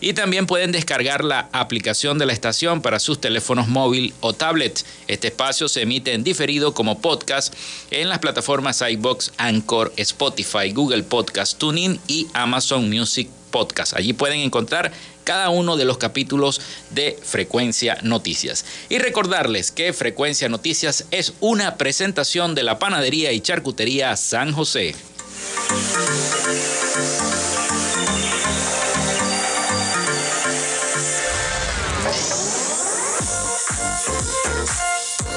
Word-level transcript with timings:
y 0.00 0.14
también 0.14 0.46
pueden 0.46 0.72
descargar 0.72 1.22
la 1.22 1.50
aplicación 1.52 2.16
de 2.16 2.24
la 2.24 2.32
estación 2.32 2.80
para 2.80 2.98
sus 2.98 3.20
teléfonos 3.20 3.68
móvil 3.68 4.14
o 4.20 4.32
tablet. 4.32 4.86
Este 5.06 5.28
espacio 5.28 5.68
se 5.68 5.82
emite 5.82 6.14
en 6.14 6.24
diferido 6.24 6.72
como 6.72 7.02
podcast 7.02 7.52
en 7.90 8.08
las 8.08 8.20
plataformas 8.20 8.82
iBox, 8.82 9.32
Anchor, 9.36 9.92
Spotify, 9.98 10.72
Google 10.72 11.02
Podcast, 11.02 11.58
TuneIn 11.58 12.00
y 12.06 12.28
Amazon 12.32 12.88
Music 12.88 13.28
Podcast. 13.50 13.92
Allí 13.94 14.14
pueden 14.14 14.40
encontrar 14.40 14.92
cada 15.26 15.50
uno 15.50 15.76
de 15.76 15.84
los 15.84 15.98
capítulos 15.98 16.60
de 16.90 17.18
Frecuencia 17.20 17.98
Noticias. 18.02 18.64
Y 18.88 18.98
recordarles 18.98 19.72
que 19.72 19.92
Frecuencia 19.92 20.48
Noticias 20.48 21.04
es 21.10 21.34
una 21.40 21.76
presentación 21.76 22.54
de 22.54 22.62
la 22.62 22.78
panadería 22.78 23.32
y 23.32 23.40
charcutería 23.40 24.16
San 24.16 24.52
José. 24.52 24.94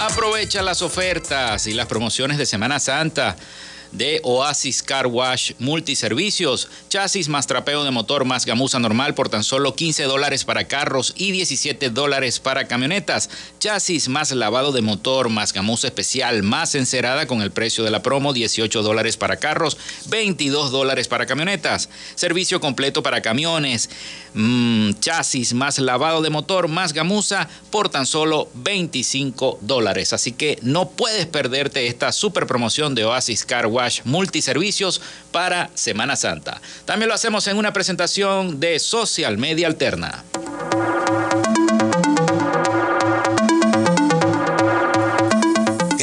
Aprovecha 0.00 0.62
las 0.62 0.80
ofertas 0.80 1.66
y 1.66 1.74
las 1.74 1.86
promociones 1.86 2.38
de 2.38 2.46
Semana 2.46 2.80
Santa 2.80 3.36
de 3.92 4.20
Oasis 4.24 4.82
Car 4.82 5.06
Wash 5.06 5.52
Multiservicios. 5.58 6.68
Chasis 6.88 7.28
más 7.28 7.46
trapeo 7.46 7.84
de 7.84 7.90
motor 7.90 8.24
más 8.24 8.46
gamuza 8.46 8.78
normal 8.78 9.14
por 9.14 9.28
tan 9.28 9.44
solo 9.44 9.74
15 9.74 10.04
dólares 10.04 10.44
para 10.44 10.66
carros 10.66 11.12
y 11.16 11.32
17 11.32 11.90
dólares 11.90 12.40
para 12.40 12.66
camionetas. 12.66 13.30
Chasis 13.58 14.08
más 14.08 14.32
lavado 14.32 14.72
de 14.72 14.82
motor 14.82 15.28
más 15.28 15.52
gamuza 15.52 15.86
especial 15.86 16.42
más 16.42 16.74
encerada 16.74 17.26
con 17.26 17.42
el 17.42 17.50
precio 17.50 17.84
de 17.84 17.90
la 17.90 18.02
promo 18.02 18.32
18 18.32 18.82
dólares 18.82 19.16
para 19.16 19.36
carros, 19.36 19.76
22 20.08 20.70
dólares 20.70 21.08
para 21.08 21.26
camionetas. 21.26 21.88
Servicio 22.14 22.60
completo 22.60 23.02
para 23.02 23.22
camiones. 23.22 23.90
Mm, 24.34 24.92
chasis 25.00 25.52
más 25.52 25.78
lavado 25.78 26.22
de 26.22 26.30
motor 26.30 26.68
más 26.68 26.94
gamuza 26.94 27.48
por 27.70 27.90
tan 27.90 28.06
solo 28.06 28.48
25 28.54 29.58
dólares. 29.60 30.12
Así 30.12 30.32
que 30.32 30.58
no 30.62 30.88
puedes 30.88 31.26
perderte 31.26 31.86
esta 31.86 32.12
super 32.12 32.46
promoción 32.46 32.94
de 32.94 33.04
Oasis 33.04 33.44
Car 33.44 33.66
Wash 33.66 33.81
multiservicios 34.04 35.00
para 35.30 35.70
Semana 35.74 36.16
Santa. 36.16 36.60
También 36.84 37.08
lo 37.08 37.14
hacemos 37.14 37.46
en 37.46 37.56
una 37.56 37.72
presentación 37.72 38.60
de 38.60 38.78
Social 38.78 39.38
Media 39.38 39.66
Alterna. 39.66 40.22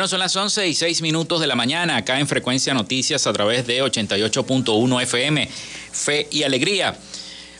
Bueno, 0.00 0.08
son 0.08 0.20
las 0.20 0.34
11 0.34 0.66
y 0.66 0.72
6 0.72 1.02
minutos 1.02 1.42
de 1.42 1.46
la 1.46 1.56
mañana 1.56 1.98
acá 1.98 2.18
en 2.18 2.26
Frecuencia 2.26 2.72
Noticias 2.72 3.26
a 3.26 3.34
través 3.34 3.66
de 3.66 3.82
88.1 3.82 5.02
FM, 5.02 5.46
Fe 5.92 6.26
y 6.30 6.42
Alegría. 6.42 6.96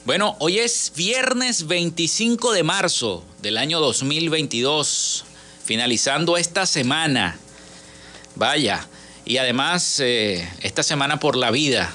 Bueno, 0.07 0.37
hoy 0.39 0.59
es 0.59 0.91
viernes 0.97 1.67
25 1.67 2.53
de 2.53 2.63
marzo 2.63 3.27
del 3.43 3.59
año 3.59 3.79
2022, 3.81 5.27
finalizando 5.63 6.39
esta 6.39 6.65
semana. 6.65 7.39
Vaya, 8.37 8.89
y 9.27 9.37
además 9.37 10.01
eh, 10.01 10.49
esta 10.63 10.83
semana 10.83 11.21
por 11.21 11.37
la 11.37 11.51
vida. 11.51 11.93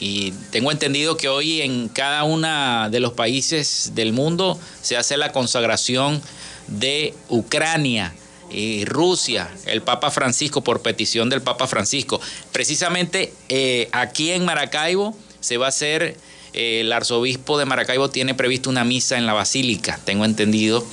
Y 0.00 0.32
tengo 0.50 0.72
entendido 0.72 1.16
que 1.16 1.28
hoy 1.28 1.62
en 1.62 1.88
cada 1.88 2.24
uno 2.24 2.90
de 2.90 2.98
los 2.98 3.12
países 3.12 3.92
del 3.94 4.12
mundo 4.12 4.58
se 4.82 4.96
hace 4.96 5.16
la 5.16 5.30
consagración 5.30 6.20
de 6.66 7.14
Ucrania 7.28 8.12
y 8.52 8.84
Rusia, 8.84 9.50
el 9.66 9.82
Papa 9.82 10.10
Francisco, 10.10 10.62
por 10.62 10.82
petición 10.82 11.30
del 11.30 11.42
Papa 11.42 11.66
Francisco. 11.66 12.20
Precisamente 12.52 13.32
eh, 13.48 13.88
aquí 13.92 14.30
en 14.32 14.44
Maracaibo 14.44 15.16
se 15.40 15.56
va 15.56 15.66
a 15.66 15.68
hacer, 15.70 16.16
eh, 16.52 16.80
el 16.80 16.92
arzobispo 16.92 17.58
de 17.58 17.64
Maracaibo 17.64 18.10
tiene 18.10 18.34
previsto 18.34 18.70
una 18.70 18.84
misa 18.84 19.16
en 19.16 19.26
la 19.26 19.32
basílica, 19.32 19.98
tengo 20.04 20.24
entendido, 20.24 20.84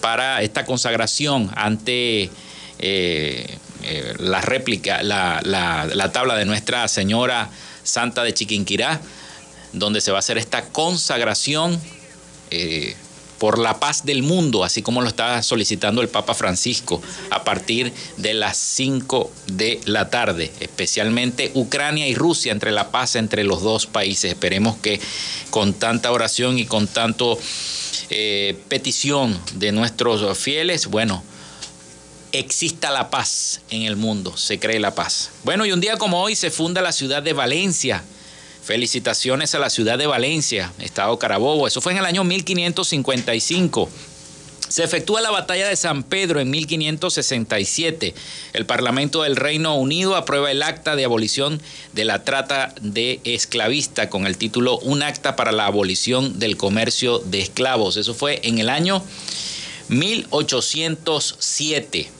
para 0.00 0.42
esta 0.42 0.64
consagración 0.64 1.50
ante 1.56 2.30
eh, 2.78 3.58
la 4.18 4.40
réplica, 4.40 5.02
la, 5.02 5.40
la, 5.42 6.12
tabla 6.12 6.36
de 6.36 6.44
Nuestra 6.44 6.86
Señora 6.88 7.50
Santa 7.82 8.22
de 8.22 8.34
Chiquinquirá, 8.34 9.00
donde 9.72 10.00
se 10.00 10.10
va 10.10 10.18
a 10.18 10.20
hacer 10.20 10.38
esta 10.38 10.62
consagración 10.68 11.80
por 13.38 13.58
la 13.58 13.78
paz 13.78 14.04
del 14.04 14.22
mundo, 14.22 14.64
así 14.64 14.82
como 14.82 15.00
lo 15.00 15.08
está 15.08 15.42
solicitando 15.42 16.02
el 16.02 16.08
Papa 16.08 16.34
Francisco 16.34 17.00
a 17.30 17.44
partir 17.44 17.92
de 18.16 18.34
las 18.34 18.56
5 18.56 19.30
de 19.52 19.80
la 19.84 20.10
tarde, 20.10 20.52
especialmente 20.60 21.52
Ucrania 21.54 22.08
y 22.08 22.14
Rusia, 22.14 22.52
entre 22.52 22.72
la 22.72 22.90
paz 22.90 23.16
entre 23.16 23.44
los 23.44 23.62
dos 23.62 23.86
países. 23.86 24.32
Esperemos 24.32 24.76
que 24.78 25.00
con 25.50 25.74
tanta 25.74 26.12
oración 26.12 26.58
y 26.58 26.66
con 26.66 26.86
tanto 26.86 27.38
eh, 28.10 28.56
petición 28.68 29.38
de 29.54 29.72
nuestros 29.72 30.36
fieles, 30.38 30.86
bueno, 30.86 31.22
exista 32.32 32.90
la 32.90 33.10
paz 33.10 33.60
en 33.70 33.82
el 33.82 33.96
mundo, 33.96 34.36
se 34.36 34.58
cree 34.58 34.80
la 34.80 34.94
paz. 34.94 35.30
Bueno, 35.44 35.64
y 35.66 35.72
un 35.72 35.80
día 35.80 35.96
como 35.96 36.20
hoy 36.20 36.34
se 36.34 36.50
funda 36.50 36.82
la 36.82 36.92
ciudad 36.92 37.22
de 37.22 37.32
Valencia, 37.32 38.02
Felicitaciones 38.68 39.54
a 39.54 39.58
la 39.58 39.70
ciudad 39.70 39.96
de 39.96 40.06
Valencia, 40.06 40.74
Estado 40.78 41.18
Carabobo. 41.18 41.66
Eso 41.66 41.80
fue 41.80 41.92
en 41.92 41.98
el 42.00 42.04
año 42.04 42.22
1555. 42.22 43.88
Se 44.68 44.84
efectúa 44.84 45.22
la 45.22 45.30
batalla 45.30 45.66
de 45.66 45.74
San 45.74 46.02
Pedro 46.02 46.38
en 46.38 46.50
1567. 46.50 48.14
El 48.52 48.66
Parlamento 48.66 49.22
del 49.22 49.36
Reino 49.36 49.74
Unido 49.74 50.16
aprueba 50.16 50.50
el 50.50 50.62
acta 50.62 50.96
de 50.96 51.06
abolición 51.06 51.62
de 51.94 52.04
la 52.04 52.24
trata 52.24 52.74
de 52.82 53.22
esclavista 53.24 54.10
con 54.10 54.26
el 54.26 54.36
título 54.36 54.78
Un 54.80 55.02
acta 55.02 55.34
para 55.34 55.52
la 55.52 55.64
abolición 55.64 56.38
del 56.38 56.58
comercio 56.58 57.20
de 57.20 57.40
esclavos. 57.40 57.96
Eso 57.96 58.12
fue 58.12 58.42
en 58.44 58.58
el 58.58 58.68
año 58.68 59.02
1807. 59.88 62.17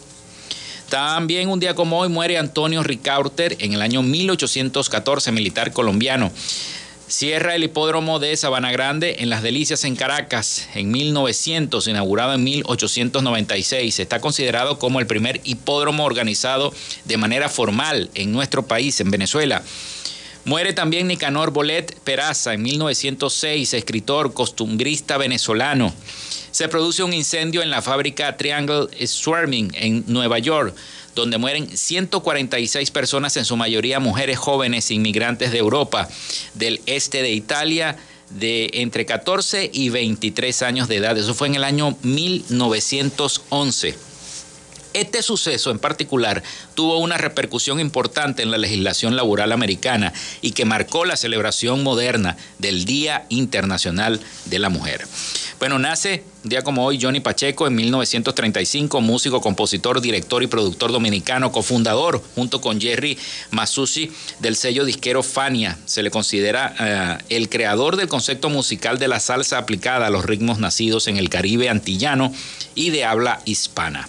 También 0.88 1.50
un 1.50 1.61
día 1.61 1.75
como 1.75 1.99
hoy 1.99 2.08
muere 2.08 2.38
Antonio 2.38 2.82
Ricauter 2.82 3.56
en 3.61 3.75
el 3.75 3.82
año 3.82 4.02
1814, 4.02 5.32
militar 5.32 5.73
colombiano. 5.73 6.32
Cierra 7.06 7.55
el 7.55 7.64
hipódromo 7.64 8.19
de 8.19 8.35
Sabana 8.37 8.73
Grande 8.73 9.17
en 9.19 9.29
Las 9.29 9.43
Delicias 9.43 9.85
en 9.85 9.96
Caracas 9.96 10.67
en 10.75 10.90
1900, 10.90 11.87
inaugurado 11.88 12.35
en 12.35 12.44
1896. 12.44 13.99
Está 13.99 14.20
considerado 14.20 14.79
como 14.79 14.99
el 14.99 15.06
primer 15.06 15.43
hipódromo 15.44 16.05
organizado 16.05 16.73
de 17.05 17.17
manera 17.19 17.50
formal 17.50 18.11
en 18.14 18.32
nuestro 18.32 18.67
país, 18.67 18.99
en 19.00 19.11
Venezuela. 19.11 19.62
Muere 20.46 20.73
también 20.73 21.06
Nicanor 21.06 21.50
Bolet 21.50 21.99
Peraza 22.00 22.55
en 22.55 22.62
1906, 22.62 23.75
escritor 23.75 24.32
costumbrista 24.32 25.19
venezolano 25.19 25.93
se 26.58 26.69
produce 26.69 27.05
un 27.05 27.12
incendio 27.12 27.62
en 27.62 27.70
la 27.70 27.82
fábrica 27.82 28.37
Triangle 28.37 28.88
Swarming 29.06 29.70
en 29.75 30.02
Nueva 30.08 30.40
York, 30.40 30.75
donde 31.14 31.38
mueren 31.38 31.78
146 31.78 32.90
personas, 32.90 33.37
en 33.37 33.44
su 33.44 33.56
mayoría 33.56 34.00
mujeres 34.00 34.38
jóvenes 34.38 34.90
inmigrantes 34.90 35.52
de 35.52 35.58
Europa, 35.58 36.08
del 36.55 36.81
este 36.87 37.22
de 37.22 37.31
Italia, 37.31 37.96
de 38.31 38.70
entre 38.72 39.06
14 39.06 39.70
y 39.72 39.90
23 39.90 40.62
años 40.62 40.88
de 40.88 40.96
edad. 40.96 41.16
Eso 41.16 41.32
fue 41.32 41.46
en 41.46 41.55
el 41.55 41.62
año 41.62 41.96
1911. 42.02 43.94
Este 44.94 45.22
suceso 45.22 45.70
en 45.70 45.78
particular 45.78 46.43
tuvo 46.75 46.99
una 46.99 47.19
repercusión 47.19 47.78
importante 47.78 48.43
en 48.43 48.50
la 48.50 48.58
legislación 48.58 49.14
laboral 49.14 49.52
americana 49.52 50.12
y 50.40 50.50
que 50.52 50.64
marcó 50.64 51.05
la 51.05 51.16
celebración 51.16 51.84
moderna 51.84 52.36
del 52.58 52.84
Día 52.84 53.27
Internacional 53.29 54.19
de 54.46 54.58
la 54.58 54.70
Mujer. 54.70 55.06
Bueno, 55.58 55.81
nace 55.81 56.22
un 56.44 56.50
día 56.50 56.62
como 56.62 56.84
hoy 56.84 57.00
Johnny 57.03 57.19
Pacheco 57.19 57.67
en 57.67 57.74
1935, 57.74 59.00
músico, 59.00 59.41
compositor, 59.41 60.00
director 60.00 60.41
y 60.44 60.46
productor 60.46 60.93
dominicano, 60.93 61.50
cofundador 61.50 62.22
junto 62.36 62.60
con 62.60 62.81
Jerry 62.81 63.19
Masucci 63.50 64.12
del 64.38 64.55
sello 64.55 64.84
disquero 64.84 65.24
Fania. 65.24 65.77
Se 65.84 66.05
le 66.05 66.12
considera 66.12 67.19
eh, 67.29 67.36
el 67.36 67.48
creador 67.48 67.96
del 67.96 68.06
concepto 68.06 68.50
musical 68.50 69.00
de 69.00 69.08
la 69.08 69.19
salsa 69.19 69.58
aplicada 69.58 70.06
a 70.06 70.10
los 70.10 70.24
ritmos 70.24 70.60
nacidos 70.60 71.08
en 71.08 71.17
el 71.17 71.29
Caribe 71.29 71.69
antillano 71.69 72.32
y 72.77 72.91
de 72.91 73.05
habla 73.05 73.41
hispana. 73.44 74.08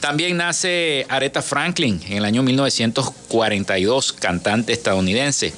También 0.00 0.38
nace 0.38 1.04
Aretha 1.10 1.42
Franklin 1.42 2.00
en 2.08 2.16
el 2.16 2.24
año 2.24 2.42
1942, 2.42 4.14
cantante 4.14 4.72
estadounidense. 4.72 5.52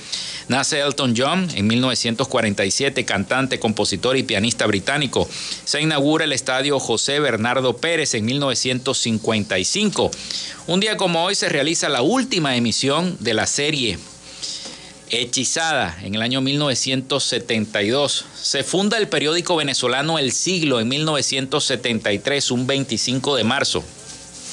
Nace 0.48 0.80
Elton 0.80 1.14
John 1.16 1.48
en 1.54 1.68
1947, 1.68 3.04
cantante, 3.04 3.60
compositor 3.60 4.16
y 4.16 4.24
pianista 4.24 4.66
británico. 4.66 5.28
Se 5.64 5.80
inaugura 5.80 6.24
el 6.24 6.32
estadio 6.32 6.80
José 6.80 7.20
Bernardo 7.20 7.76
Pérez 7.76 8.14
en 8.14 8.24
1955. 8.24 10.10
Un 10.66 10.80
día 10.80 10.96
como 10.96 11.22
hoy 11.22 11.36
se 11.36 11.48
realiza 11.48 11.88
la 11.88 12.02
última 12.02 12.56
emisión 12.56 13.16
de 13.20 13.34
la 13.34 13.46
serie 13.46 13.98
Hechizada 15.14 15.98
en 16.02 16.14
el 16.14 16.22
año 16.22 16.40
1972. 16.40 18.24
Se 18.40 18.64
funda 18.64 18.96
el 18.96 19.08
periódico 19.08 19.56
venezolano 19.56 20.18
El 20.18 20.32
Siglo 20.32 20.80
en 20.80 20.88
1973, 20.88 22.50
un 22.50 22.66
25 22.66 23.36
de 23.36 23.44
marzo. 23.44 23.84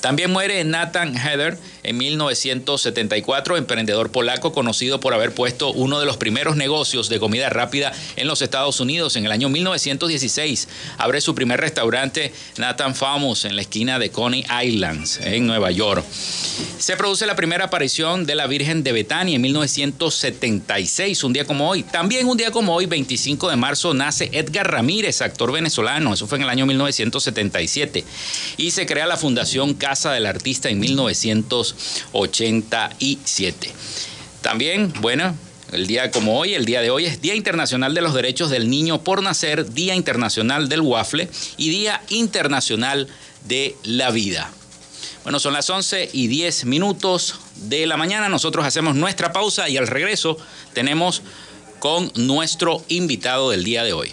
También 0.00 0.30
muere 0.30 0.62
Nathan 0.64 1.16
Heather 1.16 1.58
en 1.82 1.96
1974, 1.98 3.56
emprendedor 3.56 4.10
polaco 4.10 4.52
conocido 4.52 5.00
por 5.00 5.14
haber 5.14 5.32
puesto 5.32 5.70
uno 5.72 6.00
de 6.00 6.06
los 6.06 6.16
primeros 6.16 6.56
negocios 6.56 7.08
de 7.08 7.18
comida 7.18 7.48
rápida 7.48 7.92
en 8.16 8.26
los 8.26 8.42
Estados 8.42 8.80
Unidos. 8.80 9.16
En 9.16 9.24
el 9.26 9.32
año 9.32 9.48
1916 9.48 10.68
abre 10.98 11.20
su 11.20 11.34
primer 11.34 11.60
restaurante 11.60 12.32
Nathan 12.56 12.94
Famous 12.94 13.44
en 13.44 13.56
la 13.56 13.62
esquina 13.62 13.98
de 13.98 14.10
Coney 14.10 14.44
Islands, 14.64 15.20
en 15.22 15.46
Nueva 15.46 15.70
York. 15.70 16.04
Se 16.78 16.96
produce 16.96 17.26
la 17.26 17.36
primera 17.36 17.66
aparición 17.66 18.26
de 18.26 18.34
la 18.34 18.46
Virgen 18.46 18.82
de 18.82 18.92
Betania 18.92 19.36
en 19.36 19.42
1976, 19.42 21.24
un 21.24 21.32
día 21.32 21.44
como 21.44 21.68
hoy. 21.68 21.82
También 21.82 22.26
un 22.26 22.36
día 22.36 22.50
como 22.50 22.74
hoy, 22.74 22.86
25 22.86 23.50
de 23.50 23.56
marzo, 23.56 23.94
nace 23.94 24.30
Edgar 24.32 24.70
Ramírez, 24.70 25.22
actor 25.22 25.52
venezolano. 25.52 26.14
Eso 26.14 26.26
fue 26.26 26.38
en 26.38 26.44
el 26.44 26.50
año 26.50 26.66
1977. 26.66 28.04
Y 28.56 28.70
se 28.70 28.86
crea 28.86 29.06
la 29.06 29.16
Fundación 29.16 29.55
Casa 29.74 30.12
del 30.12 30.26
Artista 30.26 30.68
en 30.68 30.78
1987. 30.78 33.72
También, 34.42 34.92
bueno, 35.00 35.34
el 35.72 35.86
día 35.86 36.10
como 36.10 36.38
hoy, 36.38 36.54
el 36.54 36.64
día 36.64 36.80
de 36.80 36.90
hoy 36.90 37.06
es 37.06 37.20
Día 37.20 37.34
Internacional 37.34 37.94
de 37.94 38.02
los 38.02 38.14
Derechos 38.14 38.50
del 38.50 38.70
Niño 38.70 39.02
por 39.02 39.22
Nacer, 39.22 39.72
Día 39.72 39.94
Internacional 39.94 40.68
del 40.68 40.82
Waffle 40.82 41.28
y 41.56 41.70
Día 41.70 42.02
Internacional 42.10 43.08
de 43.48 43.76
la 43.82 44.10
Vida. 44.10 44.50
Bueno, 45.24 45.40
son 45.40 45.54
las 45.54 45.68
11 45.68 46.10
y 46.12 46.28
10 46.28 46.66
minutos 46.66 47.34
de 47.56 47.86
la 47.86 47.96
mañana. 47.96 48.28
Nosotros 48.28 48.64
hacemos 48.64 48.94
nuestra 48.94 49.32
pausa 49.32 49.68
y 49.68 49.76
al 49.76 49.88
regreso 49.88 50.38
tenemos 50.72 51.22
con 51.80 52.12
nuestro 52.14 52.84
invitado 52.88 53.50
del 53.50 53.64
día 53.64 53.82
de 53.82 53.92
hoy. 53.92 54.12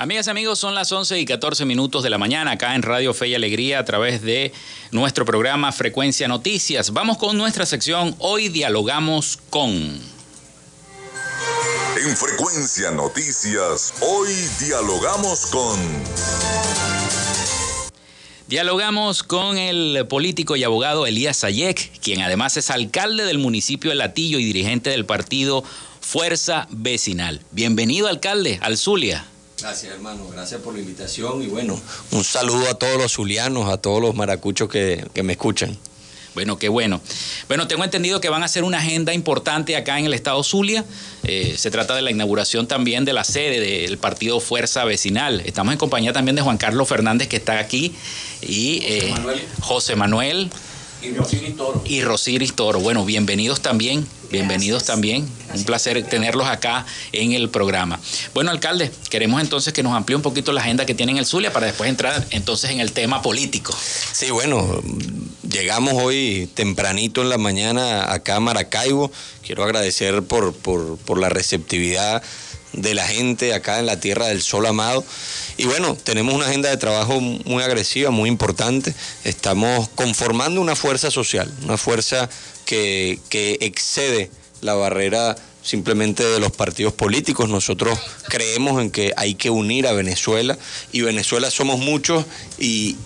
Amigas 0.00 0.26
y 0.28 0.30
amigos, 0.30 0.58
son 0.58 0.74
las 0.74 0.90
11 0.90 1.20
y 1.20 1.26
14 1.26 1.66
minutos 1.66 2.02
de 2.02 2.08
la 2.08 2.16
mañana 2.16 2.52
acá 2.52 2.74
en 2.74 2.80
Radio 2.80 3.12
Fe 3.12 3.28
y 3.28 3.34
Alegría 3.34 3.80
a 3.80 3.84
través 3.84 4.22
de 4.22 4.50
nuestro 4.92 5.26
programa 5.26 5.72
Frecuencia 5.72 6.26
Noticias. 6.26 6.94
Vamos 6.94 7.18
con 7.18 7.36
nuestra 7.36 7.66
sección 7.66 8.16
Hoy 8.18 8.48
dialogamos 8.48 9.38
con... 9.50 9.70
En 9.70 10.00
Frecuencia 12.16 12.90
Noticias, 12.92 13.92
hoy 14.00 14.32
dialogamos 14.58 15.44
con... 15.48 15.78
Dialogamos 18.48 19.22
con 19.22 19.58
el 19.58 20.06
político 20.08 20.56
y 20.56 20.64
abogado 20.64 21.06
Elías 21.06 21.36
Sayek, 21.36 22.00
quien 22.00 22.22
además 22.22 22.56
es 22.56 22.70
alcalde 22.70 23.26
del 23.26 23.36
municipio 23.36 23.90
de 23.90 23.96
Latillo 23.96 24.38
y 24.38 24.46
dirigente 24.46 24.88
del 24.88 25.04
partido 25.04 25.62
Fuerza 26.00 26.68
Vecinal. 26.70 27.42
Bienvenido, 27.50 28.08
alcalde, 28.08 28.58
al 28.62 28.78
Zulia. 28.78 29.26
Gracias, 29.60 29.92
hermano. 29.92 30.26
Gracias 30.32 30.60
por 30.60 30.74
la 30.74 30.80
invitación 30.80 31.42
y 31.42 31.46
bueno, 31.46 31.78
un 32.12 32.24
saludo 32.24 32.68
a 32.70 32.74
todos 32.74 32.96
los 32.96 33.12
zulianos, 33.12 33.70
a 33.70 33.76
todos 33.76 34.00
los 34.00 34.14
maracuchos 34.14 34.68
que, 34.68 35.04
me 35.22 35.32
escuchan. 35.32 35.76
Bueno, 36.34 36.58
qué 36.58 36.68
bueno. 36.68 37.00
Bueno, 37.48 37.66
tengo 37.66 37.84
entendido 37.84 38.20
que 38.20 38.28
van 38.28 38.42
a 38.42 38.46
hacer 38.46 38.64
una 38.64 38.78
agenda 38.78 39.12
importante 39.12 39.76
acá 39.76 39.98
en 39.98 40.06
el 40.06 40.14
estado 40.14 40.42
Zulia. 40.44 40.84
Eh, 41.24 41.56
se 41.58 41.70
trata 41.70 41.94
de 41.94 42.02
la 42.02 42.10
inauguración 42.10 42.68
también 42.68 43.04
de 43.04 43.12
la 43.12 43.24
sede 43.24 43.60
del 43.60 43.98
partido 43.98 44.40
Fuerza 44.40 44.84
Vecinal. 44.84 45.40
Estamos 45.44 45.72
en 45.72 45.78
compañía 45.78 46.12
también 46.12 46.36
de 46.36 46.42
Juan 46.42 46.56
Carlos 46.56 46.88
Fernández, 46.88 47.28
que 47.28 47.36
está 47.36 47.58
aquí, 47.58 47.92
y 48.40 48.80
eh, 48.84 49.14
José 49.60 49.96
Manuel. 49.96 50.50
Y 51.02 51.12
Rosiris 51.12 51.56
Toro. 51.56 51.82
Y 51.84 52.02
Rosiris 52.02 52.54
Toro. 52.54 52.80
Bueno, 52.80 53.04
bienvenidos 53.04 53.62
también. 53.62 54.06
Bienvenidos 54.30 54.84
también. 54.84 55.26
Un 55.54 55.64
placer 55.64 56.04
tenerlos 56.06 56.46
acá 56.46 56.84
en 57.12 57.32
el 57.32 57.48
programa. 57.48 57.98
Bueno, 58.34 58.50
alcalde, 58.50 58.90
queremos 59.08 59.40
entonces 59.40 59.72
que 59.72 59.82
nos 59.82 59.94
amplíe 59.94 60.16
un 60.16 60.22
poquito 60.22 60.52
la 60.52 60.60
agenda 60.60 60.84
que 60.84 60.94
tiene 60.94 61.12
en 61.12 61.18
el 61.18 61.26
Zulia 61.26 61.52
para 61.52 61.66
después 61.66 61.88
entrar 61.88 62.26
entonces 62.30 62.70
en 62.70 62.80
el 62.80 62.92
tema 62.92 63.22
político. 63.22 63.74
Sí, 64.12 64.30
bueno, 64.30 64.82
llegamos 65.48 65.94
hoy 65.94 66.48
tempranito 66.54 67.22
en 67.22 67.30
la 67.30 67.38
mañana 67.38 68.12
acá 68.12 68.36
a 68.36 68.40
Maracaibo. 68.40 69.10
Quiero 69.44 69.64
agradecer 69.64 70.22
por, 70.22 70.52
por, 70.54 70.98
por 70.98 71.18
la 71.18 71.30
receptividad 71.30 72.22
de 72.72 72.94
la 72.94 73.06
gente 73.06 73.54
acá 73.54 73.78
en 73.78 73.86
la 73.86 74.00
Tierra 74.00 74.28
del 74.28 74.42
Sol 74.42 74.66
Amado. 74.66 75.04
Y 75.56 75.64
bueno, 75.64 75.96
tenemos 75.96 76.34
una 76.34 76.46
agenda 76.46 76.70
de 76.70 76.76
trabajo 76.76 77.20
muy 77.20 77.62
agresiva, 77.62 78.10
muy 78.10 78.28
importante. 78.28 78.94
Estamos 79.24 79.88
conformando 79.90 80.60
una 80.60 80.76
fuerza 80.76 81.10
social, 81.10 81.52
una 81.64 81.76
fuerza 81.76 82.28
que, 82.64 83.18
que 83.28 83.58
excede 83.60 84.30
la 84.60 84.74
barrera 84.74 85.36
simplemente 85.62 86.24
de 86.24 86.40
los 86.40 86.52
partidos 86.52 86.92
políticos. 86.92 87.48
Nosotros 87.48 87.98
creemos 88.28 88.80
en 88.82 88.90
que 88.90 89.12
hay 89.16 89.34
que 89.34 89.50
unir 89.50 89.86
a 89.86 89.92
Venezuela 89.92 90.58
y 90.92 91.02
Venezuela 91.02 91.50
somos 91.50 91.78
muchos 91.78 92.24
y, 92.58 92.96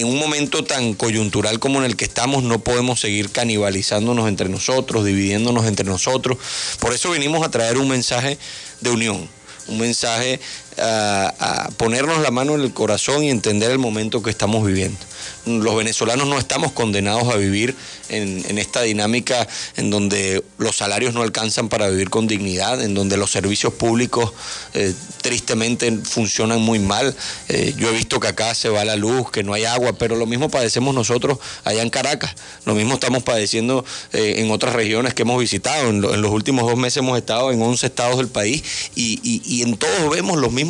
en 0.00 0.06
un 0.06 0.18
momento 0.18 0.64
tan 0.64 0.94
coyuntural 0.94 1.58
como 1.58 1.78
en 1.78 1.84
el 1.84 1.96
que 1.96 2.04
estamos 2.04 2.42
no 2.42 2.58
podemos 2.60 3.00
seguir 3.00 3.30
canibalizándonos 3.30 4.28
entre 4.28 4.48
nosotros, 4.48 5.04
dividiéndonos 5.04 5.66
entre 5.66 5.86
nosotros. 5.86 6.38
Por 6.80 6.92
eso 6.92 7.10
vinimos 7.10 7.44
a 7.46 7.50
traer 7.50 7.78
un 7.78 7.88
mensaje 7.88 8.38
de 8.80 8.90
unión, 8.90 9.28
un 9.68 9.78
mensaje 9.78 10.40
a, 10.78 11.68
ponernos 11.76 12.20
la 12.20 12.30
mano 12.30 12.54
en 12.54 12.62
el 12.62 12.72
corazón 12.72 13.24
y 13.24 13.30
entender 13.30 13.70
el 13.70 13.78
momento 13.78 14.22
que 14.22 14.30
estamos 14.30 14.64
viviendo 14.66 14.98
los 15.46 15.76
venezolanos 15.76 16.26
no 16.28 16.38
estamos 16.38 16.72
condenados 16.72 17.28
a 17.32 17.36
vivir 17.36 17.74
en, 18.08 18.58
esta 18.58 18.82
dinámica 18.82 19.48
en 19.76 19.90
donde 19.90 20.44
los 20.58 20.76
salarios 20.76 21.14
no 21.14 21.22
alcanzan 21.22 21.68
para 21.68 21.88
vivir 21.88 22.10
con 22.10 22.26
dignidad, 22.26 22.82
en 22.82 22.94
donde 22.94 23.16
los 23.16 23.30
servicios 23.30 23.72
públicos 23.72 24.32
eh, 24.74 24.94
tristemente 25.22 25.90
funcionan 26.04 26.60
muy 26.60 26.78
mal. 26.78 27.16
Eh, 27.48 27.74
yo 27.76 27.88
he 27.88 27.92
visto 27.92 28.20
que 28.20 28.28
acá 28.28 28.54
se 28.54 28.68
va 28.68 28.84
la 28.84 28.96
luz, 28.96 29.30
que 29.30 29.42
no 29.42 29.54
hay 29.54 29.64
agua, 29.64 29.94
pero 29.94 30.16
lo 30.16 30.26
mismo 30.26 30.50
padecemos 30.50 30.94
nosotros 30.94 31.38
allá 31.64 31.82
en 31.82 31.90
Caracas, 31.90 32.34
lo 32.66 32.74
mismo 32.74 32.94
estamos 32.94 33.22
padeciendo 33.22 33.84
eh, 34.12 34.34
en 34.38 34.50
otras 34.50 34.74
regiones 34.74 35.14
que 35.14 35.22
hemos 35.22 35.40
visitado. 35.40 35.88
En, 35.88 36.02
los 36.02 36.30
últimos 36.30 36.66
dos 36.68 36.76
meses 36.76 36.98
hemos 36.98 37.16
estado 37.16 37.50
en 37.50 37.62
11 37.62 37.86
estados 37.86 38.18
del 38.18 38.28
país 38.28 38.62
y, 38.94 39.18
y 39.22 39.62
en 39.62 39.76
todos 39.76 40.10
vemos 40.10 40.38
los 40.38 40.52
mismos 40.52 40.61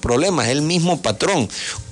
problemas, 0.00 0.48
el 0.48 0.62
mismo 0.62 1.00
patrón 1.02 1.48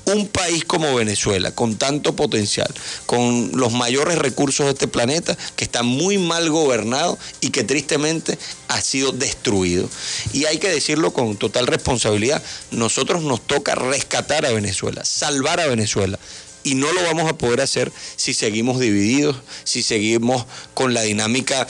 un 0.07 0.29
país 0.29 0.65
como 0.65 0.95
Venezuela, 0.95 1.53
con 1.53 1.77
tanto 1.77 2.15
potencial, 2.15 2.73
con 3.07 3.53
los 3.55 3.73
mayores 3.73 4.19
recursos 4.19 4.67
de 4.67 4.73
este 4.73 4.89
planeta, 4.89 5.37
que 5.57 5.65
está 5.65 5.83
muy 5.83 6.19
mal 6.19 6.51
gobernado 6.51 7.19
y 7.41 7.51
que 7.51 7.65
tristemente 7.65 8.39
ha 8.69 8.81
sido 8.81 9.13
destruido. 9.13 9.89
Y 10.33 10.45
hay 10.45 10.59
que 10.59 10.69
decirlo 10.69 11.13
con 11.13 11.37
total 11.37 11.67
responsabilidad, 11.67 12.43
nosotros 12.71 13.23
nos 13.23 13.41
toca 13.41 13.75
rescatar 13.75 14.45
a 14.45 14.53
Venezuela, 14.53 15.05
salvar 15.05 15.61
a 15.61 15.67
Venezuela. 15.67 16.19
Y 16.63 16.77
no 16.77 16.91
lo 16.93 17.03
vamos 17.03 17.31
a 17.31 17.37
poder 17.37 17.61
hacer 17.61 17.93
si 18.17 18.33
seguimos 18.33 18.81
divididos, 18.81 19.37
si 19.65 19.83
seguimos 19.83 20.47
con 20.73 20.95
la 20.95 21.03
dinámica 21.03 21.67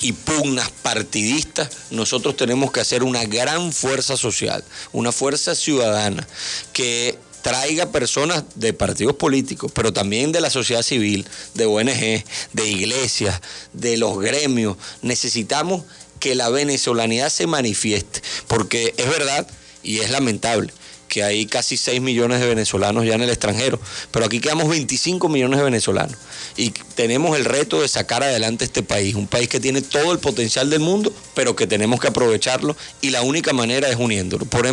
y 0.00 0.12
pugnas 0.12 0.70
partidistas, 0.82 1.70
nosotros 1.90 2.36
tenemos 2.36 2.72
que 2.72 2.80
hacer 2.80 3.02
una 3.02 3.24
gran 3.24 3.72
fuerza 3.72 4.16
social, 4.16 4.64
una 4.92 5.12
fuerza 5.12 5.54
ciudadana 5.54 6.26
que 6.72 7.18
traiga 7.42 7.90
personas 7.90 8.44
de 8.54 8.72
partidos 8.72 9.14
políticos, 9.16 9.72
pero 9.74 9.92
también 9.92 10.32
de 10.32 10.40
la 10.40 10.50
sociedad 10.50 10.82
civil, 10.82 11.26
de 11.54 11.66
ONG, 11.66 12.24
de 12.52 12.68
iglesias, 12.68 13.40
de 13.72 13.96
los 13.96 14.18
gremios. 14.18 14.76
Necesitamos 15.02 15.84
que 16.18 16.34
la 16.34 16.50
venezolanidad 16.50 17.30
se 17.30 17.46
manifieste, 17.46 18.22
porque 18.46 18.94
es 18.96 19.08
verdad 19.08 19.46
y 19.82 20.00
es 20.00 20.10
lamentable 20.10 20.72
que 21.10 21.24
hay 21.24 21.44
casi 21.44 21.76
6 21.76 22.00
millones 22.00 22.40
de 22.40 22.46
venezolanos 22.46 23.04
ya 23.04 23.16
en 23.16 23.22
el 23.22 23.28
extranjero, 23.28 23.78
pero 24.12 24.24
aquí 24.24 24.40
quedamos 24.40 24.68
25 24.68 25.28
millones 25.28 25.58
de 25.58 25.64
venezolanos 25.64 26.16
y 26.56 26.70
tenemos 26.70 27.36
el 27.36 27.44
reto 27.44 27.82
de 27.82 27.88
sacar 27.88 28.22
adelante 28.22 28.64
este 28.64 28.82
país, 28.82 29.16
un 29.16 29.26
país 29.26 29.48
que 29.48 29.60
tiene 29.60 29.82
todo 29.82 30.12
el 30.12 30.20
potencial 30.20 30.70
del 30.70 30.80
mundo, 30.80 31.12
pero 31.34 31.56
que 31.56 31.66
tenemos 31.66 32.00
que 32.00 32.08
aprovecharlo 32.08 32.76
y 33.02 33.10
la 33.10 33.22
única 33.22 33.52
manera 33.52 33.88
es 33.90 33.96
uniéndolo. 33.96 34.46
Por, 34.46 34.66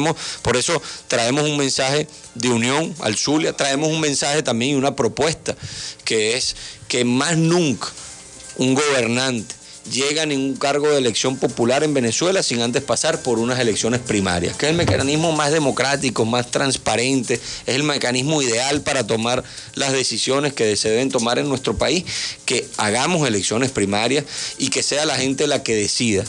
por 0.43 0.55
eso 0.55 0.81
traemos 1.07 1.43
un 1.43 1.57
mensaje 1.57 2.07
de 2.35 2.49
unión 2.49 2.95
al 2.99 3.17
Zulia, 3.17 3.53
traemos 3.53 3.89
un 3.89 3.99
mensaje 3.99 4.43
también 4.43 4.73
y 4.73 4.75
una 4.75 4.95
propuesta 4.95 5.57
que 6.05 6.37
es 6.37 6.55
que 6.87 7.03
más 7.03 7.35
nunca 7.35 7.89
un 8.57 8.75
gobernante 8.75 9.56
llega 9.91 10.23
a 10.23 10.25
ningún 10.25 10.55
cargo 10.55 10.89
de 10.89 10.97
elección 10.97 11.37
popular 11.37 11.83
en 11.83 11.93
Venezuela 11.93 12.43
sin 12.43 12.61
antes 12.61 12.83
pasar 12.83 13.21
por 13.21 13.39
unas 13.39 13.59
elecciones 13.59 13.99
primarias, 13.99 14.55
que 14.55 14.65
es 14.65 14.71
el 14.71 14.77
mecanismo 14.77 15.31
más 15.31 15.51
democrático, 15.51 16.25
más 16.25 16.51
transparente, 16.51 17.35
es 17.35 17.75
el 17.75 17.83
mecanismo 17.83 18.41
ideal 18.41 18.81
para 18.81 19.05
tomar 19.05 19.43
las 19.75 19.93
decisiones 19.93 20.53
que 20.53 20.75
se 20.75 20.89
deben 20.89 21.09
tomar 21.09 21.39
en 21.39 21.49
nuestro 21.49 21.77
país, 21.77 22.05
que 22.45 22.67
hagamos 22.77 23.27
elecciones 23.27 23.71
primarias 23.71 24.25
y 24.57 24.69
que 24.69 24.83
sea 24.83 25.05
la 25.05 25.15
gente 25.15 25.47
la 25.47 25.63
que 25.63 25.75
decida 25.75 26.23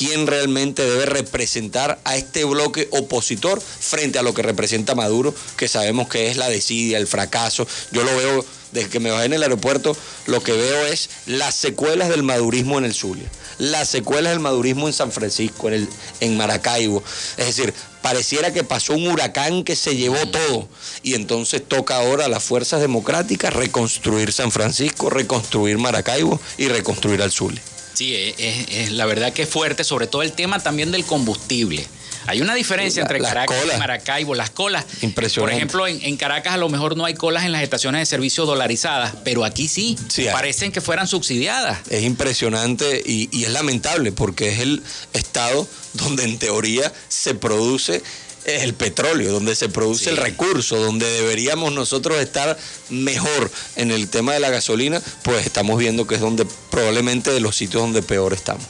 quién 0.00 0.26
realmente 0.26 0.82
debe 0.82 1.04
representar 1.04 2.00
a 2.04 2.16
este 2.16 2.46
bloque 2.46 2.88
opositor 2.90 3.60
frente 3.60 4.18
a 4.18 4.22
lo 4.22 4.32
que 4.32 4.40
representa 4.40 4.94
Maduro, 4.94 5.34
que 5.58 5.68
sabemos 5.68 6.08
que 6.08 6.30
es 6.30 6.38
la 6.38 6.48
desidia, 6.48 6.96
el 6.96 7.06
fracaso. 7.06 7.68
Yo 7.92 8.02
lo 8.02 8.16
veo 8.16 8.42
desde 8.72 8.88
que 8.88 8.98
me 8.98 9.10
bajé 9.10 9.26
en 9.26 9.34
el 9.34 9.42
aeropuerto, 9.42 9.94
lo 10.24 10.42
que 10.42 10.52
veo 10.52 10.86
es 10.86 11.10
las 11.26 11.54
secuelas 11.54 12.08
del 12.08 12.22
madurismo 12.22 12.78
en 12.78 12.86
el 12.86 12.94
Zulia, 12.94 13.30
las 13.58 13.90
secuelas 13.90 14.32
del 14.32 14.40
madurismo 14.40 14.86
en 14.86 14.94
San 14.94 15.12
Francisco, 15.12 15.68
en, 15.68 15.86
en 16.20 16.36
Maracaibo. 16.38 17.02
Es 17.36 17.44
decir, 17.44 17.74
pareciera 18.00 18.54
que 18.54 18.64
pasó 18.64 18.94
un 18.94 19.06
huracán 19.06 19.64
que 19.64 19.76
se 19.76 19.96
llevó 19.96 20.16
todo 20.30 20.66
y 21.02 21.12
entonces 21.12 21.62
toca 21.62 21.96
ahora 21.96 22.24
a 22.24 22.28
las 22.30 22.42
fuerzas 22.42 22.80
democráticas 22.80 23.52
reconstruir 23.52 24.32
San 24.32 24.50
Francisco, 24.50 25.10
reconstruir 25.10 25.76
Maracaibo 25.76 26.40
y 26.56 26.68
reconstruir 26.68 27.20
al 27.20 27.32
Zulia. 27.32 27.60
Sí, 28.00 28.14
es, 28.16 28.92
la 28.92 29.04
verdad 29.04 29.30
que 29.34 29.42
es 29.42 29.48
fuerte, 29.50 29.84
sobre 29.84 30.06
todo 30.06 30.22
el 30.22 30.32
tema 30.32 30.58
también 30.58 30.90
del 30.90 31.04
combustible. 31.04 31.86
Hay 32.28 32.40
una 32.40 32.54
diferencia 32.54 33.02
entre 33.02 33.20
Caracas 33.20 33.58
y 33.62 33.78
Maracaibo, 33.78 34.34
las 34.34 34.48
colas. 34.48 34.86
Impresionante. 35.02 35.66
Por 35.66 35.84
ejemplo, 35.84 35.86
en, 35.86 36.16
Caracas 36.16 36.54
a 36.54 36.56
lo 36.56 36.70
mejor 36.70 36.96
no 36.96 37.04
hay 37.04 37.12
colas 37.12 37.44
en 37.44 37.52
las 37.52 37.62
estaciones 37.62 38.00
de 38.00 38.06
servicio 38.06 38.46
dolarizadas, 38.46 39.12
pero 39.22 39.44
aquí 39.44 39.68
sí, 39.68 39.98
parecen 40.32 40.72
que 40.72 40.80
fueran 40.80 41.08
subsidiadas. 41.08 41.80
Es 41.90 42.02
impresionante 42.02 43.02
y, 43.04 43.28
es 43.44 43.50
lamentable 43.50 44.12
porque 44.12 44.48
es 44.48 44.60
el 44.60 44.82
estado 45.12 45.68
donde 45.92 46.24
en 46.24 46.38
teoría 46.38 46.90
se 47.10 47.34
produce 47.34 48.02
el 48.44 48.74
petróleo, 48.74 49.32
donde 49.32 49.54
se 49.54 49.68
produce 49.68 50.10
el 50.10 50.16
recurso, 50.16 50.76
donde 50.76 51.10
deberíamos 51.10 51.72
nosotros 51.72 52.18
estar 52.18 52.58
mejor 52.88 53.50
en 53.76 53.90
el 53.90 54.08
tema 54.08 54.32
de 54.32 54.40
la 54.40 54.50
gasolina, 54.50 55.00
pues 55.22 55.46
estamos 55.46 55.78
viendo 55.78 56.06
que 56.06 56.16
es 56.16 56.20
donde 56.20 56.46
probablemente 56.70 57.32
de 57.32 57.40
los 57.40 57.56
sitios 57.56 57.82
donde 57.82 58.02
peor 58.02 58.32
estamos. 58.32 58.64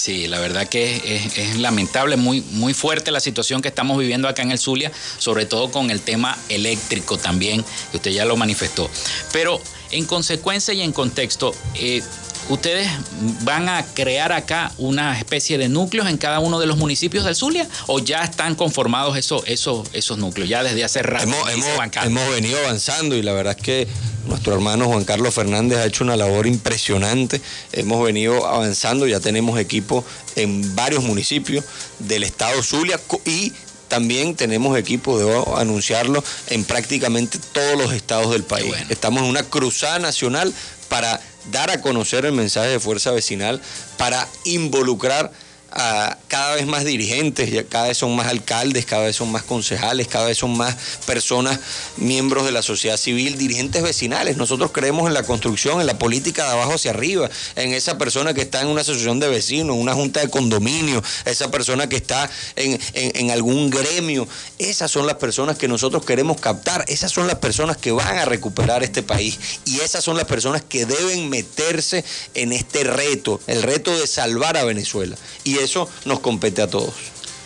Sí, 0.00 0.28
la 0.28 0.40
verdad 0.40 0.66
que 0.66 1.28
es, 1.36 1.56
lamentable, 1.58 2.16
muy, 2.16 2.40
muy 2.52 2.72
fuerte 2.72 3.10
la 3.10 3.20
situación 3.20 3.60
que 3.60 3.68
estamos 3.68 3.98
viviendo 3.98 4.28
acá 4.28 4.40
en 4.40 4.50
el 4.50 4.58
Zulia, 4.58 4.90
sobre 5.18 5.44
todo 5.44 5.70
con 5.70 5.90
el 5.90 6.00
tema 6.00 6.38
eléctrico 6.48 7.18
también, 7.18 7.62
que 7.90 7.98
usted 7.98 8.10
ya 8.10 8.24
lo 8.24 8.34
manifestó. 8.36 8.88
Pero 9.30 9.60
en 9.90 10.06
consecuencia 10.06 10.72
y 10.72 10.80
en 10.80 10.92
contexto, 10.92 11.54
eh, 11.74 12.02
¿ustedes 12.50 12.88
van 13.42 13.68
a 13.68 13.84
crear 13.94 14.32
acá 14.32 14.72
una 14.76 15.18
especie 15.18 15.56
de 15.56 15.68
núcleos 15.68 16.08
en 16.08 16.18
cada 16.18 16.40
uno 16.40 16.58
de 16.58 16.66
los 16.66 16.76
municipios 16.76 17.24
del 17.24 17.34
Zulia 17.34 17.66
o 17.86 18.00
ya 18.00 18.22
están 18.22 18.54
conformados 18.54 19.16
esos, 19.16 19.42
esos, 19.46 19.88
esos 19.92 20.18
núcleos, 20.18 20.48
ya 20.48 20.62
desde 20.62 20.84
hace 20.84 21.02
rato? 21.02 21.24
Hemos, 21.24 21.48
hemos 22.04 22.30
venido 22.30 22.58
avanzando 22.58 23.16
y 23.16 23.22
la 23.22 23.32
verdad 23.32 23.56
es 23.56 23.62
que 23.62 23.88
nuestro 24.26 24.52
hermano 24.52 24.86
Juan 24.86 25.04
Carlos 25.04 25.34
Fernández 25.34 25.78
ha 25.78 25.86
hecho 25.86 26.04
una 26.04 26.16
labor 26.16 26.46
impresionante. 26.46 27.40
Hemos 27.72 28.04
venido 28.04 28.46
avanzando, 28.46 29.06
ya 29.06 29.20
tenemos 29.20 29.58
equipo 29.58 30.04
en 30.36 30.74
varios 30.74 31.04
municipios 31.04 31.64
del 32.00 32.24
estado 32.24 32.62
Zulia 32.62 33.00
y 33.24 33.52
también 33.88 34.36
tenemos 34.36 34.78
equipo, 34.78 35.18
debo 35.18 35.56
anunciarlo, 35.58 36.22
en 36.48 36.64
prácticamente 36.64 37.38
todos 37.52 37.76
los 37.76 37.92
estados 37.92 38.30
del 38.30 38.44
país. 38.44 38.72
Estamos 38.88 39.24
en 39.24 39.28
una 39.28 39.42
cruzada 39.42 39.98
nacional 39.98 40.54
para 40.88 41.20
dar 41.50 41.70
a 41.70 41.80
conocer 41.80 42.24
el 42.24 42.32
mensaje 42.32 42.70
de 42.70 42.80
fuerza 42.80 43.10
vecinal, 43.10 43.60
para 43.96 44.26
involucrar 44.44 45.30
a 45.72 46.16
cada 46.28 46.54
vez 46.56 46.66
más 46.66 46.84
dirigentes, 46.84 47.64
cada 47.68 47.88
vez 47.88 47.98
son 47.98 48.14
más 48.16 48.26
alcaldes, 48.26 48.86
cada 48.86 49.04
vez 49.04 49.16
son 49.16 49.30
más 49.30 49.42
concejales, 49.42 50.08
cada 50.08 50.26
vez 50.26 50.38
son 50.38 50.56
más 50.56 50.76
personas, 51.06 51.60
miembros 51.96 52.44
de 52.44 52.52
la 52.52 52.62
sociedad 52.62 52.96
civil, 52.96 53.38
dirigentes 53.38 53.82
vecinales. 53.82 54.36
Nosotros 54.36 54.70
creemos 54.72 55.06
en 55.06 55.14
la 55.14 55.22
construcción, 55.22 55.80
en 55.80 55.86
la 55.86 55.98
política 55.98 56.44
de 56.44 56.52
abajo 56.52 56.74
hacia 56.74 56.90
arriba, 56.90 57.30
en 57.56 57.72
esa 57.72 57.98
persona 57.98 58.34
que 58.34 58.42
está 58.42 58.60
en 58.62 58.68
una 58.68 58.80
asociación 58.80 59.20
de 59.20 59.28
vecinos, 59.28 59.76
una 59.76 59.94
junta 59.94 60.20
de 60.20 60.28
condominio, 60.28 61.02
esa 61.24 61.50
persona 61.50 61.88
que 61.88 61.96
está 61.96 62.30
en, 62.56 62.78
en 62.94 63.30
algún 63.30 63.70
gremio. 63.70 64.26
Esas 64.58 64.90
son 64.90 65.06
las 65.06 65.16
personas 65.16 65.56
que 65.56 65.68
nosotros 65.68 66.04
queremos 66.04 66.40
captar, 66.40 66.84
esas 66.88 67.12
son 67.12 67.26
las 67.26 67.36
personas 67.36 67.76
que 67.76 67.92
van 67.92 68.18
a 68.18 68.24
recuperar 68.24 68.82
este 68.82 69.02
país 69.02 69.38
y 69.64 69.80
esas 69.80 70.04
son 70.04 70.16
las 70.16 70.26
personas 70.26 70.62
que 70.62 70.86
deben 70.86 71.28
meterse 71.28 72.04
en 72.34 72.52
este 72.52 72.84
reto, 72.84 73.40
el 73.46 73.62
reto 73.62 73.96
de 73.98 74.06
salvar 74.06 74.56
a 74.56 74.64
Venezuela. 74.64 75.16
Eso 75.62 75.88
nos 76.04 76.20
compete 76.20 76.62
a 76.62 76.66
todos. 76.68 76.94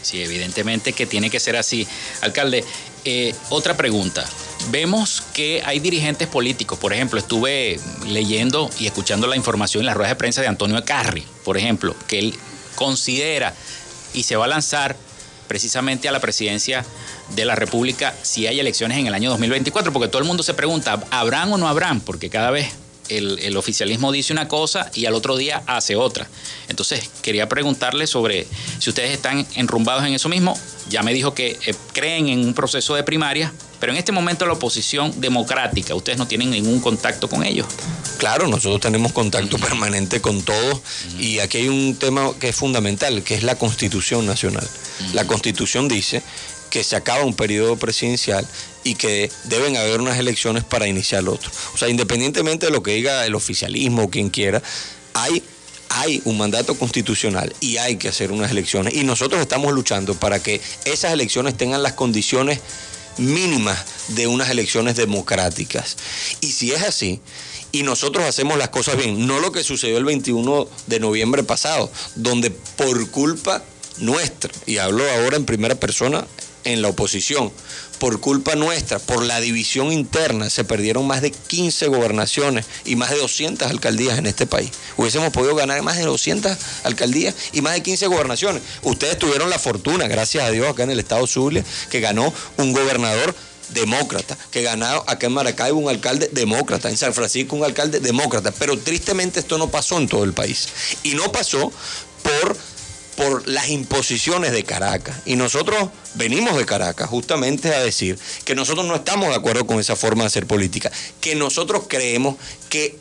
Sí, 0.02 0.22
evidentemente 0.22 0.92
que 0.92 1.06
tiene 1.06 1.30
que 1.30 1.40
ser 1.40 1.56
así. 1.56 1.86
Alcalde, 2.20 2.62
eh, 3.04 3.34
otra 3.48 3.76
pregunta. 3.76 4.24
Vemos 4.70 5.22
que 5.32 5.62
hay 5.64 5.80
dirigentes 5.80 6.28
políticos, 6.28 6.78
por 6.78 6.92
ejemplo, 6.92 7.18
estuve 7.18 7.78
leyendo 8.06 8.70
y 8.78 8.86
escuchando 8.86 9.26
la 9.26 9.36
información 9.36 9.82
en 9.82 9.86
la 9.86 9.94
rueda 9.94 10.10
de 10.10 10.16
prensa 10.16 10.40
de 10.40 10.48
Antonio 10.48 10.82
Carri, 10.84 11.24
por 11.44 11.56
ejemplo, 11.56 11.94
que 12.06 12.18
él 12.18 12.34
considera 12.74 13.54
y 14.14 14.22
se 14.22 14.36
va 14.36 14.46
a 14.46 14.48
lanzar 14.48 14.96
precisamente 15.48 16.08
a 16.08 16.12
la 16.12 16.20
presidencia 16.20 16.84
de 17.34 17.44
la 17.44 17.54
República 17.54 18.14
si 18.22 18.46
hay 18.46 18.60
elecciones 18.60 18.98
en 18.98 19.06
el 19.06 19.14
año 19.14 19.30
2024, 19.30 19.92
porque 19.92 20.08
todo 20.08 20.20
el 20.20 20.28
mundo 20.28 20.42
se 20.42 20.54
pregunta, 20.54 21.02
¿habrán 21.10 21.52
o 21.52 21.58
no 21.58 21.68
habrán? 21.68 22.00
Porque 22.00 22.30
cada 22.30 22.50
vez 22.50 22.72
el, 23.08 23.56
oficialismo 23.56 24.12
dice 24.12 24.32
una 24.32 24.48
cosa 24.48 24.90
y 24.94 25.06
al 25.06 25.14
otro 25.14 25.36
día 25.36 25.62
hace 25.66 25.96
otra. 25.96 26.28
Entonces, 26.68 27.10
quería 27.22 27.48
preguntarle 27.48 28.06
sobre 28.06 28.46
si 28.78 28.90
ustedes 28.90 29.10
están 29.12 29.46
enrumbados 29.54 30.04
en 30.04 30.14
eso 30.14 30.28
mismo. 30.28 30.58
Ya 30.88 31.02
me 31.02 31.12
dijo 31.12 31.34
que 31.34 31.58
eh, 31.66 31.74
creen 31.92 32.28
en 32.28 32.40
un 32.40 32.54
proceso 32.54 32.94
de 32.94 33.02
primaria, 33.02 33.52
pero 33.80 33.92
en 33.92 33.98
este 33.98 34.12
momento 34.12 34.46
la 34.46 34.54
oposición 34.54 35.20
democrática, 35.20 35.94
ustedes 35.94 36.18
no 36.18 36.26
tienen 36.26 36.50
ningún 36.50 36.80
contacto 36.80 37.28
con 37.28 37.44
ellos. 37.44 37.66
Claro, 38.18 38.46
nosotros 38.48 38.80
tenemos 38.80 39.12
contacto 39.12 39.58
permanente 39.58 40.20
con 40.20 40.42
todos 40.42 40.80
y 41.18 41.40
aquí 41.40 41.58
hay 41.58 41.68
un 41.68 41.96
tema 41.96 42.32
que 42.40 42.48
es 42.48 42.56
fundamental, 42.56 43.22
que 43.22 43.34
es 43.34 43.42
la 43.42 43.56
constitución 43.56 44.26
nacional. 44.26 44.66
La 45.12 45.26
constitución 45.26 45.88
dice 45.88 46.22
que 46.74 46.82
se 46.82 46.96
acaba 46.96 47.22
un 47.22 47.34
periodo 47.34 47.76
presidencial 47.76 48.44
y 48.82 48.96
que 48.96 49.30
deben 49.44 49.76
haber 49.76 50.00
unas 50.00 50.18
elecciones 50.18 50.64
para 50.64 50.88
iniciar 50.88 51.28
otro. 51.28 51.48
O 51.72 51.78
sea, 51.78 51.88
independientemente 51.88 52.66
de 52.66 52.72
lo 52.72 52.82
que 52.82 52.94
diga 52.94 53.24
el 53.24 53.36
oficialismo 53.36 54.02
o 54.02 54.10
quien 54.10 54.28
quiera, 54.28 54.60
hay 55.14 55.40
hay 55.90 56.20
un 56.24 56.36
mandato 56.36 56.76
constitucional 56.76 57.54
y 57.60 57.76
hay 57.76 57.94
que 57.94 58.08
hacer 58.08 58.32
unas 58.32 58.50
elecciones. 58.50 58.92
Y 58.92 59.04
nosotros 59.04 59.40
estamos 59.40 59.72
luchando 59.72 60.14
para 60.14 60.42
que 60.42 60.60
esas 60.84 61.12
elecciones 61.12 61.56
tengan 61.56 61.84
las 61.84 61.92
condiciones 61.92 62.58
mínimas 63.18 63.78
de 64.08 64.26
unas 64.26 64.50
elecciones 64.50 64.96
democráticas. 64.96 65.96
Y 66.40 66.50
si 66.50 66.72
es 66.72 66.82
así, 66.82 67.20
y 67.70 67.84
nosotros 67.84 68.24
hacemos 68.24 68.58
las 68.58 68.70
cosas 68.70 68.96
bien, 68.96 69.28
no 69.28 69.38
lo 69.38 69.52
que 69.52 69.62
sucedió 69.62 69.96
el 69.96 70.04
21 70.04 70.66
de 70.88 70.98
noviembre 70.98 71.44
pasado, 71.44 71.88
donde 72.16 72.50
por 72.50 73.08
culpa 73.12 73.62
nuestra, 73.98 74.50
y 74.66 74.78
hablo 74.78 75.08
ahora 75.08 75.36
en 75.36 75.44
primera 75.44 75.76
persona, 75.76 76.26
en 76.64 76.82
la 76.82 76.88
oposición. 76.88 77.52
Por 77.98 78.20
culpa 78.20 78.54
nuestra, 78.54 78.98
por 78.98 79.24
la 79.24 79.40
división 79.40 79.92
interna, 79.92 80.50
se 80.50 80.64
perdieron 80.64 81.06
más 81.06 81.22
de 81.22 81.30
15 81.30 81.86
gobernaciones 81.86 82.66
y 82.84 82.96
más 82.96 83.10
de 83.10 83.18
200 83.18 83.70
alcaldías 83.70 84.18
en 84.18 84.26
este 84.26 84.46
país. 84.46 84.70
Hubiésemos 84.96 85.30
podido 85.30 85.54
ganar 85.54 85.80
más 85.82 85.96
de 85.96 86.04
200 86.04 86.56
alcaldías 86.84 87.34
y 87.52 87.60
más 87.60 87.74
de 87.74 87.82
15 87.82 88.06
gobernaciones. 88.08 88.62
Ustedes 88.82 89.18
tuvieron 89.18 89.48
la 89.48 89.58
fortuna, 89.58 90.08
gracias 90.08 90.44
a 90.44 90.50
Dios, 90.50 90.68
acá 90.68 90.82
en 90.82 90.90
el 90.90 90.98
estado 90.98 91.26
Zulia, 91.26 91.64
que 91.90 92.00
ganó 92.00 92.32
un 92.56 92.72
gobernador 92.72 93.34
demócrata, 93.70 94.36
que 94.50 94.62
ganó 94.62 94.86
acá 95.06 95.26
en 95.26 95.32
Maracaibo 95.32 95.78
un 95.78 95.88
alcalde 95.88 96.28
demócrata, 96.32 96.90
en 96.90 96.96
San 96.96 97.14
Francisco 97.14 97.56
un 97.56 97.64
alcalde 97.64 98.00
demócrata, 98.00 98.52
pero 98.52 98.78
tristemente 98.78 99.40
esto 99.40 99.56
no 99.58 99.70
pasó 99.70 99.98
en 99.98 100.08
todo 100.08 100.24
el 100.24 100.32
país. 100.32 100.68
Y 101.02 101.14
no 101.14 101.30
pasó 101.32 101.72
por 102.22 102.56
por 103.16 103.46
las 103.48 103.68
imposiciones 103.68 104.52
de 104.52 104.64
Caracas. 104.64 105.16
Y 105.24 105.36
nosotros 105.36 105.88
venimos 106.14 106.56
de 106.56 106.66
Caracas 106.66 107.08
justamente 107.08 107.74
a 107.74 107.80
decir 107.80 108.18
que 108.44 108.54
nosotros 108.54 108.86
no 108.86 108.94
estamos 108.94 109.28
de 109.28 109.34
acuerdo 109.34 109.66
con 109.66 109.80
esa 109.80 109.96
forma 109.96 110.22
de 110.24 110.28
hacer 110.28 110.46
política, 110.46 110.90
que 111.20 111.34
nosotros 111.34 111.84
creemos 111.88 112.36
que 112.68 112.98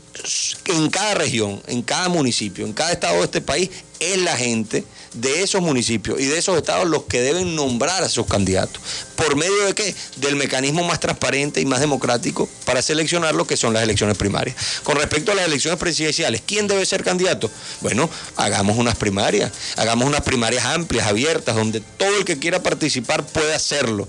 en 0.65 0.89
cada 0.89 1.15
región, 1.15 1.61
en 1.67 1.81
cada 1.81 2.09
municipio, 2.09 2.65
en 2.65 2.73
cada 2.73 2.91
estado 2.91 3.17
de 3.17 3.23
este 3.23 3.41
país, 3.41 3.69
es 3.99 4.17
la 4.19 4.37
gente 4.37 4.83
de 5.13 5.43
esos 5.43 5.61
municipios 5.61 6.19
y 6.19 6.25
de 6.25 6.37
esos 6.37 6.57
estados 6.57 6.87
los 6.87 7.03
que 7.03 7.21
deben 7.21 7.55
nombrar 7.55 8.03
a 8.03 8.09
sus 8.09 8.25
candidatos. 8.25 8.81
¿Por 9.15 9.35
medio 9.35 9.65
de 9.65 9.73
qué? 9.73 9.95
Del 10.17 10.35
mecanismo 10.35 10.83
más 10.83 10.99
transparente 10.99 11.61
y 11.61 11.65
más 11.65 11.79
democrático 11.79 12.49
para 12.65 12.81
seleccionar 12.81 13.35
lo 13.35 13.45
que 13.45 13.57
son 13.57 13.73
las 13.73 13.83
elecciones 13.83 14.17
primarias. 14.17 14.55
Con 14.83 14.97
respecto 14.97 15.31
a 15.31 15.35
las 15.35 15.45
elecciones 15.45 15.79
presidenciales, 15.79 16.41
¿quién 16.45 16.67
debe 16.67 16.85
ser 16.85 17.03
candidato? 17.03 17.49
Bueno, 17.81 18.09
hagamos 18.35 18.77
unas 18.77 18.95
primarias, 18.95 19.51
hagamos 19.75 20.07
unas 20.07 20.21
primarias 20.21 20.65
amplias, 20.65 21.07
abiertas, 21.07 21.55
donde 21.55 21.81
todo 21.81 22.15
el 22.17 22.25
que 22.25 22.39
quiera 22.39 22.63
participar 22.63 23.25
pueda 23.25 23.55
hacerlo 23.55 24.07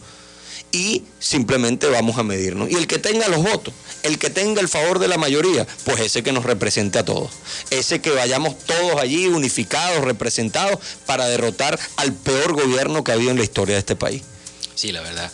y 0.75 1.05
simplemente 1.21 1.87
vamos 1.87 2.19
a 2.19 2.25
medirnos. 2.25 2.69
Y 2.69 2.75
el 2.75 2.89
que 2.89 2.99
tenga 2.99 3.29
los 3.29 3.45
votos, 3.45 3.73
el 4.03 4.19
que 4.19 4.29
tenga 4.29 4.61
el 4.61 4.69
favor 4.69 4.99
de 4.99 5.07
la 5.07 5.17
mayoría, 5.17 5.69
pues 5.85 6.01
ese 6.01 6.25
que 6.25 6.33
nos 6.33 6.45
represente 6.45 6.99
a 6.99 7.05
todos. 7.05 7.31
Ese 7.71 8.01
que 8.01 8.11
vayamos 8.11 8.59
todos 8.59 9.01
allí 9.01 9.29
unificados, 9.29 10.05
representados, 10.05 10.81
para 11.07 11.27
derrotar 11.27 11.79
al 11.97 12.13
peor 12.13 12.55
gobierno 12.55 13.05
que 13.05 13.13
ha 13.13 13.15
habido 13.15 13.31
en 13.31 13.39
la 13.39 13.45
historia 13.45 13.77
de 13.77 13.79
este 13.79 13.95
país. 13.95 14.23
Sí, 14.75 14.91
la 14.91 15.01
verdad. 15.01 15.31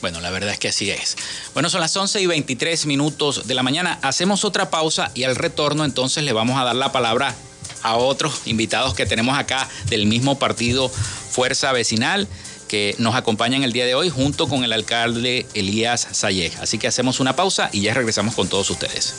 Bueno, 0.00 0.20
la 0.20 0.30
verdad 0.30 0.50
es 0.50 0.58
que 0.58 0.68
así 0.68 0.90
es. 0.90 1.16
Bueno, 1.54 1.70
son 1.70 1.80
las 1.80 1.96
11 1.96 2.20
y 2.20 2.26
23 2.26 2.86
minutos 2.86 3.46
de 3.46 3.54
la 3.54 3.62
mañana. 3.62 4.00
Hacemos 4.02 4.44
otra 4.44 4.70
pausa 4.70 5.12
y 5.14 5.22
al 5.22 5.36
retorno 5.36 5.84
entonces 5.84 6.24
le 6.24 6.32
vamos 6.32 6.58
a 6.58 6.64
dar 6.64 6.74
la 6.74 6.90
palabra 6.90 7.36
a 7.82 7.94
otros 7.96 8.40
invitados 8.46 8.94
que 8.94 9.06
tenemos 9.06 9.38
acá 9.38 9.68
del 9.88 10.06
mismo 10.06 10.38
partido 10.38 10.88
Fuerza 10.88 11.70
Vecinal 11.70 12.26
que 12.70 12.94
nos 12.98 13.16
acompañan 13.16 13.64
el 13.64 13.72
día 13.72 13.84
de 13.84 13.96
hoy 13.96 14.10
junto 14.10 14.46
con 14.46 14.62
el 14.62 14.72
alcalde 14.72 15.44
Elías 15.54 16.06
Sayej. 16.12 16.56
Así 16.60 16.78
que 16.78 16.86
hacemos 16.86 17.18
una 17.18 17.34
pausa 17.34 17.68
y 17.72 17.80
ya 17.80 17.94
regresamos 17.94 18.36
con 18.36 18.46
todos 18.48 18.70
ustedes. 18.70 19.12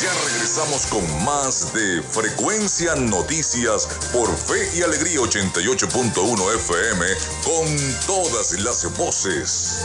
Ya 0.00 0.12
regresamos 0.24 0.86
con 0.86 1.24
más 1.24 1.74
de 1.74 2.00
Frecuencia 2.00 2.94
Noticias 2.94 3.88
por 4.12 4.28
Fe 4.36 4.70
y 4.78 4.82
Alegría 4.82 5.18
88.1 5.18 6.54
FM 6.54 7.06
con 7.42 8.06
todas 8.06 8.52
las 8.60 8.96
voces. 8.96 9.84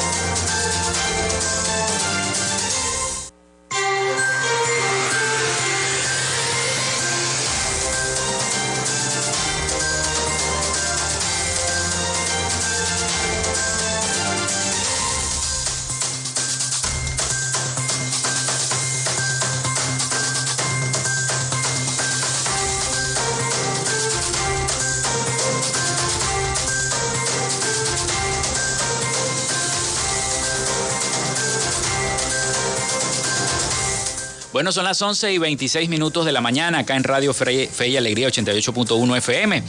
Bueno, 34.61 34.71
son 34.71 34.83
las 34.83 35.01
11 35.01 35.33
y 35.33 35.37
26 35.39 35.89
minutos 35.89 36.23
de 36.23 36.31
la 36.31 36.39
mañana 36.39 36.77
acá 36.77 36.95
en 36.95 37.03
Radio 37.03 37.33
Fe, 37.33 37.67
y 37.87 37.97
Alegría 37.97 38.27
88.1 38.27 39.17
FM. 39.17 39.63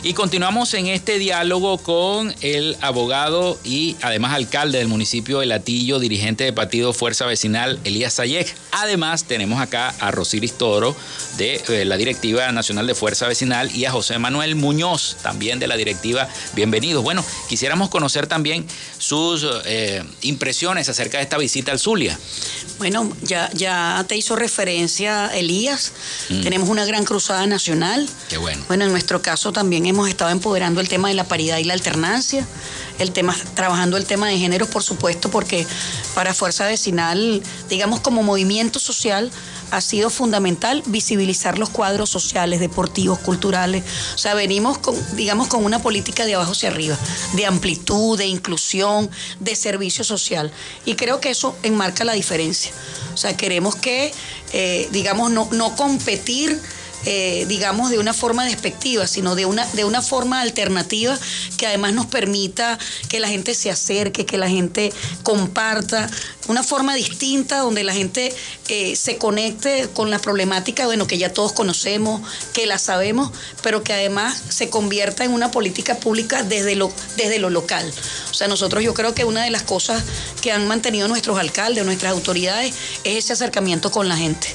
Y 0.00 0.14
continuamos 0.14 0.74
en 0.74 0.86
este 0.86 1.18
diálogo 1.18 1.76
con 1.78 2.32
el 2.40 2.76
abogado 2.80 3.58
y 3.64 3.96
además 4.00 4.32
alcalde 4.32 4.78
del 4.78 4.86
municipio 4.86 5.40
de 5.40 5.46
Latillo, 5.46 5.98
dirigente 5.98 6.44
de 6.44 6.52
partido 6.52 6.92
Fuerza 6.92 7.26
Vecinal, 7.26 7.80
Elías 7.82 8.14
Sayek. 8.14 8.54
Además, 8.70 9.24
tenemos 9.24 9.60
acá 9.60 9.92
a 9.98 10.12
Rosiris 10.12 10.56
Toro 10.56 10.94
de 11.36 11.60
eh, 11.68 11.84
la 11.84 11.96
Directiva 11.96 12.50
Nacional 12.52 12.86
de 12.86 12.94
Fuerza 12.94 13.26
Vecinal 13.26 13.74
y 13.74 13.86
a 13.86 13.90
José 13.90 14.20
Manuel 14.20 14.54
Muñoz, 14.54 15.16
también 15.20 15.58
de 15.58 15.66
la 15.66 15.76
directiva. 15.76 16.28
Bienvenidos. 16.54 17.02
Bueno, 17.02 17.24
quisiéramos 17.48 17.88
conocer 17.88 18.28
también 18.28 18.66
sus 18.98 19.44
eh, 19.64 20.04
impresiones 20.22 20.88
acerca 20.88 21.18
de 21.18 21.24
esta 21.24 21.38
visita 21.38 21.72
al 21.72 21.80
Zulia. 21.80 22.16
Bueno, 22.78 23.10
ya, 23.22 23.50
ya 23.52 24.04
te 24.06 24.16
hizo 24.16 24.36
referencia 24.36 25.26
Elías. 25.34 25.92
Mm. 26.28 26.42
Tenemos 26.42 26.68
una 26.68 26.84
gran 26.84 27.04
cruzada 27.04 27.44
nacional. 27.48 28.08
Qué 28.28 28.36
bueno. 28.36 28.64
Bueno, 28.68 28.84
en 28.84 28.92
nuestro 28.92 29.20
caso 29.22 29.52
también 29.52 29.87
hemos 29.88 30.08
estado 30.08 30.30
empoderando 30.30 30.80
el 30.80 30.88
tema 30.88 31.08
de 31.08 31.14
la 31.14 31.24
paridad 31.24 31.58
y 31.58 31.64
la 31.64 31.74
alternancia, 31.74 32.46
el 32.98 33.12
tema, 33.12 33.36
trabajando 33.54 33.96
el 33.96 34.04
tema 34.04 34.28
de 34.28 34.38
género, 34.38 34.66
por 34.66 34.82
supuesto, 34.82 35.30
porque 35.30 35.66
para 36.14 36.34
Fuerza 36.34 36.66
Vecinal, 36.66 37.42
digamos 37.68 38.00
como 38.00 38.22
movimiento 38.22 38.78
social, 38.78 39.30
ha 39.70 39.80
sido 39.80 40.10
fundamental 40.10 40.82
visibilizar 40.86 41.58
los 41.58 41.70
cuadros 41.70 42.10
sociales, 42.10 42.60
deportivos, 42.60 43.18
culturales. 43.18 43.84
O 44.14 44.18
sea, 44.18 44.34
venimos 44.34 44.78
con, 44.78 44.94
digamos, 45.16 45.48
con 45.48 45.64
una 45.64 45.80
política 45.80 46.24
de 46.24 46.34
abajo 46.34 46.52
hacia 46.52 46.70
arriba, 46.70 46.96
de 47.34 47.46
amplitud, 47.46 48.18
de 48.18 48.26
inclusión, 48.26 49.10
de 49.40 49.54
servicio 49.56 50.04
social. 50.04 50.50
Y 50.84 50.94
creo 50.94 51.20
que 51.20 51.30
eso 51.30 51.56
enmarca 51.62 52.04
la 52.04 52.14
diferencia. 52.14 52.72
O 53.12 53.16
sea, 53.16 53.36
queremos 53.36 53.76
que, 53.76 54.12
eh, 54.52 54.88
digamos, 54.92 55.30
no, 55.30 55.48
no 55.52 55.76
competir 55.76 56.60
eh, 57.04 57.46
digamos, 57.48 57.90
de 57.90 57.98
una 57.98 58.12
forma 58.12 58.44
despectiva, 58.44 59.06
sino 59.06 59.34
de 59.34 59.46
una, 59.46 59.66
de 59.66 59.84
una 59.84 60.02
forma 60.02 60.40
alternativa 60.40 61.18
que 61.56 61.66
además 61.66 61.92
nos 61.94 62.06
permita 62.06 62.78
que 63.08 63.20
la 63.20 63.28
gente 63.28 63.54
se 63.54 63.70
acerque, 63.70 64.26
que 64.26 64.38
la 64.38 64.48
gente 64.48 64.92
comparta, 65.22 66.10
una 66.48 66.62
forma 66.62 66.94
distinta 66.94 67.58
donde 67.58 67.84
la 67.84 67.92
gente 67.92 68.34
eh, 68.68 68.96
se 68.96 69.16
conecte 69.16 69.88
con 69.94 70.10
la 70.10 70.18
problemática, 70.18 70.86
bueno, 70.86 71.06
que 71.06 71.18
ya 71.18 71.32
todos 71.32 71.52
conocemos, 71.52 72.22
que 72.52 72.66
la 72.66 72.78
sabemos, 72.78 73.30
pero 73.62 73.82
que 73.84 73.92
además 73.92 74.42
se 74.48 74.70
convierta 74.70 75.24
en 75.24 75.32
una 75.32 75.50
política 75.50 75.98
pública 75.98 76.42
desde 76.42 76.74
lo, 76.74 76.90
desde 77.16 77.38
lo 77.38 77.50
local. 77.50 77.90
O 78.30 78.34
sea, 78.34 78.48
nosotros 78.48 78.82
yo 78.82 78.94
creo 78.94 79.14
que 79.14 79.24
una 79.24 79.44
de 79.44 79.50
las 79.50 79.62
cosas 79.62 80.02
que 80.40 80.52
han 80.52 80.66
mantenido 80.66 81.06
nuestros 81.06 81.38
alcaldes, 81.38 81.84
nuestras 81.84 82.12
autoridades, 82.12 82.74
es 83.04 83.24
ese 83.24 83.34
acercamiento 83.34 83.90
con 83.90 84.08
la 84.08 84.16
gente 84.16 84.48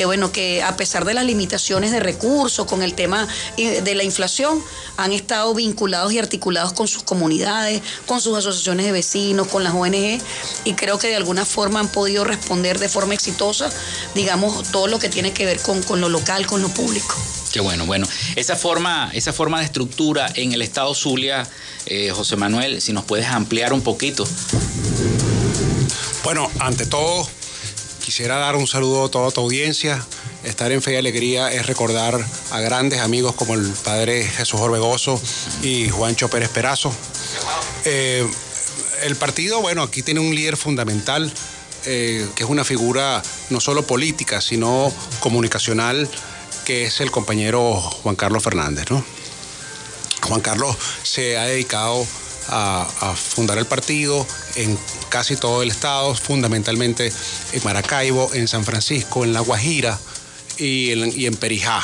que 0.00 0.06
bueno, 0.06 0.32
que 0.32 0.62
a 0.62 0.78
pesar 0.78 1.04
de 1.04 1.12
las 1.12 1.26
limitaciones 1.26 1.92
de 1.92 2.00
recursos, 2.00 2.64
con 2.64 2.82
el 2.82 2.94
tema 2.94 3.28
eh, 3.58 3.82
de 3.82 3.94
la 3.94 4.02
inflación, 4.02 4.64
han 4.96 5.12
estado 5.12 5.52
vinculados 5.52 6.10
y 6.14 6.18
articulados 6.18 6.72
con 6.72 6.88
sus 6.88 7.02
comunidades, 7.02 7.82
con 8.06 8.18
sus 8.22 8.38
asociaciones 8.38 8.86
de 8.86 8.92
vecinos, 8.92 9.48
con 9.48 9.62
las 9.62 9.74
ONG, 9.74 10.18
y 10.64 10.72
creo 10.72 10.98
que 10.98 11.08
de 11.08 11.16
alguna 11.16 11.44
forma 11.44 11.80
han 11.80 11.88
podido 11.88 12.24
responder 12.24 12.78
de 12.78 12.88
forma 12.88 13.12
exitosa, 13.12 13.70
digamos, 14.14 14.72
todo 14.72 14.86
lo 14.86 14.98
que 14.98 15.10
tiene 15.10 15.34
que 15.34 15.44
ver 15.44 15.60
con, 15.60 15.82
con 15.82 16.00
lo 16.00 16.08
local, 16.08 16.46
con 16.46 16.62
lo 16.62 16.70
público. 16.70 17.14
Qué 17.52 17.60
bueno, 17.60 17.84
bueno. 17.84 18.06
Esa 18.36 18.56
forma, 18.56 19.10
esa 19.12 19.34
forma 19.34 19.58
de 19.58 19.66
estructura 19.66 20.32
en 20.34 20.54
el 20.54 20.62
Estado 20.62 20.94
Zulia, 20.94 21.46
eh, 21.84 22.10
José 22.10 22.36
Manuel, 22.36 22.80
si 22.80 22.94
nos 22.94 23.04
puedes 23.04 23.26
ampliar 23.26 23.74
un 23.74 23.82
poquito. 23.82 24.26
Bueno, 26.24 26.50
ante 26.58 26.86
todo, 26.86 27.28
quisiera 28.10 28.38
dar 28.38 28.56
un 28.56 28.66
saludo 28.66 29.04
a 29.04 29.08
toda 29.08 29.30
tu 29.30 29.40
audiencia. 29.40 30.04
Estar 30.42 30.72
en 30.72 30.82
Fe 30.82 30.94
y 30.94 30.96
Alegría 30.96 31.52
es 31.52 31.66
recordar 31.66 32.18
a 32.50 32.58
grandes 32.58 32.98
amigos 32.98 33.36
como 33.36 33.54
el 33.54 33.64
padre 33.84 34.24
Jesús 34.24 34.60
Orbegoso 34.60 35.22
y 35.62 35.88
Juancho 35.90 36.28
Pérez 36.28 36.48
Perazo. 36.48 36.92
Eh, 37.84 38.28
el 39.04 39.14
partido, 39.14 39.60
bueno, 39.60 39.84
aquí 39.84 40.02
tiene 40.02 40.18
un 40.18 40.34
líder 40.34 40.56
fundamental, 40.56 41.32
eh, 41.86 42.26
que 42.34 42.42
es 42.42 42.50
una 42.50 42.64
figura 42.64 43.22
no 43.50 43.60
solo 43.60 43.86
política, 43.86 44.40
sino 44.40 44.92
comunicacional 45.20 46.10
que 46.64 46.86
es 46.86 47.00
el 47.00 47.12
compañero 47.12 47.80
Juan 47.80 48.16
Carlos 48.16 48.42
Fernández. 48.42 48.90
¿no? 48.90 49.04
Juan 50.22 50.40
Carlos 50.40 50.76
se 51.04 51.38
ha 51.38 51.44
dedicado 51.44 52.04
a, 52.50 53.14
fundar 53.16 53.58
el 53.58 53.66
partido 53.66 54.26
en 54.56 54.78
casi 55.08 55.36
todo 55.36 55.62
el 55.62 55.70
estado, 55.70 56.14
fundamentalmente 56.14 57.12
en 57.52 57.64
Maracaibo, 57.64 58.30
en 58.34 58.48
San 58.48 58.64
Francisco, 58.64 59.24
en 59.24 59.32
La 59.32 59.40
Guajira 59.40 59.98
y 60.58 60.92
en, 61.24 61.36
Perijá. 61.36 61.82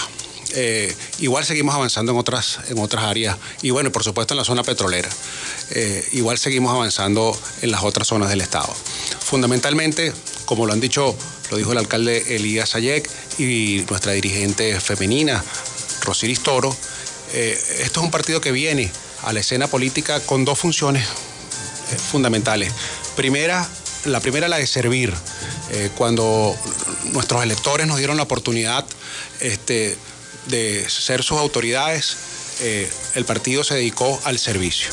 Eh, 0.54 0.94
igual 1.18 1.44
seguimos 1.44 1.74
avanzando 1.74 2.12
en 2.12 2.18
otras, 2.18 2.60
en 2.68 2.78
otras 2.78 3.04
áreas 3.04 3.36
y 3.62 3.70
bueno, 3.70 3.90
por 3.90 4.04
supuesto 4.04 4.34
en 4.34 4.38
la 4.38 4.44
zona 4.44 4.62
petrolera. 4.62 5.08
Eh, 5.70 6.06
igual 6.12 6.38
seguimos 6.38 6.72
avanzando 6.72 7.38
en 7.62 7.70
las 7.70 7.82
otras 7.82 8.08
zonas 8.08 8.28
del 8.28 8.40
estado. 8.40 8.74
Fundamentalmente, 9.20 10.12
como 10.44 10.66
lo 10.66 10.72
han 10.72 10.80
dicho, 10.80 11.16
lo 11.50 11.56
dijo 11.56 11.72
el 11.72 11.78
alcalde 11.78 12.36
Elías 12.36 12.74
Ayek 12.74 13.08
y 13.38 13.84
nuestra 13.88 14.12
dirigente 14.12 14.80
femenina, 14.80 15.42
Rosiris 16.02 16.42
Toro, 16.42 16.74
eh, 17.32 17.58
esto 17.80 18.00
es 18.00 18.04
un 18.04 18.10
partido 18.10 18.40
que 18.40 18.52
viene 18.52 18.90
a 19.22 19.32
la 19.32 19.40
escena 19.40 19.66
política 19.66 20.20
con 20.20 20.44
dos 20.44 20.58
funciones 20.58 21.06
eh, 21.06 21.96
fundamentales. 21.96 22.72
Primera, 23.16 23.68
la 24.04 24.20
primera 24.20 24.48
la 24.48 24.58
de 24.58 24.66
servir. 24.66 25.12
Eh, 25.70 25.90
cuando 25.96 26.56
nuestros 27.12 27.42
electores 27.42 27.86
nos 27.86 27.98
dieron 27.98 28.16
la 28.16 28.22
oportunidad 28.22 28.84
este, 29.40 29.96
de 30.46 30.88
ser 30.88 31.22
sus 31.22 31.38
autoridades, 31.38 32.16
el 33.14 33.26
partido 33.26 33.62
se 33.64 33.74
dedicó 33.74 34.18
al 34.24 34.38
servicio. 34.38 34.88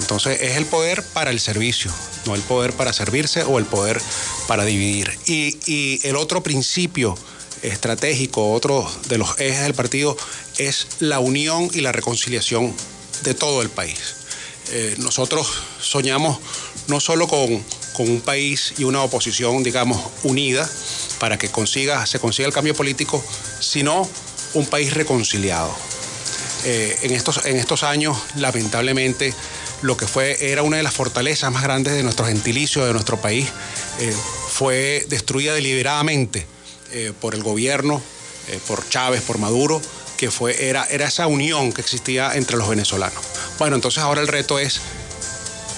Entonces 0.00 0.40
es 0.40 0.56
el 0.56 0.66
poder 0.66 1.02
para 1.02 1.30
el 1.30 1.40
servicio, 1.40 1.90
no 2.26 2.34
el 2.34 2.40
poder 2.42 2.72
para 2.72 2.92
servirse 2.92 3.42
o 3.42 3.58
el 3.58 3.64
poder 3.64 4.00
para 4.46 4.64
dividir. 4.64 5.10
Y, 5.26 6.00
el 6.06 6.16
otro 6.16 6.42
principio 6.42 7.16
estratégico, 7.62 8.52
otro 8.52 8.90
de 9.08 9.18
los 9.18 9.38
ejes 9.38 9.62
del 9.62 9.74
partido, 9.74 10.16
es 10.58 10.86
la 10.98 11.20
unión 11.20 11.70
y 11.72 11.80
la 11.80 11.92
reconciliación 11.92 12.74
de 13.22 13.34
todo 13.34 13.62
el 13.62 13.70
país. 13.70 14.22
Eh, 14.70 14.94
nosotros 14.98 15.46
soñamos 15.80 16.38
no 16.86 17.00
solo 17.00 17.28
con, 17.28 17.62
un 17.98 18.20
país 18.22 18.72
y 18.78 18.84
una 18.84 19.02
oposición, 19.02 19.62
digamos, 19.62 20.00
unida 20.22 20.68
para 21.20 21.38
que 21.38 21.50
consiga, 21.50 22.06
se 22.06 22.18
consiga 22.18 22.48
el 22.48 22.54
cambio 22.54 22.74
político, 22.74 23.22
sino 23.60 24.08
un 24.54 24.66
país 24.66 24.94
reconciliado. 24.94 25.70
Eh, 26.64 26.96
en, 27.02 27.12
estos, 27.12 27.44
en 27.44 27.56
estos 27.56 27.82
años, 27.82 28.16
lamentablemente, 28.36 29.34
lo 29.82 29.96
que 29.96 30.06
fue, 30.06 30.50
era 30.50 30.62
una 30.62 30.78
de 30.78 30.82
las 30.82 30.94
fortalezas 30.94 31.52
más 31.52 31.62
grandes 31.62 31.92
de 31.92 32.02
nuestro 32.02 32.24
gentilicio, 32.24 32.84
de 32.86 32.92
nuestro 32.92 33.20
país, 33.20 33.46
eh, 34.00 34.16
fue 34.48 35.04
destruida 35.08 35.54
deliberadamente 35.54 36.46
por 37.22 37.34
el 37.34 37.42
gobierno, 37.42 38.02
por 38.68 38.86
Chávez, 38.86 39.22
por 39.22 39.38
Maduro, 39.38 39.80
que 40.22 40.30
fue, 40.30 40.68
era, 40.68 40.84
era 40.84 41.08
esa 41.08 41.26
unión 41.26 41.72
que 41.72 41.80
existía 41.80 42.36
entre 42.36 42.56
los 42.56 42.68
venezolanos. 42.68 43.18
Bueno, 43.58 43.74
entonces 43.74 44.00
ahora 44.04 44.20
el 44.20 44.28
reto 44.28 44.60
es 44.60 44.80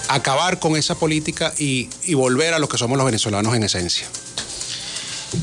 acabar 0.07 0.59
con 0.59 0.75
esa 0.75 0.93
política 0.93 1.51
y, 1.57 1.89
volver 2.13 2.53
a 2.53 2.59
lo 2.59 2.69
que 2.69 2.77
somos 2.77 2.95
los 2.95 3.07
venezolanos 3.07 3.55
en 3.55 3.63
esencia. 3.63 4.05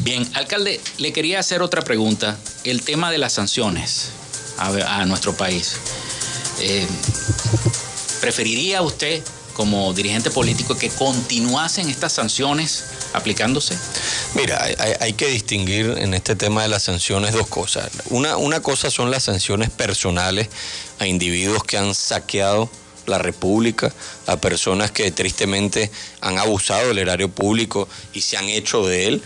Bien, 0.05 0.25
alcalde, 0.35 0.81
le 0.99 1.13
quería 1.13 1.41
hacer 1.41 1.63
otra 1.63 1.83
pregunta. 1.83 2.39
El 2.63 2.83
tema 2.83 3.11
de 3.11 3.19
las 3.19 3.33
sanciones 3.33 4.11
a, 4.59 5.05
nuestro 5.05 5.37
país. 5.37 5.73
¿Preferiría 8.21 8.83
usted, 8.83 9.21
como 9.53 9.93
dirigente 9.93 10.31
político, 10.31 10.77
que 10.77 10.89
continuasen 10.89 11.89
estas 11.89 12.13
sanciones 12.13 12.85
aplicándose? 13.13 13.77
Mira, 14.35 14.65
hay, 15.01 15.13
que 15.13 15.29
distinguir 15.29 15.95
en 15.99 16.15
este 16.15 16.37
tema 16.37 16.63
de 16.63 16.69
las 16.69 16.85
sanciones 16.85 17.33
dos 17.33 17.47
cosas. 17.47 17.91
Una, 18.11 18.37
una 18.37 18.61
cosa 18.61 18.91
son 18.91 19.11
las 19.11 19.25
sanciones 19.25 19.71
personales 19.71 20.49
a 20.99 21.07
individuos 21.07 21.65
que 21.65 21.79
han 21.79 21.95
saqueado 21.95 22.71
la 23.07 23.19
República, 23.19 23.93
a 24.27 24.37
personas 24.37 24.91
que 24.91 25.11
tristemente 25.11 25.91
han 26.21 26.39
abusado 26.39 26.89
del 26.89 26.99
erario 26.99 27.29
público 27.29 27.89
y 28.13 28.21
se 28.21 28.37
han 28.37 28.49
hecho 28.49 28.87
de 28.87 29.09
él 29.09 29.23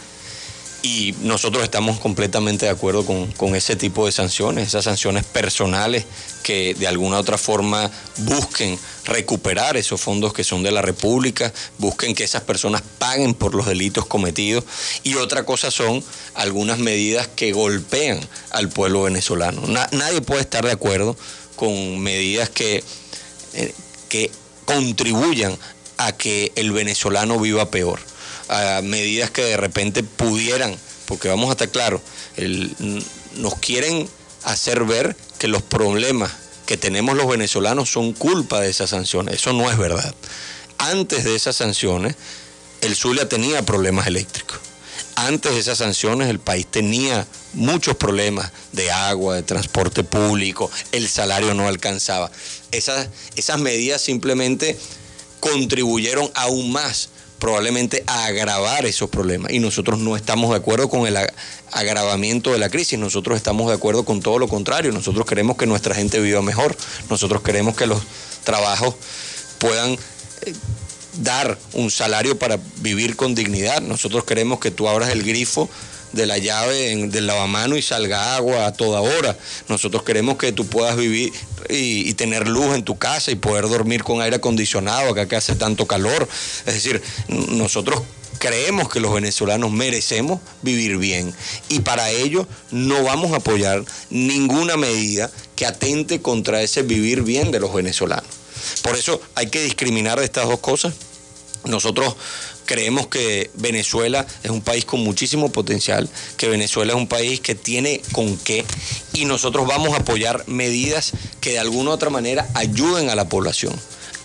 y 0.87 1.16
nosotros 1.22 1.64
estamos 1.64 1.99
completamente 1.99 2.66
de 2.66 2.70
acuerdo 2.70 3.05
con, 3.05 3.57
ese 3.57 3.75
tipo 3.75 4.07
de 4.07 4.12
sanciones, 4.12 4.68
esas 4.68 4.85
sanciones 4.85 5.25
personales 5.25 6.05
que 6.44 6.75
de 6.75 6.87
alguna 6.87 7.16
u 7.16 7.20
otra 7.20 7.38
forma 7.38 7.90
busquen 8.18 8.79
recuperar 9.05 9.77
esos 9.77 10.01
fondos 10.01 10.33
que 10.33 10.44
son 10.44 10.62
de 10.62 10.70
la 10.70 10.83
República, 10.83 11.53
busquen 11.79 12.14
que 12.14 12.22
esas 12.22 12.42
personas 12.42 12.83
paguen 13.01 13.35
por 13.35 13.57
los 13.57 13.66
delitos 13.66 14.07
cometidos. 14.07 14.62
Y 15.03 15.16
otra 15.16 15.44
cosa 15.44 15.72
son 15.72 16.05
algunas 16.35 16.79
medidas 16.79 17.27
que 17.35 17.51
golpean 17.51 18.20
al 18.51 18.68
pueblo 18.68 19.03
venezolano. 19.03 19.62
nadie 19.66 20.20
puede 20.20 20.42
estar 20.42 20.64
de 20.64 20.70
acuerdo 20.70 21.16
con 21.57 21.99
medidas 21.99 22.49
que, 22.49 22.85
eh, 23.55 23.75
que 24.09 24.31
contribuyan 24.64 25.59
a 25.96 26.12
que 26.12 26.53
el 26.55 26.70
venezolano 26.70 27.40
viva 27.40 27.72
peor 27.72 27.99
a 28.49 28.81
medidas 28.83 29.31
que 29.31 29.43
de 29.43 29.57
repente 29.57 30.03
pudieran, 30.03 30.75
porque 31.07 31.29
vamos 31.29 31.49
a 31.49 31.53
estar 31.53 31.69
claros, 31.71 32.01
nos 33.37 33.55
quieren 33.57 34.09
hacer 34.45 34.85
ver 34.85 35.17
que 35.39 35.49
los 35.49 35.63
problemas 35.63 36.33
que 36.67 36.77
tenemos 36.77 37.17
los 37.17 37.29
venezolanos 37.29 37.91
son 37.91 38.13
culpa 38.13 38.61
de 38.61 38.71
esas 38.71 38.91
sanciones. 38.91 39.37
Eso 39.37 39.53
no 39.53 39.71
es 39.71 39.79
verdad. 39.79 40.15
Antes 40.79 41.25
de 41.25 41.35
esas 41.35 41.57
sanciones, 41.57 42.17
el 42.81 42.97
Zulia 42.97 43.29
tenía 43.29 43.65
problemas 43.65 44.07
eléctricos. 44.07 44.59
Antes 45.15 45.55
de 45.55 45.61
esas 45.61 45.79
sanciones, 45.79 46.29
el 46.29 46.41
país 46.41 46.67
tenía 46.67 47.27
muchos 47.55 47.97
problemas 47.97 48.53
de 48.73 48.91
agua, 48.91 49.37
de 49.37 49.43
transporte 49.43 50.05
público, 50.05 50.71
el 50.93 51.09
salario 51.09 51.55
no 51.55 51.69
alcanzaba. 51.69 52.31
Esas, 52.71 53.09
esas 53.35 53.59
medidas 53.59 54.03
simplemente 54.03 54.79
contribuyeron 55.41 56.31
aún 56.35 56.71
más 56.71 57.09
probablemente 57.38 58.03
a 58.07 58.27
agravar 58.27 58.87
esos 58.87 59.11
problemas. 59.11 59.53
Y 59.53 59.59
nosotros 59.59 59.99
no 59.99 60.16
estamos 60.16 60.51
de 60.51 60.57
acuerdo 60.57 60.88
con 60.88 61.07
el 61.07 61.16
agravamiento 61.72 62.53
de 62.53 62.59
la 62.59 62.68
crisis, 62.68 62.99
nosotros 62.99 63.37
estamos 63.37 63.68
de 63.68 63.75
acuerdo 63.75 64.05
con 64.05 64.20
todo 64.20 64.38
lo 64.38 64.49
contrario. 64.49 64.92
Nosotros 64.92 65.27
queremos 65.27 65.57
que 65.57 65.66
nuestra 65.66 65.94
gente 65.94 66.20
viva 66.20 66.42
mejor, 66.42 66.77
nosotros 67.11 67.42
queremos 67.42 67.77
que 67.77 67.87
los 67.87 68.03
trabajos 68.44 68.94
puedan 69.59 69.92
eh, 69.92 69.99
dar 71.18 71.59
un 71.72 71.90
salario 71.90 72.38
para 72.38 72.59
vivir 72.77 73.16
con 73.16 73.35
dignidad. 73.35 73.81
Nosotros 73.83 74.25
queremos 74.25 74.61
que 74.61 74.70
tú 74.70 74.88
abras 74.88 75.11
el 75.11 75.22
grifo 75.22 75.68
de 76.16 76.26
la 76.26 76.38
llave 76.38 77.07
del 77.09 77.26
lavamano 77.26 77.76
y 77.76 77.83
salga 77.83 78.37
agua 78.37 78.66
a 78.66 78.72
toda 78.72 79.00
hora. 79.00 79.37
Nosotros 79.68 80.02
queremos 80.02 80.37
que 80.37 80.52
tú 80.52 80.66
puedas 80.66 80.96
vivir 80.96 81.33
y, 81.68 82.12
tener 82.14 82.48
luz 82.48 82.74
en 82.74 82.83
tu 82.83 82.98
casa 82.98 83.31
y 83.31 83.37
poder 83.37 83.68
dormir 83.68 84.02
con 84.02 84.22
aire 84.22 84.37
acondicionado 84.37 85.11
acá 85.11 85.29
que 85.29 85.37
hace 85.37 85.55
tanto 85.55 85.87
calor. 85.87 86.29
Es 86.66 86.74
decir, 86.74 87.02
nosotros 87.29 88.02
creemos 88.38 88.88
que 88.88 89.00
los 89.00 89.12
venezolanos 89.12 89.70
merecemos 89.70 90.40
vivir 90.62 90.98
bien 90.98 91.35
y 91.68 91.81
para 91.81 92.11
ello 92.11 92.46
no 92.70 93.02
vamos 93.02 93.33
a 93.33 93.37
apoyar 93.37 93.85
ninguna 94.11 94.76
medida 94.76 95.31
que 95.55 95.66
atente 95.66 96.20
contra 96.20 96.62
ese 96.62 96.83
vivir 96.83 97.22
bien 97.22 97.50
de 97.50 97.61
los 97.61 97.72
venezolanos. 97.72 98.31
Por 98.83 98.96
eso 98.96 99.20
hay 99.35 99.48
que 99.48 99.62
discriminar 99.62 100.18
estas 100.20 100.48
dos 100.48 100.61
cosas. 100.61 100.94
Nosotros 101.64 102.14
creemos 102.66 103.07
que 103.07 103.50
Venezuela 103.55 104.26
es 104.42 104.50
un 104.50 104.61
país 104.61 104.85
con 104.85 105.00
muchísimo 105.00 105.50
potencial, 105.50 106.09
que 106.37 106.48
Venezuela 106.48 106.92
es 106.92 106.98
un 106.98 107.09
país 107.09 107.40
que 107.40 107.55
tiene 107.55 108.02
con 108.12 108.37
qué 108.37 108.64
y 109.14 109.24
nosotros 109.24 109.66
vamos 109.66 109.94
a 109.94 109.98
apoyar 109.98 110.44
medidas 110.46 111.12
que 111.40 111.52
de 111.52 111.59
alguna 111.59 111.90
u 111.90 111.92
otra 111.94 112.11
manera 112.11 112.46
ayuden 112.55 113.09
a 113.09 113.14
la 113.14 113.29
población 113.29 113.74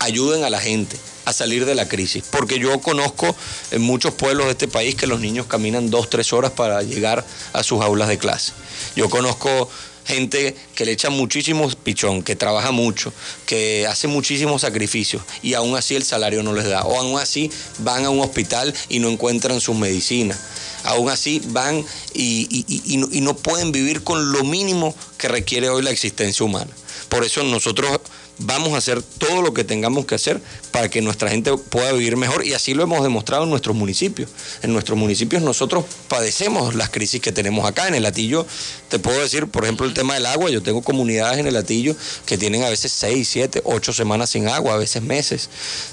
ayuden 0.02 0.44
a 0.44 0.50
la 0.50 0.60
gente 0.60 0.96
a 1.24 1.32
salir 1.32 1.64
de 1.64 1.74
la 1.74 1.88
crisis. 1.88 2.24
Porque 2.30 2.58
yo 2.58 2.80
conozco 2.80 3.34
en 3.70 3.82
muchos 3.82 4.14
pueblos 4.14 4.46
de 4.46 4.52
este 4.52 4.68
país 4.68 4.94
que 4.94 5.06
los 5.06 5.20
niños 5.20 5.46
caminan 5.46 5.90
dos, 5.90 6.10
tres 6.10 6.32
horas 6.32 6.52
para 6.52 6.82
llegar 6.82 7.24
a 7.52 7.62
sus 7.62 7.80
aulas 7.80 8.08
de 8.08 8.18
clase. 8.18 8.52
Yo 8.96 9.08
conozco 9.08 9.70
gente 10.04 10.54
que 10.74 10.84
le 10.84 10.92
echa 10.92 11.10
muchísimo 11.10 11.68
pichón, 11.82 12.22
que 12.22 12.36
trabaja 12.36 12.70
mucho, 12.70 13.12
que 13.46 13.86
hace 13.86 14.08
muchísimos 14.08 14.62
sacrificios 14.62 15.22
y 15.42 15.54
aún 15.54 15.76
así 15.76 15.94
el 15.94 16.04
salario 16.04 16.42
no 16.42 16.52
les 16.52 16.66
da. 16.66 16.82
O 16.82 16.98
aún 16.98 17.18
así 17.18 17.50
van 17.78 18.04
a 18.04 18.10
un 18.10 18.20
hospital 18.20 18.74
y 18.88 18.98
no 18.98 19.08
encuentran 19.08 19.60
sus 19.60 19.76
medicinas. 19.76 20.38
Aún 20.84 21.10
así 21.10 21.40
van 21.46 21.84
y, 22.12 22.96
no, 22.98 23.08
y 23.10 23.20
no 23.20 23.36
pueden 23.36 23.70
vivir 23.70 24.02
con 24.02 24.32
lo 24.32 24.42
mínimo 24.44 24.94
que 25.16 25.28
requiere 25.28 25.68
hoy 25.68 25.82
la 25.82 25.90
existencia 25.90 26.44
humana. 26.44 26.70
Por 27.08 27.24
eso 27.24 27.42
nosotros 27.44 28.00
vamos 28.44 28.74
a 28.74 28.78
hacer 28.78 29.02
todo 29.02 29.42
lo 29.42 29.54
que 29.54 29.64
tengamos 29.64 30.06
que 30.06 30.14
hacer 30.14 30.40
para 30.70 30.88
que 30.88 31.02
nuestra 31.02 31.28
gente 31.28 31.56
pueda 31.56 31.92
vivir 31.92 32.16
mejor 32.16 32.46
y 32.46 32.54
así 32.54 32.74
lo 32.74 32.82
hemos 32.82 33.02
demostrado 33.02 33.44
en 33.44 33.50
nuestros 33.50 33.76
municipios. 33.76 34.30
En 34.62 34.72
nuestros 34.72 34.98
municipios 34.98 35.42
nosotros 35.42 35.84
padecemos 36.08 36.74
las 36.74 36.90
crisis 36.90 37.20
que 37.20 37.32
tenemos 37.32 37.68
acá. 37.68 37.88
En 37.88 37.94
el 37.94 38.02
Latillo, 38.02 38.46
te 38.88 38.98
puedo 38.98 39.20
decir, 39.20 39.46
por 39.46 39.64
ejemplo, 39.64 39.86
el 39.86 39.94
tema 39.94 40.14
del 40.14 40.26
agua, 40.26 40.50
yo 40.50 40.62
tengo 40.62 40.82
comunidades 40.82 41.38
en 41.38 41.46
el 41.46 41.54
Latillo 41.54 41.96
que 42.26 42.38
tienen 42.38 42.62
a 42.62 42.68
veces 42.68 42.92
6, 42.92 43.28
7, 43.28 43.62
8 43.64 43.92
semanas 43.92 44.30
sin 44.30 44.48
agua, 44.48 44.74
a 44.74 44.78
veces 44.78 45.02
meses. 45.02 45.48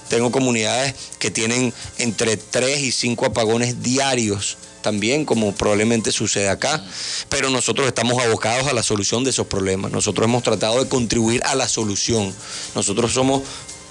Tengo 0.10 0.32
comunidades 0.32 0.96
que 1.20 1.32
tienen 1.32 1.74
entre 1.98 2.38
3 2.38 2.80
y 2.80 2.92
5 2.92 3.26
apagones 3.26 3.84
diarios 3.84 4.58
también, 4.82 5.26
como 5.26 5.54
probablemente 5.54 6.12
sucede 6.12 6.50
acá, 6.50 6.84
pero 7.30 7.50
nosotros 7.50 7.88
estamos 7.88 8.22
abocados 8.24 8.68
a 8.68 8.74
la 8.74 8.84
solución 8.84 9.24
de 9.24 9.32
esos 9.32 9.48
problemas. 9.48 9.92
Nosotros 9.92 10.26
hemos 10.26 10.44
tratado 10.44 10.84
de 10.84 10.90
contribuir 10.90 11.42
a 11.46 11.56
la 11.56 11.68
solución. 11.68 12.34
Nosotros 12.76 13.14
somos 13.14 13.44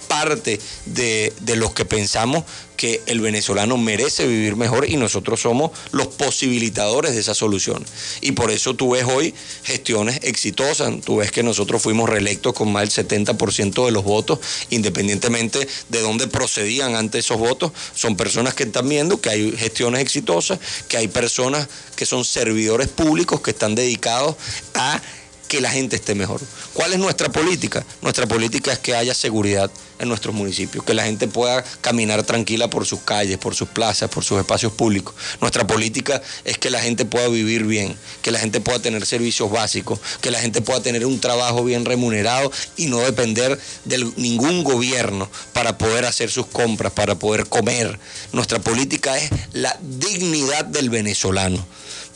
parte 0.09 0.59
de, 0.87 1.33
los 1.57 1.73
que 1.73 1.85
pensamos 1.85 2.45
que 2.77 3.03
el 3.07 3.21
venezolano 3.21 3.77
merece 3.77 4.27
vivir 4.27 4.57
mejor 4.57 4.89
y 4.89 4.97
nosotros 4.97 5.41
somos 5.41 5.73
los 5.91 6.09
posibilitadores 6.09 7.15
de 7.15 7.21
esa 7.21 7.35
solución. 7.35 7.85
Y 8.21 8.33
por 8.33 8.51
eso 8.51 8.75
tú 8.75 8.91
ves 8.91 9.05
hoy 9.05 9.35
gestiones 9.65 10.21
exitosas, 10.23 10.93
tú 11.05 11.17
ves 11.17 11.33
que 11.33 11.43
nosotros 11.43 11.83
fuimos 11.83 12.09
reelectos 12.09 12.55
con 12.55 12.73
más 12.73 12.95
del 12.95 13.07
70% 13.07 13.85
de 13.85 13.93
los 13.93 14.05
votos, 14.05 14.39
independientemente 14.71 15.69
de 15.89 16.01
dónde 16.01 16.29
procedían 16.29 16.95
ante 16.95 17.19
esos 17.19 17.39
votos, 17.39 17.73
son 17.95 18.17
personas 18.17 18.55
que 18.55 18.65
están 18.65 18.89
viendo 18.89 19.21
que 19.21 19.31
hay 19.31 19.53
gestiones 19.57 20.01
exitosas, 20.01 20.59
que 20.89 20.97
hay 20.97 21.09
personas 21.09 21.69
que 21.97 22.07
son 22.07 22.25
servidores 22.25 22.89
públicos 22.89 23.41
que 23.41 23.51
están 23.51 23.75
dedicados 23.75 24.37
a 24.75 25.03
que 25.49 25.61
la 25.61 25.71
gente 25.71 25.97
esté 25.97 26.15
mejor. 26.15 26.41
¿Cuál 26.75 26.93
es 26.93 26.99
nuestra 26.99 27.31
política? 27.31 27.85
Nuestra 28.03 28.27
política 28.27 28.73
es 28.73 28.79
que 28.79 28.95
haya 28.95 29.15
seguridad 29.15 29.71
en 29.99 30.09
nuestros 30.09 30.35
municipios, 30.35 30.85
que 30.85 30.95
la 30.95 31.05
gente 31.05 31.27
pueda 31.27 31.65
caminar 31.81 32.23
tranquila 32.23 32.71
por 32.71 32.87
sus 32.87 33.01
calles, 33.01 33.39
por 33.39 33.55
sus 33.55 33.69
plazas, 33.69 34.11
por 34.11 34.25
sus 34.25 34.39
espacios 34.39 34.73
públicos. 34.73 35.15
Nuestra 35.41 35.67
política 35.67 36.23
es 36.45 36.59
que 36.59 36.71
la 36.71 36.81
gente 36.81 37.05
pueda 37.05 37.29
vivir 37.29 37.65
bien, 37.65 37.97
que 38.23 38.31
la 38.31 38.39
gente 38.39 38.61
pueda 38.61 38.79
tener 38.79 39.05
servicios 39.07 39.51
básicos, 39.51 39.99
que 40.21 40.31
la 40.31 40.39
gente 40.39 40.61
pueda 40.61 40.81
tener 40.81 41.05
un 41.05 41.21
trabajo 41.21 41.65
bien 41.65 41.85
remunerado 41.85 42.53
y 42.77 42.87
no 42.87 43.01
depender 43.01 43.59
de 43.85 44.13
ningún 44.17 44.63
gobierno 44.63 45.29
para 45.53 45.79
poder 45.79 46.05
hacer 46.05 46.31
sus 46.31 46.47
compras, 46.47 46.93
para 46.93 47.17
poder 47.17 47.47
comer. 47.47 47.99
Nuestra 48.33 48.59
política 48.61 49.19
es 49.19 49.31
la 49.53 49.77
dignidad 49.81 50.65
del 50.65 50.91
venezolano 50.91 51.67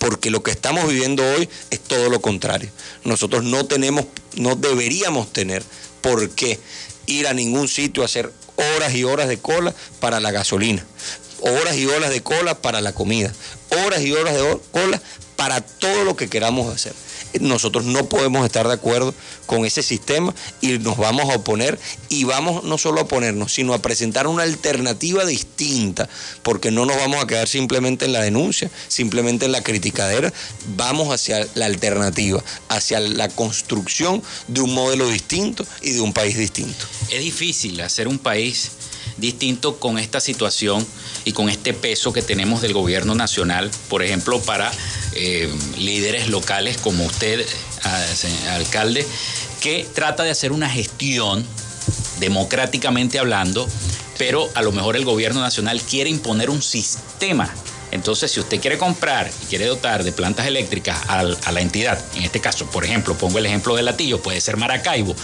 porque 0.03 0.31
lo 0.31 0.43
que 0.43 0.51
estamos 0.51 0.89
viviendo 0.89 1.23
hoy 1.23 1.49
es 1.71 1.79
todo 1.79 2.11
lo 2.11 2.21
contrario. 2.21 2.69
Nosotros 3.05 3.45
no 3.45 3.67
tenemos, 3.67 4.05
no 4.35 4.57
deberíamos 4.57 5.33
tener 5.33 5.63
por 6.01 6.29
qué 6.31 6.59
ir 7.07 7.29
a 7.29 7.35
ningún 7.35 7.69
sitio 7.69 8.03
a 8.03 8.07
hacer 8.07 8.33
horas 8.57 8.95
y 8.97 9.05
horas 9.05 9.29
de 9.29 9.39
cola 9.39 9.73
para 10.01 10.19
la 10.19 10.33
gasolina, 10.33 10.85
horas 11.39 11.77
y 11.77 11.87
horas 11.87 12.11
de 12.11 12.21
cola 12.21 12.61
para 12.61 12.81
la 12.81 12.93
comida, 12.93 13.33
horas 13.85 14.03
y 14.03 14.11
horas 14.11 14.35
de 14.35 14.59
cola 14.73 15.01
para 15.37 15.61
todo 15.61 16.03
lo 16.03 16.17
que 16.17 16.29
queramos 16.29 16.75
hacer 16.75 16.95
nosotros 17.41 17.85
no 17.85 18.09
podemos 18.09 18.45
estar 18.45 18.67
de 18.67 18.75
acuerdo 18.75 19.15
con 19.47 19.65
ese 19.65 19.83
sistema 19.83 20.35
y 20.61 20.79
nos 20.79 20.97
vamos 20.97 21.31
a 21.31 21.37
oponer 21.37 21.79
y 22.09 22.25
vamos 22.25 22.65
no 22.65 22.79
solo 22.79 23.01
a 23.01 23.05
oponernos, 23.05 23.53
sino 23.53 23.75
a 23.75 23.83
presentar 23.83 24.27
una 24.27 24.43
alternativa 24.43 25.25
distinta, 25.25 26.09
porque 26.43 26.71
no 26.71 26.87
nos 26.87 26.97
vamos 26.97 27.23
a 27.23 27.27
quedar 27.27 27.49
simplemente 27.49 28.05
en 28.05 28.13
la 28.13 28.21
denuncia, 28.21 28.71
simplemente 28.89 29.47
en 29.47 29.53
la 29.53 29.63
criticadera, 29.63 30.33
vamos 30.77 31.13
hacia 31.13 31.47
la 31.55 31.67
alternativa, 31.67 32.43
hacia 32.69 33.01
la 33.01 33.29
construcción 33.29 34.23
de 34.49 34.61
un 34.61 34.75
modelo 34.75 35.09
distinto 35.09 35.67
y 35.81 35.93
de 35.93 36.01
un 36.01 36.13
país 36.13 36.37
distinto. 36.37 36.87
Es 37.11 37.21
difícil 37.21 37.81
hacer 37.81 38.09
un 38.09 38.19
país 38.19 38.71
distinto 39.17 39.79
con 39.79 39.99
esta 39.99 40.21
situación 40.21 40.87
y 41.25 41.33
con 41.33 41.49
este 41.49 41.75
peso 41.75 42.13
que 42.13 42.23
tenemos 42.23 42.63
del 42.63 42.73
gobierno 42.73 43.15
nacional, 43.15 43.71
por 43.89 44.03
ejemplo, 44.03 44.41
para 44.41 44.71
eh, 45.15 45.53
líderes 45.79 46.29
locales 46.29 46.79
como 46.79 47.05
usted, 47.05 47.47
alcalde, 48.51 49.07
que 49.61 49.87
trata 49.95 50.23
de 50.23 50.31
hacer 50.31 50.53
una 50.53 50.69
gestión 50.69 51.45
democráticamente 52.21 53.19
hablando, 53.19 53.69
pero 54.19 54.49
a 54.55 54.63
lo 54.63 54.73
mejor 54.73 54.97
el 54.97 55.05
gobierno 55.05 55.41
nacional 55.41 55.81
quiere 55.81 56.11
imponer 56.11 56.51
un 56.51 56.63
sistema. 56.63 57.53
Entonces, 57.91 58.33
si 58.33 58.41
usted 58.41 58.61
quiere 58.61 58.79
comprar 58.79 59.31
y 59.43 59.47
quiere 59.47 59.67
dotar 59.67 60.03
de 60.03 60.13
plantas 60.13 60.47
eléctricas 60.47 60.99
a 61.09 61.23
la 61.23 61.61
entidad, 61.61 62.03
en 62.17 62.23
este 62.23 62.41
caso, 62.41 62.67
por 62.67 62.85
ejemplo, 62.85 63.15
pongo 63.17 63.39
el 63.39 63.47
ejemplo 63.47 63.77
de 63.77 63.83
Latillo, 63.83 64.23
puede 64.23 64.41
ser 64.41 64.57
Maracaibo, 64.57 65.15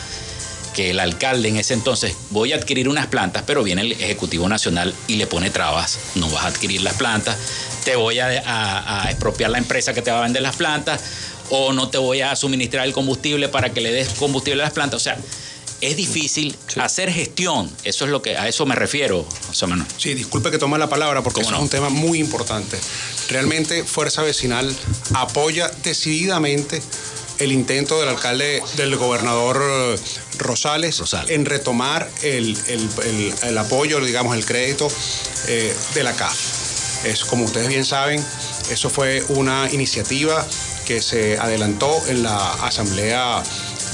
que 0.78 0.90
el 0.90 1.00
alcalde 1.00 1.48
en 1.48 1.56
ese 1.56 1.74
entonces 1.74 2.14
voy 2.30 2.52
a 2.52 2.54
adquirir 2.54 2.88
unas 2.88 3.08
plantas, 3.08 3.42
pero 3.44 3.64
viene 3.64 3.82
el 3.82 3.90
Ejecutivo 3.90 4.48
Nacional 4.48 4.94
y 5.08 5.16
le 5.16 5.26
pone 5.26 5.50
trabas, 5.50 5.98
no 6.14 6.30
vas 6.30 6.44
a 6.44 6.46
adquirir 6.46 6.82
las 6.82 6.94
plantas, 6.94 7.36
te 7.82 7.96
voy 7.96 8.20
a, 8.20 9.08
expropiar 9.10 9.50
la 9.50 9.58
empresa 9.58 9.92
que 9.92 10.02
te 10.02 10.12
va 10.12 10.20
a 10.20 10.22
vender 10.22 10.40
las 10.40 10.54
plantas 10.54 11.00
o 11.50 11.72
no 11.72 11.88
te 11.88 11.98
voy 11.98 12.20
a 12.20 12.36
suministrar 12.36 12.86
el 12.86 12.92
combustible 12.92 13.48
para 13.48 13.70
que 13.70 13.80
le 13.80 13.90
des 13.90 14.10
combustible 14.10 14.62
a 14.62 14.66
las 14.66 14.72
plantas. 14.72 15.00
O 15.00 15.02
sea, 15.02 15.18
es 15.80 15.96
difícil 15.96 16.54
hacer 16.76 17.10
gestión. 17.10 17.68
Eso 17.82 18.04
es 18.04 18.12
lo 18.12 18.22
que 18.22 18.36
a 18.36 18.46
eso 18.46 18.64
me 18.64 18.76
refiero, 18.76 19.26
José 19.48 19.66
Manuel. 19.66 19.88
Sí, 19.96 20.14
disculpe 20.14 20.52
que 20.52 20.58
tome 20.58 20.78
la 20.78 20.88
palabra 20.88 21.24
porque 21.24 21.40
es 21.40 21.50
un 21.50 21.68
tema 21.68 21.88
muy 21.88 22.20
importante. 22.20 22.78
Realmente 23.28 23.82
Fuerza 23.82 24.22
Vecinal 24.22 24.72
apoya 25.14 25.72
decididamente 25.82 26.80
el 27.38 27.52
intento 27.52 28.00
del 28.00 28.08
alcalde, 28.08 28.62
del 28.76 28.96
gobernador 28.96 29.60
eh, 29.62 29.96
Rosales, 30.38 31.02
en 31.28 31.44
retomar 31.44 32.08
el, 32.22 32.56
apoyo, 33.58 34.00
digamos, 34.00 34.36
el 34.36 34.44
crédito 34.44 34.88
eh, 35.48 35.74
de 35.94 36.02
la 36.02 36.14
CAF. 36.14 37.04
Es, 37.04 37.24
como 37.24 37.44
ustedes 37.44 37.68
bien 37.68 37.84
saben, 37.84 38.24
eso 38.70 38.90
fue 38.90 39.22
una 39.28 39.68
iniciativa 39.72 40.46
que 40.86 41.00
se 41.00 41.38
adelantó 41.38 42.02
en 42.08 42.22
la 42.22 42.52
Asamblea 42.64 43.42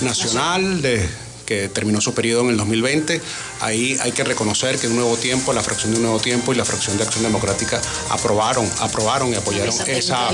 Nacional 0.02 0.80
de 0.80 1.08
que 1.44 1.68
terminó 1.68 2.00
su 2.00 2.14
periodo 2.14 2.42
en 2.42 2.50
el 2.50 2.56
2020. 2.56 3.20
Ahí 3.60 3.96
hay 4.00 4.12
que 4.12 4.24
reconocer 4.24 4.78
que 4.78 4.86
un 4.86 4.96
nuevo 4.96 5.16
tiempo, 5.16 5.52
la 5.52 5.62
fracción 5.62 5.92
de 5.92 5.98
un 5.98 6.02
nuevo 6.04 6.20
tiempo 6.20 6.52
y 6.52 6.56
la 6.56 6.64
fracción 6.64 6.96
de 6.96 7.04
Acción 7.04 7.24
Democrática 7.24 7.80
aprobaron, 8.10 8.70
aprobaron 8.80 9.32
y 9.32 9.36
apoyaron 9.36 9.74
esa, 9.86 10.30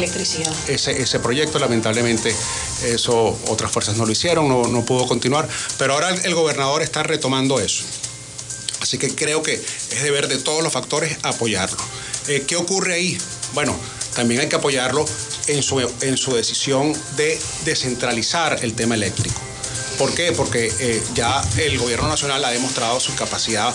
ese, 0.68 1.02
ese 1.02 1.20
proyecto. 1.20 1.58
Lamentablemente 1.58 2.34
eso 2.84 3.38
otras 3.48 3.70
fuerzas 3.70 3.96
no 3.96 4.06
lo 4.06 4.12
hicieron, 4.12 4.48
no, 4.48 4.62
no 4.64 4.84
pudo 4.84 5.06
continuar, 5.06 5.48
pero 5.78 5.94
ahora 5.94 6.10
el 6.10 6.34
gobernador 6.34 6.82
está 6.82 7.02
retomando 7.02 7.60
eso. 7.60 7.84
Así 8.80 8.98
que 8.98 9.14
creo 9.14 9.42
que 9.42 9.54
es 9.54 10.02
deber 10.02 10.28
de 10.28 10.38
todos 10.38 10.62
los 10.62 10.72
factores 10.72 11.18
apoyarlo. 11.22 11.78
Eh, 12.28 12.44
¿Qué 12.46 12.56
ocurre 12.56 12.94
ahí? 12.94 13.18
Bueno, 13.52 13.76
también 14.14 14.40
hay 14.40 14.48
que 14.48 14.56
apoyarlo 14.56 15.04
en 15.48 15.62
su, 15.62 15.80
en 15.80 16.16
su 16.16 16.34
decisión 16.34 16.92
de 17.16 17.38
descentralizar 17.64 18.58
el 18.62 18.74
tema 18.74 18.94
eléctrico. 18.94 19.49
¿Por 20.00 20.14
qué? 20.14 20.32
Porque 20.32 20.72
eh, 20.78 21.02
ya 21.12 21.42
el 21.58 21.78
gobierno 21.78 22.08
nacional 22.08 22.42
ha 22.42 22.50
demostrado 22.50 22.98
su 23.00 23.14
capacidad 23.16 23.70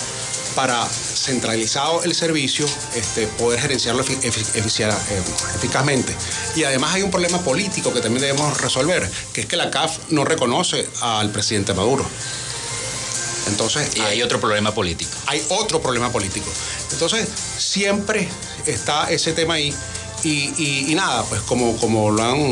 para 0.55 0.83
centralizado 0.83 2.01
el 2.03 2.15
servicio, 2.15 2.65
este, 2.95 3.27
poder 3.27 3.59
gerenciarlo 3.59 4.01
eh, 4.01 4.31
eficazmente. 5.55 6.15
Y 6.55 6.63
además 6.63 6.95
hay 6.95 7.03
un 7.03 7.11
problema 7.11 7.37
político 7.41 7.93
que 7.93 8.01
también 8.01 8.21
debemos 8.23 8.59
resolver, 8.59 9.07
que 9.33 9.41
es 9.41 9.45
que 9.45 9.55
la 9.55 9.69
CAF 9.69 9.99
no 10.09 10.25
reconoce 10.25 10.89
al 11.01 11.29
presidente 11.29 11.75
Maduro. 11.75 12.03
Entonces, 13.45 13.95
y 13.95 13.99
hay, 13.99 14.23
otro 14.23 14.39
problema 14.39 14.73
político. 14.73 15.11
Hay 15.27 15.45
otro 15.49 15.79
problema 15.79 16.11
político. 16.11 16.49
Entonces, 16.91 17.27
siempre 17.59 18.27
está 18.65 19.11
ese 19.11 19.33
tema 19.33 19.53
ahí. 19.53 19.71
Y, 20.23 20.91
nada, 20.95 21.23
pues 21.25 21.41
como, 21.41 21.77
como 21.77 22.09
lo 22.09 22.23
han 22.23 22.51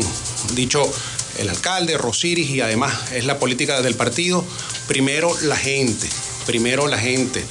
dicho 0.52 0.88
el 1.38 1.48
alcalde, 1.48 1.96
Rosiris, 1.98 2.50
y 2.50 2.60
además 2.60 3.12
es 3.12 3.24
la 3.24 3.38
política 3.38 3.82
del 3.82 3.94
partido, 3.94 4.44
primero 4.86 5.34
la 5.42 5.56
gente, 5.56 6.08
primero 6.46 6.86
la 6.88 6.98
gente, 6.98 7.44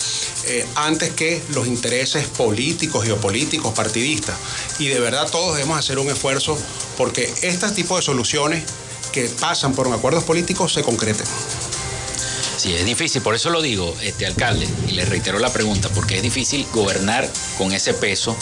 eh, 0.48 0.66
antes 0.76 1.12
que 1.12 1.42
los 1.50 1.68
intereses 1.68 2.28
políticos, 2.28 3.06
geopolíticos, 3.06 3.74
partidistas. 3.74 4.36
Y 4.80 4.88
de 4.88 5.00
verdad 5.00 5.30
todos 5.30 5.56
debemos 5.56 5.78
hacer 5.78 6.00
un 6.00 6.10
esfuerzo 6.10 6.58
porque 6.98 7.32
este 7.42 7.70
tipo 7.70 7.96
de 7.96 8.02
soluciones 8.02 8.64
que 9.12 9.30
pasan 9.40 9.74
por 9.74 9.92
acuerdos 9.92 10.24
políticos 10.24 10.74
se 10.74 10.84
concreten. 10.84 11.26
Sí, 12.58 12.74
es 12.74 12.86
difícil, 12.86 13.22
por 13.22 13.36
eso 13.36 13.50
lo 13.50 13.62
digo, 13.62 13.96
este 14.02 14.26
alcalde, 14.26 14.68
y 14.88 14.92
le 14.92 15.06
reitero 15.06 15.38
la 15.40 15.52
pregunta, 15.52 15.90
porque 15.90 16.18
es 16.18 16.24
difícil 16.24 16.66
gobernar 16.72 17.30
con 17.58 17.74
ese 17.74 17.94
peso 17.94 18.38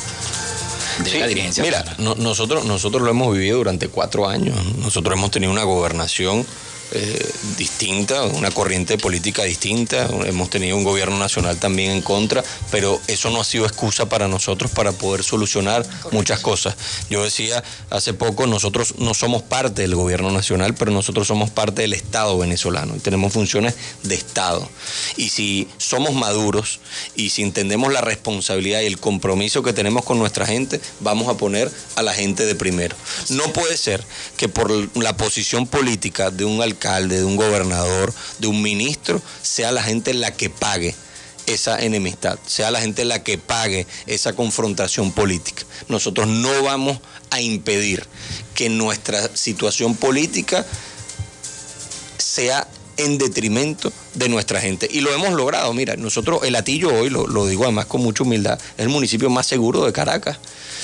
de 0.99 1.19
la 1.19 1.27
dirigencia. 1.27 1.63
Mira, 1.63 1.83
nosotros, 1.97 2.65
nosotros 2.65 3.01
lo 3.01 3.09
hemos 3.09 3.33
vivido 3.33 3.57
durante 3.57 3.87
cuatro 3.87 4.27
años. 4.27 4.55
Nosotros 4.77 5.17
hemos 5.17 5.31
tenido 5.31 5.51
una 5.51 5.63
gobernación 5.63 6.45
eh, 6.93 7.31
distinta, 7.57 8.23
una 8.23 8.51
corriente 8.51 8.97
política 8.97 9.43
distinta, 9.43 10.09
hemos 10.25 10.49
tenido 10.49 10.75
un 10.75 10.83
gobierno 10.83 11.17
nacional 11.17 11.57
también 11.57 11.91
en 11.91 12.01
contra, 12.01 12.43
pero 12.69 12.99
eso 13.07 13.29
no 13.29 13.39
ha 13.39 13.45
sido 13.45 13.65
excusa 13.65 14.09
para 14.09 14.27
nosotros 14.27 14.71
para 14.71 14.91
poder 14.91 15.23
solucionar 15.23 15.85
muchas 16.11 16.41
cosas. 16.41 16.75
Yo 17.09 17.23
decía 17.23 17.63
hace 17.89 18.13
poco, 18.13 18.45
nosotros 18.45 18.95
no 18.97 19.13
somos 19.13 19.41
parte 19.41 19.83
del 19.83 19.95
gobierno 19.95 20.31
nacional, 20.31 20.75
pero 20.75 20.91
nosotros 20.91 21.27
somos 21.27 21.49
parte 21.49 21.83
del 21.83 21.93
Estado 21.93 22.37
venezolano 22.37 22.93
y 22.97 22.99
tenemos 22.99 23.31
funciones 23.31 23.75
de 24.03 24.15
Estado. 24.15 24.67
Y 25.15 25.29
si 25.29 25.69
somos 25.77 26.13
maduros 26.13 26.81
y 27.15 27.29
si 27.29 27.41
entendemos 27.41 27.93
la 27.93 28.01
responsabilidad 28.01 28.81
y 28.81 28.87
el 28.87 28.99
compromiso 28.99 29.63
que 29.63 29.71
tenemos 29.71 30.03
con 30.03 30.19
nuestra 30.19 30.45
gente, 30.45 30.81
vamos 30.99 31.29
a 31.29 31.37
poner 31.37 31.71
a 31.95 32.01
la 32.01 32.13
gente 32.13 32.45
de 32.45 32.55
primero. 32.55 32.97
No 33.29 33.43
puede 33.53 33.77
ser 33.77 34.03
que 34.35 34.49
por 34.49 34.71
la 34.97 35.15
posición 35.15 35.67
política 35.67 36.31
de 36.31 36.43
un 36.43 36.61
alcalde 36.61 36.80
de 36.81 37.23
un 37.23 37.35
gobernador, 37.35 38.11
de 38.39 38.47
un 38.47 38.61
ministro, 38.61 39.21
sea 39.43 39.71
la 39.71 39.83
gente 39.83 40.13
la 40.13 40.33
que 40.33 40.49
pague 40.49 40.95
esa 41.45 41.79
enemistad, 41.79 42.39
sea 42.45 42.71
la 42.71 42.81
gente 42.81 43.05
la 43.05 43.23
que 43.23 43.37
pague 43.37 43.85
esa 44.07 44.33
confrontación 44.33 45.11
política. 45.11 45.63
Nosotros 45.89 46.27
no 46.27 46.63
vamos 46.63 46.99
a 47.29 47.39
impedir 47.39 48.05
que 48.55 48.69
nuestra 48.69 49.29
situación 49.35 49.95
política 49.95 50.65
sea 52.17 52.67
en 52.97 53.17
detrimento 53.17 53.93
de 54.15 54.29
nuestra 54.29 54.59
gente. 54.59 54.87
Y 54.91 55.01
lo 55.01 55.13
hemos 55.13 55.33
logrado. 55.33 55.73
Mira, 55.73 55.95
nosotros, 55.95 56.41
el 56.43 56.55
Atillo 56.55 56.93
hoy, 56.93 57.09
lo, 57.09 57.27
lo, 57.27 57.45
digo 57.45 57.63
además 57.63 57.85
con 57.85 58.01
mucha 58.01 58.23
humildad, 58.23 58.59
es 58.77 58.83
el 58.83 58.89
municipio 58.89 59.29
más 59.29 59.45
seguro 59.45 59.85
de 59.85 59.93
Caracas. 59.93 60.37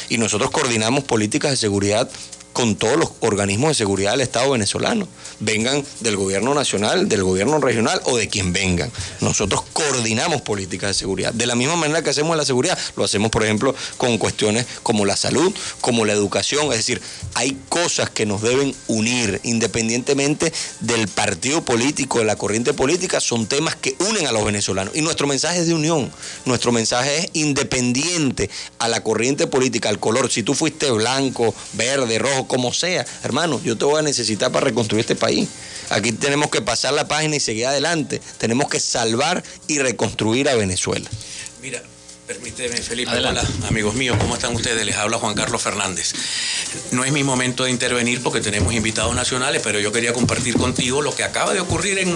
Y 0.09 0.17
nosotros 0.17 0.51
coordinamos 0.51 1.03
políticas 1.03 1.51
de 1.51 1.57
seguridad 1.57 2.09
con 2.57 2.75
todos 2.75 2.97
los 2.97 3.11
organismos 3.19 3.69
de 3.69 3.75
seguridad 3.75 4.13
del 4.13 4.21
Estado 4.21 4.49
venezolano, 4.49 5.07
vengan 5.39 5.85
del 5.99 6.15
gobierno 6.15 6.55
nacional, 6.55 7.07
del 7.07 7.23
gobierno 7.23 7.59
regional 7.59 8.01
o 8.05 8.17
de 8.17 8.29
quien 8.29 8.51
vengan. 8.51 8.91
Nosotros 9.21 9.61
coordinamos 9.73 10.41
políticas 10.41 10.89
de 10.89 10.93
seguridad. 10.95 11.31
De 11.33 11.45
la 11.45 11.53
misma 11.53 11.75
manera 11.75 12.01
que 12.01 12.09
hacemos 12.09 12.35
la 12.35 12.45
seguridad, 12.45 12.75
lo 12.95 13.03
hacemos, 13.03 13.29
por 13.29 13.43
ejemplo, 13.43 13.75
con 13.97 14.17
cuestiones 14.17 14.65
como 14.81 15.05
la 15.05 15.15
salud, 15.15 15.53
como 15.81 16.03
la 16.03 16.13
educación. 16.13 16.71
Es 16.71 16.77
decir, 16.79 16.99
hay 17.35 17.55
cosas 17.69 18.09
que 18.09 18.25
nos 18.25 18.41
deben 18.41 18.73
unir 18.87 19.39
independientemente 19.43 20.51
del 20.79 21.07
partido 21.09 21.63
político, 21.63 22.17
de 22.17 22.25
la 22.25 22.37
corriente 22.37 22.73
política, 22.73 23.19
son 23.19 23.45
temas 23.45 23.75
que 23.75 23.95
unen 24.09 24.25
a 24.25 24.31
los 24.31 24.43
venezolanos. 24.43 24.95
Y 24.95 25.01
nuestro 25.01 25.27
mensaje 25.27 25.59
es 25.59 25.67
de 25.67 25.75
unión, 25.75 26.11
nuestro 26.45 26.71
mensaje 26.71 27.19
es 27.19 27.29
independiente 27.33 28.49
a 28.79 28.87
la 28.87 29.03
corriente 29.03 29.45
política, 29.45 29.89
al 29.89 29.99
color. 29.99 30.31
Si 30.31 30.41
tú 30.41 30.55
fuiste 30.55 30.89
blanco, 30.89 31.53
verde, 31.73 32.17
rojo, 32.17 32.46
como 32.47 32.73
sea. 32.73 33.05
Hermano, 33.23 33.61
yo 33.63 33.77
te 33.77 33.85
voy 33.85 33.99
a 33.99 34.01
necesitar 34.01 34.51
para 34.51 34.65
reconstruir 34.65 35.01
este 35.01 35.15
país. 35.15 35.47
Aquí 35.89 36.11
tenemos 36.11 36.49
que 36.49 36.61
pasar 36.61 36.93
la 36.93 37.07
página 37.07 37.35
y 37.35 37.39
seguir 37.39 37.67
adelante. 37.67 38.21
Tenemos 38.37 38.69
que 38.69 38.79
salvar 38.79 39.43
y 39.67 39.79
reconstruir 39.79 40.49
a 40.49 40.55
Venezuela. 40.55 41.09
Mira, 41.61 41.81
Permíteme, 42.27 42.75
Felipe. 42.75 43.11
Hola, 43.15 43.41
amigos 43.69 43.95
míos, 43.95 44.17
¿cómo 44.19 44.35
están 44.35 44.53
ustedes? 44.53 44.85
Les 44.85 44.97
habla 44.97 45.17
Juan 45.17 45.33
Carlos 45.33 45.61
Fernández. 45.61 46.11
No 46.91 47.05
es 47.05 47.13
mi 47.13 47.23
momento 47.23 47.63
de 47.63 47.71
intervenir 47.71 48.21
porque 48.21 48.41
tenemos 48.41 48.73
invitados 48.73 49.15
nacionales, 49.15 49.61
pero 49.63 49.79
yo 49.79 49.93
quería 49.93 50.11
compartir 50.11 50.57
contigo 50.57 51.01
lo 51.01 51.15
que 51.15 51.23
acaba 51.23 51.53
de 51.53 51.61
ocurrir 51.61 51.99
en, 51.99 52.13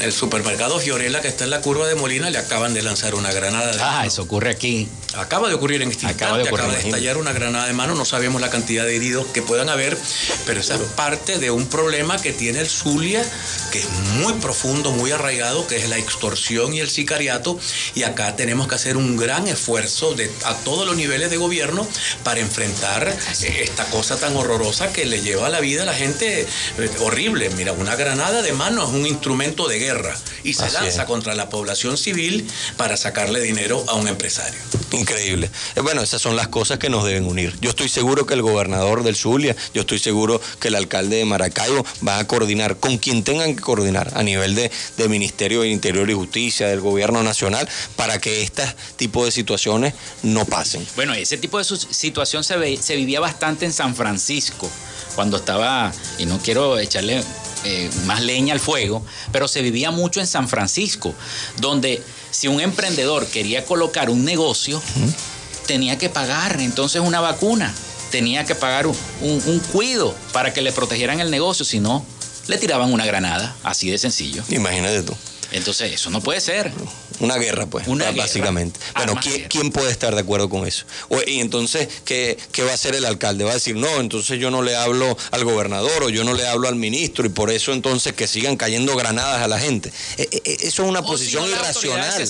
el 0.00 0.10
supermercado 0.10 0.78
Fiorella, 0.78 1.20
que 1.20 1.28
está 1.28 1.44
en 1.44 1.50
la 1.50 1.60
curva 1.60 1.86
de 1.86 1.96
Molina. 1.96 2.30
Le 2.30 2.38
acaban 2.38 2.72
de 2.72 2.80
lanzar 2.80 3.14
una 3.14 3.30
granada 3.30 3.76
de 3.76 3.82
Ah, 3.82 4.04
eso 4.06 4.22
ocurre 4.22 4.48
aquí. 4.48 4.88
Acaba 5.14 5.48
de 5.48 5.54
ocurrir 5.54 5.82
en 5.82 5.90
este 5.90 6.06
acaba 6.06 6.38
de, 6.38 6.48
acaba 6.48 6.72
de 6.72 6.80
estallar 6.80 7.18
una 7.18 7.34
granada 7.34 7.66
de 7.66 7.74
mano. 7.74 7.94
No 7.94 8.06
sabemos 8.06 8.40
la 8.40 8.48
cantidad 8.48 8.86
de 8.86 8.96
heridos 8.96 9.26
que 9.34 9.42
puedan 9.42 9.68
haber, 9.68 9.98
pero 10.46 10.60
esa 10.60 10.76
es 10.76 10.80
parte 10.80 11.38
de 11.38 11.50
un 11.50 11.66
problema 11.66 12.16
que 12.16 12.32
tiene 12.32 12.60
el 12.60 12.68
Zulia, 12.68 13.22
que 13.70 13.80
es 13.80 13.90
muy 14.18 14.32
profundo, 14.34 14.92
muy 14.92 15.10
arraigado, 15.10 15.66
que 15.66 15.76
es 15.76 15.90
la 15.90 15.98
extorsión 15.98 16.72
y 16.72 16.80
el 16.80 16.88
sicariato. 16.88 17.58
Y 17.94 18.04
acá 18.04 18.34
tenemos 18.34 18.66
que 18.66 18.76
hacer 18.76 18.93
un 18.96 19.16
gran 19.16 19.46
esfuerzo 19.46 20.14
de, 20.14 20.30
a 20.44 20.54
todos 20.58 20.86
los 20.86 20.96
niveles 20.96 21.30
de 21.30 21.36
gobierno 21.36 21.86
para 22.22 22.40
enfrentar 22.40 23.08
eh, 23.08 23.60
esta 23.62 23.84
cosa 23.86 24.18
tan 24.18 24.36
horrorosa 24.36 24.92
que 24.92 25.04
le 25.04 25.20
lleva 25.22 25.46
a 25.46 25.50
la 25.50 25.60
vida 25.60 25.82
a 25.82 25.86
la 25.86 25.94
gente 25.94 26.42
eh, 26.42 26.90
horrible. 27.00 27.50
Mira, 27.50 27.72
una 27.72 27.96
granada 27.96 28.42
de 28.42 28.52
mano 28.52 28.84
es 28.84 28.90
un 28.90 29.06
instrumento 29.06 29.68
de 29.68 29.78
guerra 29.78 30.16
y 30.42 30.54
se 30.54 30.70
lanza 30.70 31.06
contra 31.06 31.34
la 31.34 31.48
población 31.48 31.96
civil 31.96 32.46
para 32.76 32.96
sacarle 32.96 33.40
dinero 33.40 33.84
a 33.88 33.94
un 33.94 34.08
empresario. 34.08 34.60
Increíble. 34.92 35.50
Eh, 35.74 35.80
bueno, 35.80 36.02
esas 36.02 36.22
son 36.22 36.36
las 36.36 36.48
cosas 36.48 36.78
que 36.78 36.88
nos 36.88 37.04
deben 37.04 37.26
unir. 37.26 37.54
Yo 37.60 37.70
estoy 37.70 37.88
seguro 37.88 38.26
que 38.26 38.34
el 38.34 38.42
gobernador 38.42 39.02
del 39.02 39.16
Zulia, 39.16 39.56
yo 39.72 39.82
estoy 39.82 39.98
seguro 39.98 40.40
que 40.60 40.68
el 40.68 40.74
alcalde 40.74 41.16
de 41.16 41.24
Maracaibo 41.24 41.84
va 42.06 42.18
a 42.18 42.26
coordinar 42.26 42.76
con 42.76 42.98
quien 42.98 43.24
tengan 43.24 43.56
que 43.56 43.62
coordinar 43.62 44.12
a 44.14 44.22
nivel 44.22 44.54
de, 44.54 44.70
de 44.96 45.08
Ministerio 45.08 45.62
de 45.62 45.68
Interior 45.68 46.08
y 46.08 46.14
Justicia, 46.14 46.68
del 46.68 46.80
gobierno 46.80 47.22
nacional, 47.22 47.68
para 47.96 48.20
que 48.20 48.42
estas 48.42 48.74
tipo 48.96 49.24
de 49.24 49.30
situaciones 49.30 49.94
no 50.22 50.44
pasen. 50.44 50.86
Bueno, 50.96 51.14
ese 51.14 51.36
tipo 51.38 51.58
de 51.58 51.64
situación 51.64 52.44
se, 52.44 52.76
se 52.76 52.96
vivía 52.96 53.20
bastante 53.20 53.64
en 53.64 53.72
San 53.72 53.94
Francisco, 53.94 54.70
cuando 55.14 55.36
estaba, 55.36 55.92
y 56.18 56.26
no 56.26 56.38
quiero 56.38 56.78
echarle 56.78 57.22
eh, 57.64 57.90
más 58.04 58.22
leña 58.22 58.52
al 58.52 58.60
fuego, 58.60 59.04
pero 59.32 59.48
se 59.48 59.62
vivía 59.62 59.90
mucho 59.90 60.20
en 60.20 60.26
San 60.26 60.48
Francisco, 60.48 61.14
donde 61.60 62.02
si 62.30 62.48
un 62.48 62.60
emprendedor 62.60 63.26
quería 63.26 63.64
colocar 63.64 64.10
un 64.10 64.24
negocio, 64.24 64.82
tenía 65.66 65.96
que 65.96 66.10
pagar 66.10 66.60
entonces 66.60 67.00
una 67.00 67.20
vacuna, 67.20 67.74
tenía 68.10 68.44
que 68.44 68.54
pagar 68.54 68.86
un, 68.86 68.96
un, 69.22 69.58
cuido 69.72 70.14
para 70.32 70.52
que 70.52 70.60
le 70.60 70.72
protegieran 70.72 71.20
el 71.20 71.30
negocio, 71.30 71.64
si 71.64 71.80
no, 71.80 72.04
le 72.48 72.58
tiraban 72.58 72.92
una 72.92 73.06
granada, 73.06 73.56
así 73.62 73.90
de 73.90 73.96
sencillo. 73.96 74.42
Imagínate 74.50 75.02
tú. 75.02 75.16
Entonces, 75.52 75.92
eso 75.92 76.10
no 76.10 76.20
puede 76.20 76.40
ser. 76.40 76.72
Una 77.20 77.36
guerra, 77.36 77.66
pues, 77.66 77.86
una 77.86 78.10
básicamente. 78.10 78.80
Bueno, 78.96 79.14
¿quién, 79.48 79.70
puede 79.70 79.90
estar 79.90 80.14
de 80.14 80.20
acuerdo 80.20 80.48
con 80.48 80.66
eso? 80.66 80.84
y 81.26 81.40
entonces, 81.40 81.88
¿qué, 82.04 82.36
va 82.60 82.72
a 82.72 82.74
hacer 82.74 82.94
el 82.94 83.04
alcalde? 83.04 83.44
Va 83.44 83.52
a 83.52 83.54
decir, 83.54 83.76
no, 83.76 84.00
entonces 84.00 84.40
yo 84.40 84.50
no 84.50 84.62
le 84.62 84.74
hablo 84.76 85.16
al 85.30 85.44
gobernador 85.44 86.04
o 86.04 86.08
yo 86.10 86.24
no 86.24 86.34
le 86.34 86.46
hablo 86.46 86.68
al 86.68 86.76
ministro 86.76 87.24
y 87.24 87.28
por 87.28 87.50
eso 87.50 87.72
entonces 87.72 88.14
que 88.14 88.26
sigan 88.26 88.56
cayendo 88.56 88.96
granadas 88.96 89.42
a 89.42 89.48
la 89.48 89.58
gente. 89.58 89.92
E, 90.16 90.28
e, 90.30 90.42
e, 90.44 90.56
eso 90.66 90.82
es 90.82 90.88
una 90.88 91.02
posición 91.02 91.48
irracional. 91.48 92.28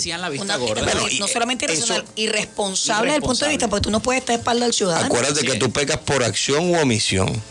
no 1.18 1.28
solamente 1.28 1.64
irracional, 1.64 2.04
irresponsable 2.16 3.12
desde 3.12 3.16
el 3.16 3.22
punto 3.22 3.44
de 3.44 3.50
vista, 3.50 3.68
porque 3.68 3.84
tú 3.84 3.90
no 3.90 4.00
puedes 4.00 4.20
estar 4.20 4.38
espalda 4.38 4.66
al 4.66 4.74
ciudadano. 4.74 5.06
Acuérdate 5.06 5.46
que 5.46 5.56
tú 5.56 5.70
pecas 5.70 5.98
por 5.98 6.22
acción 6.22 6.70
u 6.70 6.78
omisión. 6.78 7.42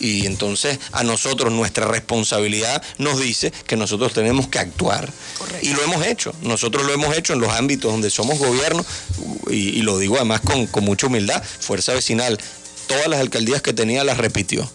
Y 0.00 0.26
entonces 0.26 0.78
a 0.92 1.04
nosotros 1.04 1.52
nuestra 1.52 1.86
responsabilidad 1.86 2.82
nos 2.98 3.20
dice 3.20 3.52
que 3.66 3.76
nosotros 3.76 4.12
tenemos 4.12 4.48
que 4.48 4.58
actuar. 4.58 5.12
Y 5.62 5.70
lo 5.70 5.82
hemos 5.82 6.04
hecho. 6.06 6.34
Nosotros 6.42 6.84
lo 6.84 6.92
hemos 6.92 7.16
hecho 7.16 7.32
en 7.32 7.40
los 7.40 7.52
ámbitos 7.52 7.90
donde 7.90 8.10
somos 8.10 8.38
gobierno, 8.38 8.84
y, 9.50 9.82
lo 9.82 9.98
digo 9.98 10.16
además 10.16 10.40
con, 10.40 10.84
mucha 10.84 11.06
humildad, 11.06 11.42
Fuerza 11.42 11.94
Vecinal, 11.94 12.38
todas 12.86 13.08
las 13.08 13.20
alcaldías 13.20 13.62
que 13.62 13.72
tenía 13.72 14.04
las 14.04 14.18
repitió. 14.18 14.68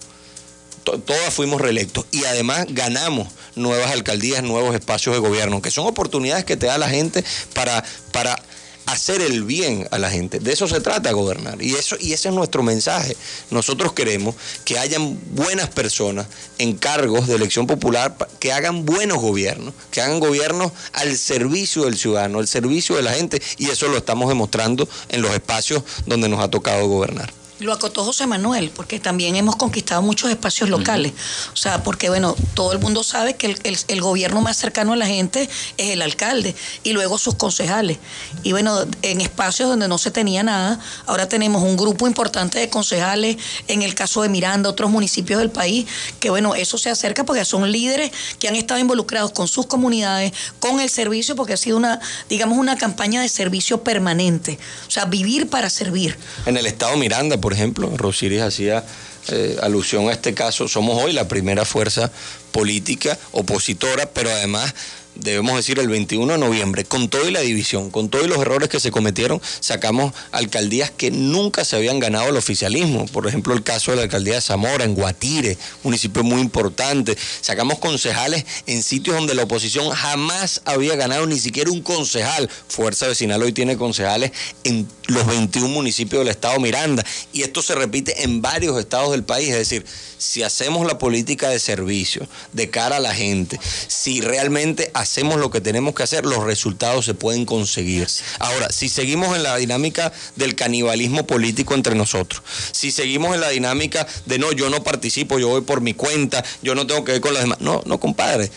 Todas 0.83 1.33
fuimos 1.33 1.61
reelectos 1.61 2.05
y 2.11 2.25
además 2.25 2.65
ganamos 2.69 3.27
nuevas 3.55 3.91
alcaldías, 3.91 4.41
nuevos 4.41 4.73
espacios 4.73 5.13
de 5.13 5.19
gobierno, 5.19 5.61
que 5.61 5.69
son 5.69 5.85
oportunidades 5.85 6.43
que 6.43 6.57
te 6.57 6.65
da 6.65 6.79
la 6.79 6.89
gente 6.89 7.23
para, 7.53 7.83
para 8.11 8.41
hacer 8.85 9.21
el 9.21 9.43
bien 9.43 9.87
a 9.91 9.99
la 9.99 10.09
gente. 10.09 10.39
De 10.39 10.51
eso 10.51 10.67
se 10.67 10.81
trata 10.81 11.11
gobernar. 11.11 11.61
Y, 11.61 11.75
eso, 11.75 11.95
y 11.99 12.13
ese 12.13 12.29
es 12.29 12.35
nuestro 12.35 12.63
mensaje. 12.63 13.15
Nosotros 13.49 13.93
queremos 13.93 14.35
que 14.65 14.79
hayan 14.79 15.19
buenas 15.31 15.69
personas 15.69 16.27
en 16.57 16.75
cargos 16.75 17.27
de 17.27 17.35
elección 17.35 17.67
popular 17.67 18.15
que 18.39 18.51
hagan 18.51 18.85
buenos 18.85 19.19
gobiernos, 19.19 19.73
que 19.91 20.01
hagan 20.01 20.19
gobiernos 20.19 20.71
al 20.93 21.17
servicio 21.17 21.85
del 21.85 21.97
ciudadano, 21.97 22.39
al 22.39 22.47
servicio 22.47 22.95
de 22.95 23.03
la 23.03 23.13
gente. 23.13 23.41
Y 23.57 23.69
eso 23.69 23.87
lo 23.87 23.97
estamos 23.97 24.29
demostrando 24.29 24.87
en 25.09 25.21
los 25.21 25.31
espacios 25.31 25.83
donde 26.05 26.29
nos 26.29 26.39
ha 26.39 26.49
tocado 26.49 26.87
gobernar. 26.87 27.40
Lo 27.61 27.73
acotó 27.73 28.03
José 28.03 28.25
Manuel, 28.25 28.71
porque 28.75 28.99
también 28.99 29.35
hemos 29.35 29.55
conquistado 29.55 30.01
muchos 30.01 30.31
espacios 30.31 30.67
locales. 30.67 31.13
O 31.53 31.55
sea, 31.55 31.83
porque 31.83 32.09
bueno, 32.09 32.35
todo 32.55 32.73
el 32.73 32.79
mundo 32.79 33.03
sabe 33.03 33.35
que 33.35 33.55
el, 33.87 34.01
gobierno 34.01 34.41
más 34.41 34.57
cercano 34.57 34.93
a 34.93 34.95
la 34.95 35.05
gente 35.05 35.47
es 35.77 35.89
el 35.91 36.01
alcalde 36.01 36.55
y 36.83 36.93
luego 36.93 37.19
sus 37.19 37.35
concejales. 37.35 37.99
Y 38.41 38.51
bueno, 38.51 38.79
en 39.03 39.21
espacios 39.21 39.69
donde 39.69 39.87
no 39.87 39.99
se 39.99 40.09
tenía 40.09 40.41
nada, 40.41 40.79
ahora 41.05 41.29
tenemos 41.29 41.61
un 41.61 41.77
grupo 41.77 42.07
importante 42.07 42.57
de 42.57 42.67
concejales, 42.67 43.37
en 43.67 43.83
el 43.83 43.93
caso 43.93 44.23
de 44.23 44.29
Miranda, 44.29 44.67
otros 44.67 44.89
municipios 44.89 45.39
del 45.39 45.51
país, 45.51 45.85
que 46.19 46.31
bueno, 46.31 46.55
eso 46.55 46.79
se 46.79 46.89
acerca 46.89 47.25
porque 47.25 47.45
son 47.45 47.71
líderes 47.71 48.11
que 48.39 48.47
han 48.47 48.55
estado 48.55 48.79
involucrados 48.79 49.33
con 49.33 49.47
sus 49.47 49.67
comunidades, 49.67 50.33
con 50.59 50.79
el 50.79 50.89
servicio, 50.89 51.35
porque 51.35 51.53
ha 51.53 51.57
sido 51.57 51.77
una, 51.77 51.99
digamos, 52.27 52.57
una 52.57 52.75
campaña 52.75 53.21
de 53.21 53.29
servicio 53.29 53.83
permanente. 53.83 54.57
O 54.87 54.91
sea, 54.91 55.05
vivir 55.05 55.47
para 55.47 55.69
servir. 55.69 56.17
En 56.47 56.57
el 56.57 56.65
estado 56.65 56.97
Miranda, 56.97 57.37
por 57.37 57.50
por 57.51 57.57
ejemplo, 57.57 57.91
Rosiris 57.97 58.43
hacía 58.43 58.81
eh, 59.27 59.57
alusión 59.61 60.07
a 60.07 60.13
este 60.13 60.33
caso, 60.33 60.69
somos 60.69 61.03
hoy 61.03 61.11
la 61.11 61.27
primera 61.27 61.65
fuerza 61.65 62.09
política 62.53 63.17
opositora, 63.33 64.05
pero 64.05 64.29
además 64.31 64.73
debemos 65.15 65.55
decir, 65.55 65.79
el 65.79 65.87
21 65.87 66.33
de 66.33 66.39
noviembre, 66.39 66.85
con 66.85 67.09
todo 67.09 67.27
y 67.27 67.31
la 67.31 67.41
división, 67.41 67.91
con 67.91 68.09
todos 68.09 68.27
los 68.27 68.39
errores 68.39 68.69
que 68.69 68.79
se 68.79 68.91
cometieron, 68.91 69.41
sacamos 69.59 70.13
alcaldías 70.31 70.91
que 70.91 71.11
nunca 71.11 71.65
se 71.65 71.75
habían 71.75 71.99
ganado 71.99 72.29
el 72.29 72.37
oficialismo. 72.37 73.05
Por 73.07 73.27
ejemplo, 73.27 73.53
el 73.53 73.63
caso 73.63 73.91
de 73.91 73.97
la 73.97 74.03
alcaldía 74.03 74.35
de 74.35 74.41
Zamora, 74.41 74.85
en 74.85 74.95
Guatire, 74.95 75.57
municipio 75.83 76.23
muy 76.23 76.41
importante. 76.41 77.17
Sacamos 77.41 77.79
concejales 77.79 78.45
en 78.65 78.83
sitios 78.83 79.15
donde 79.15 79.35
la 79.35 79.43
oposición 79.43 79.89
jamás 79.89 80.61
había 80.65 80.95
ganado 80.95 81.25
ni 81.25 81.39
siquiera 81.39 81.71
un 81.71 81.81
concejal. 81.81 82.49
Fuerza 82.67 83.07
Vecinal 83.07 83.41
hoy 83.43 83.53
tiene 83.53 83.77
concejales 83.77 84.31
en 84.63 84.87
los 85.07 85.25
21 85.27 85.67
municipios 85.67 86.21
del 86.21 86.29
estado 86.29 86.59
Miranda. 86.59 87.05
Y 87.33 87.43
esto 87.43 87.61
se 87.61 87.75
repite 87.75 88.23
en 88.23 88.41
varios 88.41 88.79
estados 88.79 89.11
del 89.11 89.23
país. 89.23 89.49
Es 89.49 89.57
decir, 89.57 89.85
si 90.17 90.43
hacemos 90.43 90.85
la 90.85 90.97
política 90.97 91.49
de 91.49 91.59
servicio 91.59 92.27
de 92.53 92.69
cara 92.69 92.97
a 92.97 92.99
la 92.99 93.13
gente, 93.13 93.59
si 93.87 94.21
realmente 94.21 94.91
lo 95.39 95.49
que 95.49 95.61
tenemos 95.61 95.93
que 95.93 96.03
hacer, 96.03 96.25
los 96.25 96.43
resultados 96.43 97.05
se 97.05 97.13
pueden 97.13 97.45
conseguir. 97.45 98.07
Ahora, 98.39 98.69
si 98.71 98.89
seguimos 98.89 99.35
en 99.35 99.43
la 99.43 99.55
dinámica 99.57 100.11
del 100.35 100.55
canibalismo 100.55 101.27
político 101.27 101.73
entre 101.73 101.95
nosotros, 101.95 102.41
si 102.71 102.91
seguimos 102.91 103.35
en 103.35 103.41
la 103.41 103.49
dinámica 103.49 104.07
de 104.25 104.39
no, 104.39 104.51
yo 104.51 104.69
no 104.69 104.83
participo, 104.83 105.39
yo 105.39 105.49
voy 105.49 105.61
por 105.61 105.81
mi 105.81 105.93
cuenta, 105.93 106.43
yo 106.61 106.75
no 106.75 106.87
tengo 106.87 107.03
que 107.03 107.13
ver 107.13 107.21
con 107.21 107.33
los 107.33 107.41
demás. 107.41 107.59
No, 107.61 107.81
no, 107.85 107.99
compadre 107.99 108.49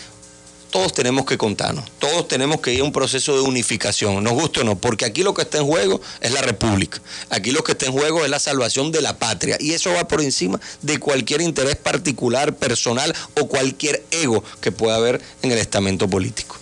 todos 0.74 0.92
tenemos 0.92 1.24
que 1.24 1.38
contarnos, 1.38 1.84
todos 2.00 2.26
tenemos 2.26 2.60
que 2.60 2.74
ir 2.74 2.80
a 2.80 2.84
un 2.84 2.90
proceso 2.90 3.32
de 3.36 3.42
unificación, 3.42 4.24
nos 4.24 4.32
guste 4.32 4.62
o 4.62 4.64
no, 4.64 4.74
porque 4.74 5.04
aquí 5.04 5.22
lo 5.22 5.32
que 5.32 5.42
está 5.42 5.58
en 5.58 5.66
juego 5.66 6.00
es 6.20 6.32
la 6.32 6.42
república, 6.42 7.00
aquí 7.30 7.52
lo 7.52 7.62
que 7.62 7.70
está 7.72 7.86
en 7.86 7.92
juego 7.92 8.24
es 8.24 8.28
la 8.28 8.40
salvación 8.40 8.90
de 8.90 9.00
la 9.00 9.16
patria 9.16 9.56
y 9.60 9.70
eso 9.70 9.92
va 9.92 10.08
por 10.08 10.20
encima 10.20 10.60
de 10.82 10.98
cualquier 10.98 11.42
interés 11.42 11.76
particular, 11.76 12.56
personal 12.56 13.14
o 13.40 13.46
cualquier 13.46 14.04
ego 14.10 14.42
que 14.60 14.72
pueda 14.72 14.96
haber 14.96 15.22
en 15.42 15.52
el 15.52 15.58
estamento 15.58 16.10
político. 16.10 16.56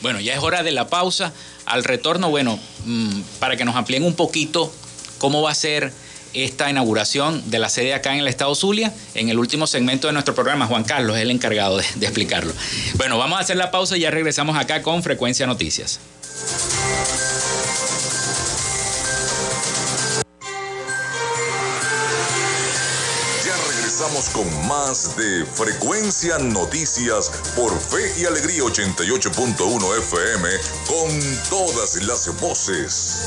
Bueno, 0.00 0.20
ya 0.20 0.34
es 0.34 0.38
hora 0.38 0.62
de 0.62 0.70
la 0.70 0.86
pausa. 0.86 1.32
Al 1.64 1.82
retorno, 1.82 2.30
bueno, 2.30 2.60
mm, 2.84 3.20
para 3.40 3.56
que 3.56 3.64
nos 3.64 3.74
amplíen 3.74 4.04
un 4.04 4.14
poquito 4.14 4.72
cómo 5.18 5.42
va 5.42 5.50
a 5.50 5.56
ser 5.56 5.92
esta 6.44 6.68
inauguración 6.70 7.50
de 7.50 7.58
la 7.58 7.68
sede 7.68 7.94
acá 7.94 8.12
en 8.12 8.20
el 8.20 8.28
estado 8.28 8.54
Zulia. 8.54 8.92
En 9.14 9.28
el 9.28 9.38
último 9.38 9.66
segmento 9.66 10.06
de 10.06 10.12
nuestro 10.12 10.34
programa, 10.34 10.66
Juan 10.66 10.84
Carlos 10.84 11.16
es 11.16 11.22
el 11.22 11.30
encargado 11.30 11.78
de, 11.78 11.84
explicarlo. 12.00 12.52
Bueno, 12.94 13.18
vamos 13.18 13.38
a 13.38 13.42
hacer 13.42 13.56
la 13.56 13.70
pausa 13.70 13.96
y 13.96 14.00
ya 14.00 14.10
regresamos 14.10 14.56
acá 14.56 14.82
con 14.82 15.02
Frecuencia 15.02 15.46
Noticias. 15.46 16.00
Ya 23.44 23.56
regresamos 23.68 24.28
con 24.30 24.68
más 24.68 25.16
de 25.16 25.44
Frecuencia 25.46 26.38
Noticias 26.38 27.30
por 27.56 27.72
Fe 27.78 28.20
y 28.20 28.26
Alegría 28.26 28.62
88.1 28.62 29.98
FM 29.98 30.48
con 30.86 31.48
todas 31.48 31.96
las 32.02 32.40
voces. 32.40 33.26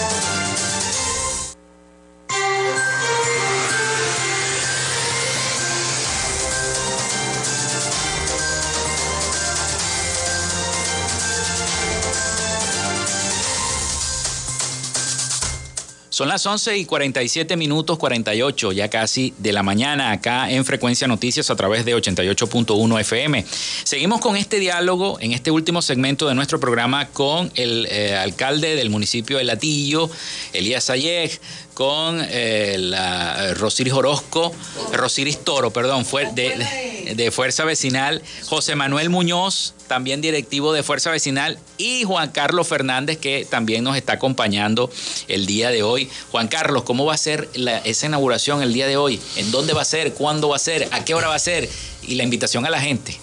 Son 16.11 16.27
las 16.27 16.45
11 16.45 16.77
y 16.77 16.83
47 16.83 17.55
minutos 17.55 17.97
48, 17.97 18.73
ya 18.73 18.89
casi 18.89 19.33
de 19.37 19.53
la 19.53 19.63
mañana, 19.63 20.11
acá 20.11 20.51
en 20.51 20.65
Frecuencia 20.65 21.07
Noticias 21.07 21.49
a 21.49 21.55
través 21.55 21.85
de 21.85 21.95
88.1 21.95 22.99
FM. 22.99 23.45
Seguimos 23.85 24.19
con 24.19 24.35
este 24.35 24.59
diálogo 24.59 25.17
en 25.21 25.31
este 25.31 25.51
último 25.51 25.81
segmento 25.81 26.27
de 26.27 26.35
nuestro 26.35 26.59
programa 26.59 27.07
con 27.07 27.49
el 27.55 27.87
eh, 27.89 28.17
alcalde 28.17 28.75
del 28.75 28.89
municipio 28.89 29.37
de 29.37 29.45
Latillo, 29.45 30.09
Elías 30.51 30.89
Ayeg, 30.89 31.39
con 31.81 32.23
eh, 32.29 32.75
la 32.77 33.43
eh, 33.43 33.53
Rosiris 33.55 33.93
Orozco, 33.93 34.53
Rosiris 34.93 35.43
Toro, 35.43 35.73
perdón, 35.73 36.05
fue 36.05 36.31
de, 36.31 37.15
de, 37.15 37.31
Fuerza 37.31 37.65
Vecinal, 37.65 38.21
José 38.45 38.75
Manuel 38.75 39.09
Muñoz, 39.09 39.73
también 39.87 40.21
directivo 40.21 40.73
de 40.73 40.83
Fuerza 40.83 41.09
Vecinal, 41.09 41.57
y 41.79 42.03
Juan 42.03 42.29
Carlos 42.29 42.67
Fernández, 42.67 43.17
que 43.17 43.47
también 43.49 43.83
nos 43.83 43.97
está 43.97 44.13
acompañando 44.13 44.91
el 45.27 45.47
día 45.47 45.71
de 45.71 45.81
hoy. 45.81 46.07
Juan 46.29 46.49
Carlos, 46.49 46.83
¿cómo 46.83 47.05
va 47.05 47.15
a 47.15 47.17
ser 47.17 47.49
esa 47.83 48.05
inauguración 48.05 48.61
el 48.61 48.73
día 48.73 48.85
de 48.85 48.97
hoy? 48.97 49.19
¿En 49.35 49.49
dónde 49.49 49.73
va 49.73 49.81
a 49.81 49.85
ser? 49.85 50.13
¿Cuándo 50.13 50.49
va 50.49 50.57
a 50.57 50.59
ser? 50.59 50.87
¿A 50.91 51.03
qué 51.03 51.15
hora 51.15 51.29
va 51.29 51.35
a 51.35 51.39
ser? 51.39 51.67
Y 52.03 52.13
la 52.13 52.23
invitación 52.23 52.63
a 52.63 52.69
la 52.69 52.79
gente. 52.79 53.17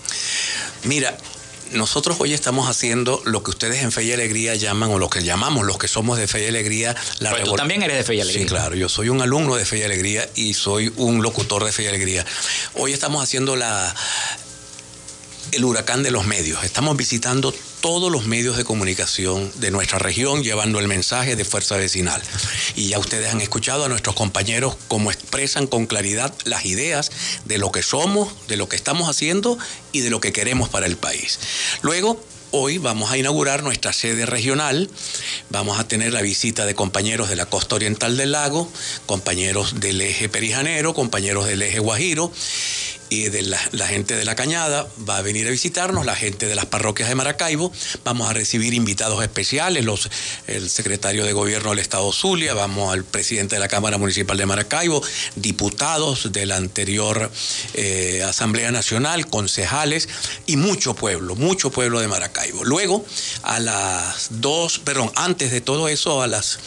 Mira, 0.83 1.17
nosotros 1.73 2.16
hoy 2.21 2.33
estamos 2.33 2.69
haciendo 2.69 3.23
lo 3.25 3.43
que 3.43 3.51
ustedes 3.51 3.83
en 3.83 3.93
Fe 3.93 4.05
y 4.05 4.12
Alegría 4.12 4.55
llaman, 4.55 4.91
o 4.91 4.99
lo 4.99 5.11
que 5.11 5.23
llamamos 5.23 5.66
los 5.66 5.79
que 5.79 5.89
somos 5.89 6.19
de 6.19 6.27
Fe 6.27 6.45
y 6.45 6.49
Alegría, 6.49 6.97
la 7.19 7.31
Pero 7.33 7.45
tú 7.45 7.57
también 7.57 7.83
eres 7.83 7.97
de 7.97 8.05
Fe 8.05 8.14
y 8.16 8.21
Alegría. 8.21 8.45
Sí, 8.45 8.49
claro, 8.49 8.75
yo 8.75 8.89
soy 8.89 9.09
un 9.09 9.21
alumno 9.21 9.57
de 9.57 9.64
Fe 9.64 9.79
y 9.79 9.83
Alegría 9.83 10.29
y 10.35 10.55
soy 10.55 10.93
un 10.97 11.23
locutor 11.23 11.64
de 11.64 11.73
Fe 11.73 11.85
y 11.85 11.87
Alegría. 11.87 12.25
Hoy 12.75 12.93
estamos 12.93 13.23
haciendo 13.23 13.57
la, 13.57 13.95
el 15.53 15.64
huracán 15.64 16.03
de 16.03 16.11
los 16.11 16.27
medios. 16.27 16.64
Estamos 16.64 16.97
visitando 16.97 17.55
todos 17.81 18.11
los 18.11 18.26
medios 18.26 18.57
de 18.57 18.64
comunicación 18.64 19.51
de 19.57 19.70
nuestra 19.70 19.99
región 19.99 20.43
llevando 20.43 20.79
el 20.81 20.89
mensaje 20.89 21.37
de 21.37 21.45
Fuerza 21.45 21.76
Vecinal. 21.76 22.20
Y 22.74 22.89
ya 22.89 22.99
ustedes 22.99 23.33
han 23.33 23.41
escuchado 23.41 23.85
a 23.85 23.89
nuestros 23.89 24.14
compañeros 24.14 24.76
cómo 24.89 25.11
expresan 25.11 25.66
con 25.66 25.87
claridad 25.87 26.35
las 26.45 26.64
ideas 26.64 27.11
de 27.45 27.59
lo 27.59 27.70
que 27.72 27.83
somos, 27.83 28.33
de 28.49 28.57
lo 28.57 28.68
que 28.68 28.76
estamos 28.76 29.09
haciendo 29.09 29.59
y 29.93 30.01
de 30.01 30.11
lo 30.11 30.20
que 30.20 30.33
queremos 30.33 30.68
para 30.68 30.87
el 30.87 30.97
país. 30.97 31.39
Luego, 31.83 32.20
Hoy 32.51 32.79
vamos 32.79 33.11
a 33.11 33.18
inaugurar 33.18 33.62
nuestra 33.62 33.93
sede 33.93 34.24
regional, 34.24 34.89
vamos 35.51 35.79
a 35.79 35.87
tener 35.87 36.14
la 36.14 36.22
visita 36.22 36.64
de 36.64 36.74
compañeros 36.74 37.29
de 37.29 37.37
la 37.37 37.45
costa 37.45 37.74
oriental 37.74 38.16
del 38.16 38.33
lago, 38.33 38.72
compañeros 39.05 39.81
del 39.81 40.01
eje 40.01 40.31
perijanero, 40.31 40.95
compañeros 40.95 41.45
del 41.45 41.61
eje 41.61 41.79
guajiro 41.79 42.33
y 43.11 43.29
de 43.29 43.43
la, 43.43 43.59
gente 43.87 44.15
de 44.15 44.25
la 44.25 44.35
Cañada 44.35 44.87
va 45.09 45.19
a 45.19 45.23
venir 45.23 45.47
a 45.47 45.51
visitarnos, 45.51 46.05
la 46.05 46.15
gente 46.15 46.47
de 46.47 46.55
las 46.55 46.67
parroquias 46.67 47.09
de 47.09 47.15
Maracaibo, 47.15 47.73
vamos 48.05 48.29
a 48.29 48.33
recibir 48.33 48.75
invitados 48.75 49.23
especiales, 49.23 49.85
los, 49.85 50.11
el 50.47 50.69
secretario 50.69 51.25
de 51.25 51.33
gobierno 51.33 51.71
del 51.71 51.79
Estado 51.79 52.11
Zulia, 52.13 52.55
vamos 52.55 52.93
al 52.93 53.05
presidente 53.05 53.57
de 53.57 53.61
la 53.61 53.69
Cámara 53.69 53.99
Municipal 53.99 54.37
de 54.37 54.47
Maracaibo, 54.47 55.03
diputados 55.37 56.33
de 56.33 56.47
la 56.47 56.57
anterior 56.57 57.31
eh, 57.75 58.23
Asamblea 58.27 58.71
Nacional, 58.71 59.27
concejales 59.29 60.09
y 60.47 60.57
mucho 60.57 60.95
pueblo, 60.95 61.35
mucho 61.35 61.71
pueblo 61.71 62.01
de 62.01 62.09
Maracaibo. 62.09 62.65
Luego, 62.65 63.05
a 63.43 63.61
las 63.61 64.29
dos, 64.31 64.79
perdón, 64.79 65.11
antes 65.15 65.51
de 65.51 65.61
todo 65.61 65.89
eso, 65.89 66.23
a 66.23 66.27
las 66.27 66.59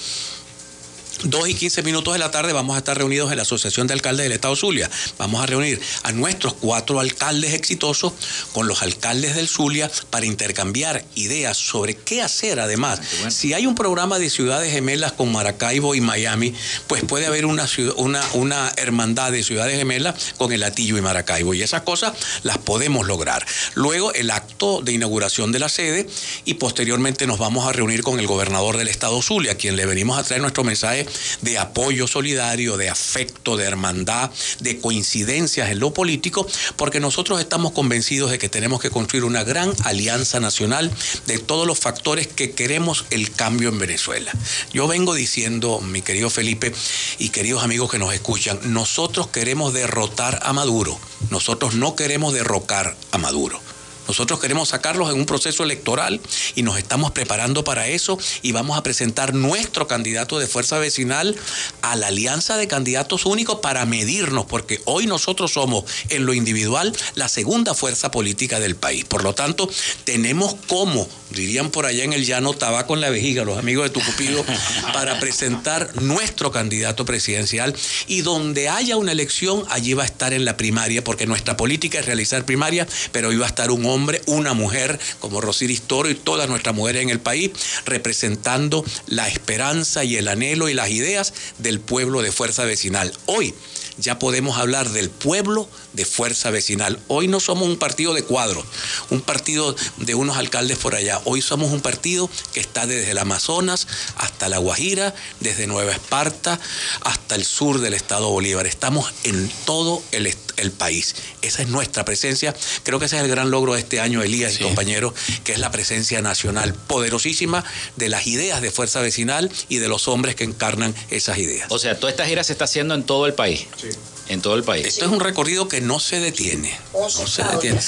2 1.24 1.50
y 1.50 1.54
15 1.54 1.84
minutos 1.84 2.14
de 2.14 2.20
la 2.20 2.32
tarde 2.32 2.54
vamos 2.54 2.76
a 2.76 2.80
estar 2.80 2.98
reunidos 2.98 3.32
en 3.32 3.38
la 3.38 3.44
Asociación 3.44 3.88
de 3.88 3.94
Alcaldes 3.94 4.24
del 4.24 4.32
Estado 4.32 4.56
Zulia. 4.56 4.90
Vamos 5.18 5.42
a 5.42 5.46
reunir 5.46 5.80
a 6.04 6.12
nuestros 6.12 6.54
cuatro 6.54 7.00
alcaldes 7.00 7.54
exitosos 7.54 8.14
con 8.54 8.68
los 8.68 8.82
alcaldes 8.82 9.36
del 9.36 9.48
Zulia 9.48 9.92
para 10.10 10.26
intercambiar 10.26 11.06
ideas 11.16 11.58
sobre 11.58 11.96
qué 11.96 12.22
hacer 12.22 12.60
además. 12.60 13.02
Si 13.30 13.54
hay 13.54 13.68
un 13.68 13.76
programa 13.76 14.20
de 14.20 14.30
ciudades 14.30 14.72
gemelas 14.72 15.12
con 15.12 15.32
Maracaibo 15.32 15.94
y 15.96 16.02
Miami, 16.02 16.56
pues 16.88 17.04
puede 17.04 17.28
haber 17.28 17.46
una, 17.46 17.68
una, 17.98 18.24
una 18.34 18.72
hermandad 18.78 19.32
de 19.32 19.44
ciudades 19.44 19.78
gemelas 19.78 20.34
con 20.38 20.52
el 20.52 20.64
Atillo 20.64 20.98
y 20.98 21.02
Maracaibo. 21.02 21.54
Y 21.54 21.62
esas 21.62 21.82
cosas 21.84 22.14
las 22.44 22.58
podemos 22.58 23.08
lograr. 23.08 23.46
Luego 23.76 24.14
el 24.14 24.32
acto 24.32 24.82
de 24.82 24.94
inauguración 24.94 25.52
de 25.52 25.60
la 25.60 25.70
sede 25.70 26.08
y 26.46 26.56
posteriormente 26.56 27.28
nos 27.28 27.38
vamos 27.38 27.68
a 27.68 27.74
reunir 27.74 28.02
con 28.02 28.20
el 28.20 28.28
gobernador 28.28 28.78
del 28.78 28.88
Estado 28.88 29.22
Zulia, 29.22 29.54
a 29.54 29.56
quien 29.56 29.76
le 29.76 29.86
venimos 29.86 30.18
a 30.18 30.24
traer 30.24 30.42
nuestro 30.42 30.64
mensaje 30.64 31.06
de 31.42 31.58
apoyo 31.58 32.08
solidario, 32.08 32.78
de 32.78 32.90
afecto, 32.90 33.58
de 33.58 33.66
hermandad, 33.66 34.32
de 34.60 34.80
coincidencias 34.80 35.70
en 35.70 35.80
lo 35.80 35.94
político, 35.94 36.48
porque 36.76 37.00
nosotros 37.00 37.40
estamos 37.40 37.72
convencidos 37.72 38.32
de 38.32 38.40
que 38.40 38.50
tenemos 38.50 38.82
que 38.82 38.90
construir 38.90 39.24
una 39.24 39.44
gran 39.44 39.74
alianza 39.84 40.40
nacional 40.40 40.92
de 41.28 41.40
todos 41.40 41.68
los 41.68 41.80
factores 41.80 42.28
que 42.28 42.52
queremos 42.52 43.06
el 43.10 43.32
cambio 43.32 43.70
en 43.70 43.80
Venezuela. 43.80 44.32
Yo 44.74 44.88
vengo 44.88 45.14
diciendo, 45.14 45.82
mi 45.82 46.02
querido 46.02 46.30
Felipe 46.30 46.74
y 47.18 47.30
queridos 47.30 47.64
amigos 47.64 47.92
que 47.92 48.00
nos 48.00 48.14
escuchan, 48.14 48.60
nosotros 48.74 49.28
queremos 49.28 49.74
derrotar 49.74 50.40
a 50.44 50.54
Maduro, 50.54 51.00
nosotros 51.30 51.76
no 51.76 51.96
queremos 51.96 52.34
derrocar 52.34 52.96
a 53.12 53.18
Maduro. 53.18 53.60
Nosotros 54.08 54.40
queremos 54.40 54.70
sacarlos 54.70 55.10
en 55.10 55.20
un 55.20 55.26
proceso 55.26 55.64
electoral 55.64 56.20
y 56.56 56.64
nos 56.64 56.78
estamos 56.78 57.12
preparando 57.12 57.64
para 57.64 57.88
eso 57.88 58.18
y 58.42 58.52
vamos 58.52 58.78
a 58.78 58.84
presentar 58.84 59.34
nuestro 59.34 59.88
candidato 59.88 60.40
de 60.40 60.48
fuerza 60.48 60.80
vecinal 60.80 61.36
a 61.82 61.96
la 61.96 62.08
alianza 62.08 62.58
de 62.58 62.68
candidatos 62.68 63.26
únicos 63.26 63.60
para 63.60 63.86
medirnos, 63.86 64.46
porque 64.46 64.82
hoy 64.86 65.08
nosotros 65.08 65.54
somos 65.54 65.86
en 66.10 66.26
lo 66.26 66.34
individual 66.34 66.96
la 67.16 67.30
segunda 67.30 67.74
fuerza 67.74 68.12
política 68.12 68.60
del 68.60 68.76
país. 68.76 69.06
Por 69.06 69.24
lo 69.24 69.34
tanto, 69.34 69.70
tenemos 70.04 70.56
como, 70.68 71.08
dirían 71.32 71.72
por 71.72 71.86
allá 71.86 72.04
en 72.04 72.14
el 72.14 72.26
llano, 72.26 72.54
tabaco 72.54 72.94
en 72.94 73.02
la 73.02 73.10
vejiga, 73.10 73.44
los 73.44 73.58
amigos 73.58 73.86
de 73.86 73.90
Tucupido, 73.90 74.44
para 74.94 75.20
presentar 75.20 76.02
nuestro 76.02 76.52
candidato 76.52 77.06
presidencial 77.06 77.76
y 78.08 78.22
donde 78.22 78.70
haya 78.70 78.98
una 78.98 79.12
elección, 79.12 79.64
allí 79.70 79.94
va 79.94 80.04
a 80.04 80.06
estar 80.06 80.34
en 80.34 80.46
la 80.46 80.58
primaria, 80.58 81.04
porque 81.04 81.26
nuestra 81.26 81.58
política 81.58 82.00
es 82.00 82.06
realizar 82.06 82.46
primaria, 82.46 82.88
pero 83.12 83.30
hoy 83.30 83.38
va 83.38 83.46
a 83.46 83.50
estar 83.50 83.72
un 83.72 83.86
hombre, 83.86 84.22
una 84.26 84.54
mujer, 84.54 85.00
como 85.20 85.42
Rosiris 85.42 85.82
Toro 85.84 86.10
y 86.10 86.16
todas 86.16 86.50
nuestras 86.50 86.76
mujeres 86.76 87.04
en 87.04 87.10
el 87.10 87.20
país, 87.20 87.52
representando 87.86 88.86
la 89.08 89.28
esperanza 89.28 90.04
y 90.04 90.18
el 90.18 90.28
anhelo 90.28 90.70
y 90.70 90.74
las 90.74 90.90
ideas 90.90 91.34
del 91.58 91.80
pueblo 91.80 92.22
de 92.22 92.32
Fuerza 92.32 92.66
Vecinal. 92.66 93.14
Hoy 93.26 93.54
ya 93.98 94.20
podemos 94.20 94.58
hablar 94.58 94.90
del 94.90 95.10
pueblo 95.10 95.70
de 95.94 96.06
fuerza 96.06 96.50
vecinal. 96.52 97.00
Hoy 97.08 97.28
no 97.28 97.40
somos 97.40 97.68
un 97.68 97.78
partido 97.78 98.14
de 98.14 98.24
cuadros, 98.24 98.66
un 99.10 99.22
partido 99.22 99.76
de 99.98 100.16
unos 100.16 100.38
alcaldes 100.38 100.78
por 100.78 100.96
allá. 100.96 101.22
Hoy 101.26 101.42
somos 101.42 101.72
un 101.72 101.82
partido 101.82 102.30
que 102.54 102.60
está 102.60 102.86
desde 102.86 103.12
el 103.12 103.18
Amazonas 103.18 103.88
hasta 104.16 104.50
la 104.50 104.58
Guajira, 104.58 105.14
desde 105.40 105.68
Nueva 105.68 105.92
Esparta 105.92 106.60
hasta 107.04 107.36
el 107.36 107.46
sur 107.46 107.80
del 107.80 107.94
estado 107.94 108.30
Bolívar. 108.30 108.68
Estamos 108.68 109.14
en 109.24 109.52
todo 109.66 110.02
el, 110.12 110.34
país. 110.70 111.16
Esa 111.42 111.64
es 111.64 111.70
nuestra 111.70 112.06
presencia. 112.06 112.54
Creo 112.84 113.00
que 113.00 113.06
ese 113.06 113.18
es 113.18 113.24
el 113.24 113.30
gran 113.30 113.50
logro 113.50 113.74
de 113.74 113.80
este 113.80 114.00
año, 114.00 114.22
Elías 114.22 114.60
y 114.60 114.64
compañeros, 114.64 115.14
que 115.44 115.54
es 115.54 115.60
la 115.60 115.72
presencia 115.72 116.22
nacional 116.22 116.76
poderosísima 116.76 117.66
de 117.96 118.10
las 118.10 118.28
ideas 118.28 118.62
de 118.62 118.70
fuerza 118.70 119.02
vecinal 119.02 119.52
y 119.70 119.78
de 119.78 119.88
los 119.88 120.08
hombres 120.08 120.36
que 120.36 120.44
encarnan 120.44 120.94
esas 121.10 121.40
ideas. 121.40 121.72
O 121.72 121.80
sea, 121.80 122.00
toda 122.00 122.12
esta 122.12 122.28
gira 122.28 122.44
se 122.44 122.52
está 122.52 122.66
haciendo 122.66 122.94
en 122.94 123.04
todo 123.04 123.26
el 123.26 123.34
país. 123.34 123.66
Sí 123.82 123.88
en 124.32 124.42
todo 124.42 124.56
el 124.56 124.64
país. 124.64 124.88
Esto 124.88 125.06
es 125.06 125.12
un 125.12 125.20
recorrido 125.20 125.68
que 125.68 125.82
no 125.82 126.00
se 126.00 126.22
detiene. 126.22 126.74
No 126.94 127.10
se 127.10 127.44
detiene. 127.44 127.82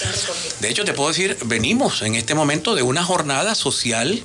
De 0.60 0.70
hecho, 0.70 0.84
te 0.84 0.94
puedo 0.94 1.10
decir, 1.10 1.38
venimos 1.46 2.02
en 2.02 2.16
este 2.16 2.36
momento 2.36 2.76
de 2.76 2.82
una 2.82 3.04
jornada 3.04 3.56
social 3.56 4.22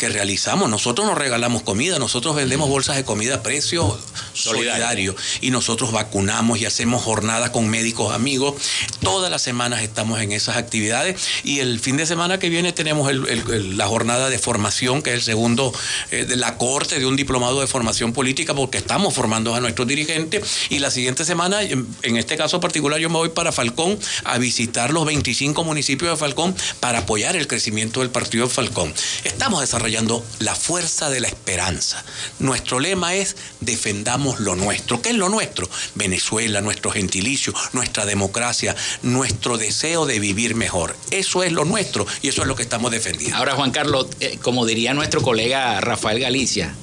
que 0.00 0.08
realizamos. 0.08 0.70
Nosotros 0.70 1.06
nos 1.06 1.18
regalamos 1.18 1.62
comida, 1.62 1.98
nosotros 1.98 2.34
vendemos 2.34 2.70
bolsas 2.70 2.96
de 2.96 3.04
comida 3.04 3.34
a 3.34 3.42
precio 3.42 3.98
solidario 4.32 5.14
y 5.42 5.50
nosotros 5.50 5.92
vacunamos 5.92 6.58
y 6.58 6.64
hacemos 6.64 7.02
jornadas 7.02 7.50
con 7.50 7.68
médicos 7.68 8.14
amigos. 8.14 8.54
Todas 9.02 9.30
las 9.30 9.42
semanas 9.42 9.82
estamos 9.82 10.18
en 10.22 10.32
esas 10.32 10.56
actividades 10.56 11.20
y 11.44 11.58
el 11.58 11.78
fin 11.80 11.98
de 11.98 12.06
semana 12.06 12.38
que 12.38 12.48
viene 12.48 12.72
tenemos 12.72 13.12
la 13.12 13.86
jornada 13.86 14.30
de 14.30 14.38
formación, 14.38 15.02
que 15.02 15.10
es 15.10 15.16
el 15.16 15.22
segundo 15.22 15.70
eh, 16.10 16.24
de 16.24 16.36
la 16.36 16.56
corte 16.56 16.98
de 16.98 17.04
un 17.04 17.14
diplomado 17.14 17.60
de 17.60 17.66
formación 17.66 18.14
política, 18.14 18.54
porque 18.54 18.78
estamos 18.78 19.12
formando 19.12 19.54
a 19.54 19.60
nuestros 19.60 19.86
dirigentes 19.86 20.42
y 20.70 20.78
la 20.78 20.90
siguiente 20.90 21.26
semana, 21.26 21.60
en 21.60 22.16
este 22.16 22.38
caso 22.38 22.58
particular, 22.58 22.98
yo 22.98 23.10
me 23.10 23.16
voy 23.16 23.28
para 23.28 23.52
Falcón 23.52 23.98
a 24.24 24.38
visitar 24.38 24.94
los 24.94 25.04
25 25.04 25.62
municipios 25.62 26.10
de 26.10 26.16
Falcón 26.16 26.56
para 26.80 27.00
apoyar 27.00 27.36
el 27.36 27.46
crecimiento 27.46 28.00
del 28.00 28.08
partido 28.08 28.46
de 28.46 28.54
Falcón. 28.54 28.94
Estamos 29.24 29.60
desarrollando 29.60 29.89
la 30.38 30.54
fuerza 30.54 31.10
de 31.10 31.20
la 31.20 31.28
esperanza. 31.28 32.04
Nuestro 32.38 32.78
lema 32.80 33.14
es 33.14 33.36
defendamos 33.60 34.40
lo 34.40 34.54
nuestro. 34.54 35.02
¿Qué 35.02 35.10
es 35.10 35.16
lo 35.16 35.28
nuestro? 35.28 35.68
Venezuela, 35.94 36.60
nuestro 36.60 36.90
gentilicio, 36.90 37.52
nuestra 37.72 38.06
democracia, 38.06 38.76
nuestro 39.02 39.58
deseo 39.58 40.06
de 40.06 40.20
vivir 40.20 40.54
mejor. 40.54 40.96
Eso 41.10 41.42
es 41.42 41.52
lo 41.52 41.64
nuestro 41.64 42.06
y 42.22 42.28
eso 42.28 42.42
es 42.42 42.48
lo 42.48 42.54
que 42.54 42.62
estamos 42.62 42.90
defendiendo. 42.90 43.36
Ahora, 43.36 43.54
Juan 43.54 43.72
Carlos, 43.72 44.06
eh, 44.20 44.38
como 44.40 44.64
diría 44.64 44.94
nuestro 44.94 45.22
colega 45.22 45.80
Rafael 45.80 46.20
Galicia, 46.20 46.74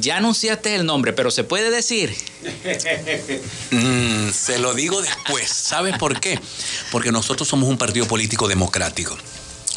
ya 0.00 0.18
anunciaste 0.18 0.74
el 0.74 0.86
nombre, 0.86 1.12
pero 1.12 1.30
¿se 1.30 1.44
puede 1.44 1.70
decir? 1.70 2.14
Mm, 3.70 4.30
se 4.30 4.58
lo 4.58 4.74
digo 4.74 5.00
después. 5.00 5.48
¿Sabes 5.48 5.96
por 5.96 6.20
qué? 6.20 6.38
Porque 6.90 7.10
nosotros 7.10 7.48
somos 7.48 7.70
un 7.70 7.78
partido 7.78 8.06
político 8.06 8.46
democrático. 8.46 9.16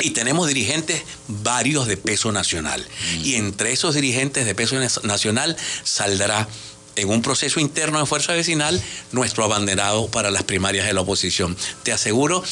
Y 0.01 0.11
tenemos 0.11 0.47
dirigentes 0.47 1.03
varios 1.27 1.87
de 1.87 1.97
peso 1.97 2.31
nacional. 2.31 2.85
Y 3.23 3.35
entre 3.35 3.71
esos 3.71 3.95
dirigentes 3.95 4.45
de 4.45 4.55
peso 4.55 4.75
nacional 5.03 5.55
saldrá 5.83 6.47
en 6.95 7.09
un 7.09 7.21
proceso 7.21 7.59
interno 7.59 7.99
de 7.99 8.05
fuerza 8.05 8.33
vecinal 8.33 8.81
nuestro 9.11 9.43
abanderado 9.43 10.07
para 10.07 10.31
las 10.31 10.43
primarias 10.43 10.85
de 10.85 10.93
la 10.93 11.01
oposición. 11.01 11.55
Te 11.83 11.91
aseguro, 11.91 12.43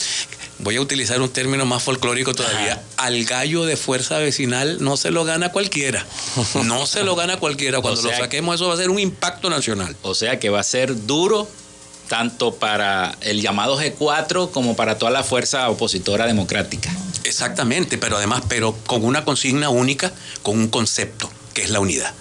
voy 0.59 0.77
a 0.77 0.81
utilizar 0.81 1.21
un 1.21 1.29
término 1.29 1.65
más 1.65 1.83
folclórico 1.83 2.33
todavía, 2.33 2.81
al 2.97 3.23
gallo 3.25 3.65
de 3.65 3.77
fuerza 3.77 4.17
vecinal 4.19 4.77
no 4.81 4.97
se 4.97 5.11
lo 5.11 5.23
gana 5.23 5.51
cualquiera. 5.51 6.05
No 6.63 6.85
se 6.85 7.03
lo 7.03 7.15
gana 7.15 7.37
cualquiera. 7.37 7.81
Cuando 7.81 8.01
lo 8.01 8.09
saquemos 8.09 8.55
eso 8.55 8.67
va 8.67 8.73
a 8.73 8.77
ser 8.77 8.89
un 8.89 8.99
impacto 8.99 9.49
nacional. 9.49 9.95
O 10.01 10.15
sea 10.15 10.39
que 10.39 10.49
va 10.49 10.59
a 10.59 10.63
ser 10.63 11.05
duro 11.05 11.47
tanto 12.13 12.53
para 12.53 13.17
el 13.21 13.41
llamado 13.41 13.75
G4 13.75 14.51
como 14.51 14.75
para 14.75 14.99
toda 14.99 15.11
la 15.11 15.23
fuerza 15.23 15.67
opositora 15.71 16.27
democrática. 16.27 16.95
Exactamente, 17.23 17.97
pero 17.97 18.17
además, 18.17 18.43
pero 18.47 18.75
con 18.85 19.03
una 19.03 19.25
consigna 19.25 19.69
única, 19.69 20.11
con 20.43 20.59
un 20.59 20.67
concepto, 20.67 21.27
que 21.55 21.63
es 21.63 21.71
la 21.71 21.79
unidad 21.79 22.13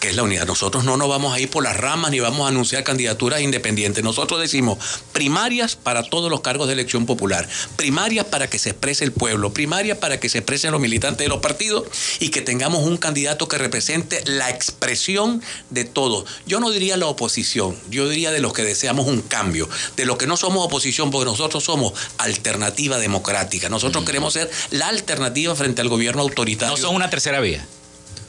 que 0.00 0.08
es 0.08 0.16
la 0.16 0.22
unidad. 0.22 0.46
Nosotros 0.46 0.84
no 0.84 0.96
nos 0.96 1.08
vamos 1.08 1.34
a 1.34 1.38
ir 1.38 1.50
por 1.50 1.62
las 1.62 1.76
ramas 1.76 2.10
ni 2.10 2.18
vamos 2.18 2.46
a 2.46 2.48
anunciar 2.48 2.82
candidaturas 2.82 3.42
independientes. 3.42 4.02
Nosotros 4.02 4.40
decimos 4.40 4.78
primarias 5.12 5.76
para 5.76 6.02
todos 6.02 6.30
los 6.30 6.40
cargos 6.40 6.66
de 6.66 6.72
elección 6.72 7.06
popular, 7.06 7.48
primarias 7.76 8.26
para 8.26 8.48
que 8.48 8.58
se 8.58 8.70
exprese 8.70 9.04
el 9.04 9.12
pueblo, 9.12 9.52
primarias 9.52 9.98
para 9.98 10.18
que 10.18 10.28
se 10.28 10.38
expresen 10.38 10.72
los 10.72 10.80
militantes 10.80 11.24
de 11.24 11.28
los 11.28 11.40
partidos 11.40 11.84
y 12.18 12.30
que 12.30 12.40
tengamos 12.40 12.82
un 12.84 12.96
candidato 12.96 13.46
que 13.46 13.58
represente 13.58 14.22
la 14.24 14.50
expresión 14.50 15.42
de 15.68 15.84
todos. 15.84 16.24
Yo 16.46 16.60
no 16.60 16.70
diría 16.70 16.96
la 16.96 17.06
oposición, 17.06 17.76
yo 17.90 18.08
diría 18.08 18.30
de 18.30 18.40
los 18.40 18.52
que 18.54 18.64
deseamos 18.64 19.06
un 19.06 19.20
cambio, 19.20 19.68
de 19.96 20.06
los 20.06 20.16
que 20.16 20.26
no 20.26 20.36
somos 20.36 20.64
oposición 20.64 21.10
porque 21.10 21.26
nosotros 21.26 21.62
somos 21.62 21.92
alternativa 22.18 22.98
democrática. 22.98 23.68
Nosotros 23.68 24.04
queremos 24.04 24.32
ser 24.32 24.50
la 24.70 24.88
alternativa 24.88 25.54
frente 25.54 25.82
al 25.82 25.88
gobierno 25.88 26.22
autoritario. 26.22 26.74
No 26.76 26.82
son 26.82 26.96
una 26.96 27.10
tercera 27.10 27.40
vía. 27.40 27.66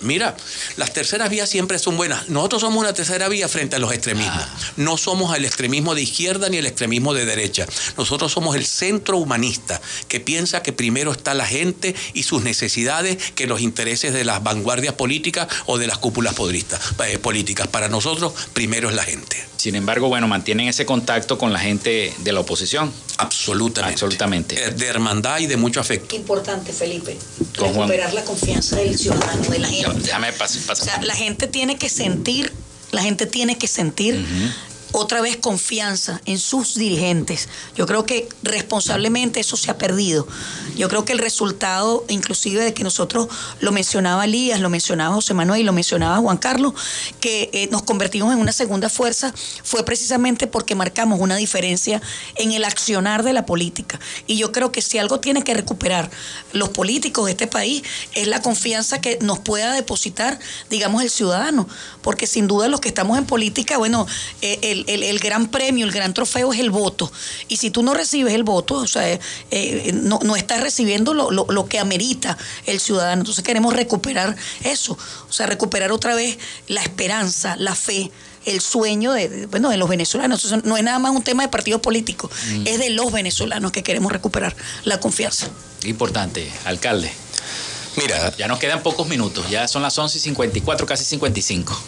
Mira, 0.02 0.36
las 0.78 0.94
terceras 0.94 1.30
vías 1.30 1.50
siempre 1.50 1.80
son 1.80 1.98
buenas. 1.98 2.30
Nosotros 2.30 2.62
somos 2.62 2.80
una 2.80 2.94
tercera 2.94 3.30
vía 3.30 3.48
frente 3.48 3.76
a 3.76 3.80
los 3.80 3.92
extremismos. 3.92 4.36
Ah. 4.36 4.58
No 4.78 4.98
somos 4.98 5.36
el 5.36 5.46
extremismo 5.46 5.96
de 5.96 6.02
izquierda 6.02 6.50
ni 6.50 6.58
el 6.58 6.66
extremismo 6.66 7.14
de 7.14 7.26
derecha. 7.26 7.66
Nosotros 7.98 8.32
somos 8.32 8.56
el 8.56 8.66
centro 8.66 9.18
humanista 9.18 9.82
que 10.08 10.20
piensa 10.20 10.64
que 10.64 10.74
primero 10.74 11.12
está 11.12 11.34
la 11.34 11.46
gente 11.46 11.96
y 12.14 12.24
sus 12.24 12.44
necesidades 12.44 13.18
que 13.36 13.48
los 13.48 13.62
intereses 13.62 14.14
de 14.14 14.26
las 14.26 14.44
vanguardias 14.44 14.96
políticas 14.96 15.48
o 15.66 15.78
de 15.78 15.88
las 15.88 15.98
cúpulas 15.98 16.34
eh, 16.34 17.18
políticas. 17.20 17.68
Para 17.68 17.90
nosotros, 17.90 18.34
primero 18.54 18.90
es 18.90 18.96
la 18.96 19.04
gente. 19.04 19.52
Sin 19.58 19.76
embargo, 19.76 20.08
bueno, 20.08 20.28
mantienen 20.28 20.68
ese 20.68 20.88
contacto 20.88 21.38
con 21.38 21.54
la 21.54 21.60
gente 21.60 22.14
de 22.18 22.32
la 22.32 22.40
oposición. 22.40 22.92
Absolutamente. 23.18 23.94
Absolutamente. 23.94 24.64
Eh, 24.64 24.72
de 24.72 24.88
hermandad 24.88 25.40
y 25.40 25.46
de 25.46 25.56
mucho 25.58 25.80
afecto. 25.80 26.16
Importante, 26.16 26.74
Felipe. 26.74 27.16
recuperar 27.54 28.14
la 28.14 28.24
confianza 28.24 28.78
del 28.78 28.98
ciudadano, 28.98 29.44
de 29.50 29.60
la 29.60 29.68
gente. 29.68 29.91
O 30.82 30.86
sea, 30.86 31.02
la 31.02 31.16
gente 31.16 31.48
tiene 31.48 31.78
que 31.78 31.90
sentir, 31.90 32.52
la 32.92 33.02
gente 33.02 33.26
tiene 33.26 33.58
que 33.58 33.68
sentir 33.68 34.26
otra 34.92 35.22
vez 35.22 35.38
confianza 35.38 36.22
en 36.26 36.40
sus 36.40 36.76
dirigentes. 36.76 37.50
Yo 37.76 37.86
creo 37.86 38.06
que 38.06 38.28
responsablemente 38.44 39.40
eso 39.40 39.58
se 39.58 39.72
ha 39.72 39.78
perdido. 39.78 40.28
Yo 40.76 40.90
creo 40.90 41.06
que 41.06 41.14
el 41.14 41.20
resultado, 41.20 42.06
inclusive 42.10 42.64
de 42.64 42.74
que 42.74 42.84
nosotros 42.84 43.28
lo 43.60 43.72
mencionaba 43.72 44.26
Elías, 44.26 44.60
lo 44.60 44.70
mencionaba 44.70 45.16
José 45.16 45.34
Manuel 45.34 45.62
y 45.62 45.64
lo 45.64 45.74
mencionaba 45.74 46.18
Juan 46.18 46.38
Carlos, 46.38 46.74
que 47.20 47.50
eh, 47.54 47.70
nos 47.72 47.84
convertimos 47.84 48.34
en 48.34 48.40
una 48.40 48.52
segunda 48.52 48.90
fuerza, 48.90 49.34
fue 49.64 49.84
precisamente 49.86 50.48
porque 50.48 50.76
marcamos 50.76 51.20
una 51.20 51.36
diferencia 51.36 52.02
en 52.36 52.52
el 52.52 52.66
accionar 52.66 53.24
de 53.24 53.34
la 53.34 53.46
política. 53.46 54.00
Y 54.28 54.38
yo 54.38 54.52
creo 54.52 54.72
que 54.72 54.82
si 54.82 54.98
algo 54.98 55.20
tiene 55.20 55.44
que 55.44 55.54
recuperar 55.54 56.10
los 56.54 56.70
políticos 56.70 57.26
de 57.26 57.32
este 57.32 57.48
país 57.48 57.84
es 58.14 58.28
la 58.28 58.42
confianza 58.42 59.02
que 59.02 59.18
nos 59.22 59.40
pueda 59.40 59.74
depositar, 59.74 60.40
digamos, 60.70 61.04
el 61.04 61.10
ciudadano. 61.10 61.68
Porque 62.02 62.28
sin 62.28 62.48
duda 62.48 62.68
los 62.68 62.82
que 62.82 62.90
estamos 62.90 63.18
en 63.18 63.26
política, 63.26 63.78
bueno, 63.78 64.08
eh, 64.42 64.60
el 64.64 64.81
el, 64.88 65.20
gran 65.20 65.50
premio, 65.50 65.86
el 65.86 65.92
gran 65.92 66.14
trofeo 66.14 66.54
es 66.54 66.60
el 66.60 66.70
voto. 66.70 67.12
Y 67.48 67.58
si 67.58 67.72
tú 67.72 67.84
no 67.84 67.94
recibes 67.94 68.34
el 68.34 68.44
voto, 68.44 68.76
o 68.76 68.88
sea, 68.88 69.20
eh, 69.52 69.92
no, 69.94 70.20
no, 70.24 70.36
estás 70.36 70.62
recibiendo 70.62 71.14
lo, 71.14 71.32
lo, 71.32 71.66
que 71.68 71.80
amerita 71.80 72.38
el 72.66 72.80
ciudadano. 72.80 73.22
Entonces 73.22 73.44
queremos 73.44 73.74
recuperar 73.74 74.36
eso, 74.64 74.98
o 75.30 75.32
sea, 75.32 75.48
recuperar 75.48 75.92
otra 75.92 76.16
vez 76.16 76.38
la 76.68 76.82
esperanza, 76.82 77.56
la 77.58 77.76
fe 77.76 78.12
el 78.46 78.60
sueño 78.60 79.14
de, 79.14 79.46
bueno, 79.48 79.70
de 79.70 79.78
los 79.78 79.88
venezolanos. 79.88 80.52
no 80.64 80.78
es 80.78 80.84
nada 80.84 81.00
más 81.00 81.12
un 81.12 81.24
tema 81.24 81.44
de 81.44 81.50
partidos 81.50 81.82
políticos, 81.82 82.32
mm. 82.50 82.68
es 82.68 82.80
de 82.80 82.90
los 82.90 83.12
venezolanos 83.12 83.72
que 83.72 83.84
queremos 83.84 84.12
recuperar 84.12 84.56
la 84.84 85.00
confianza. 85.00 85.48
Importante, 85.84 86.52
alcalde. 86.66 87.12
Mira. 87.96 88.36
Ya 88.38 88.48
nos 88.48 88.60
quedan 88.60 88.82
pocos 88.84 89.08
minutos, 89.08 89.50
ya 89.50 89.68
son 89.68 89.82
las 89.82 89.98
11 89.98 90.18
y 90.18 90.22
54, 90.22 90.86
casi 90.86 91.04
55. 91.06 91.82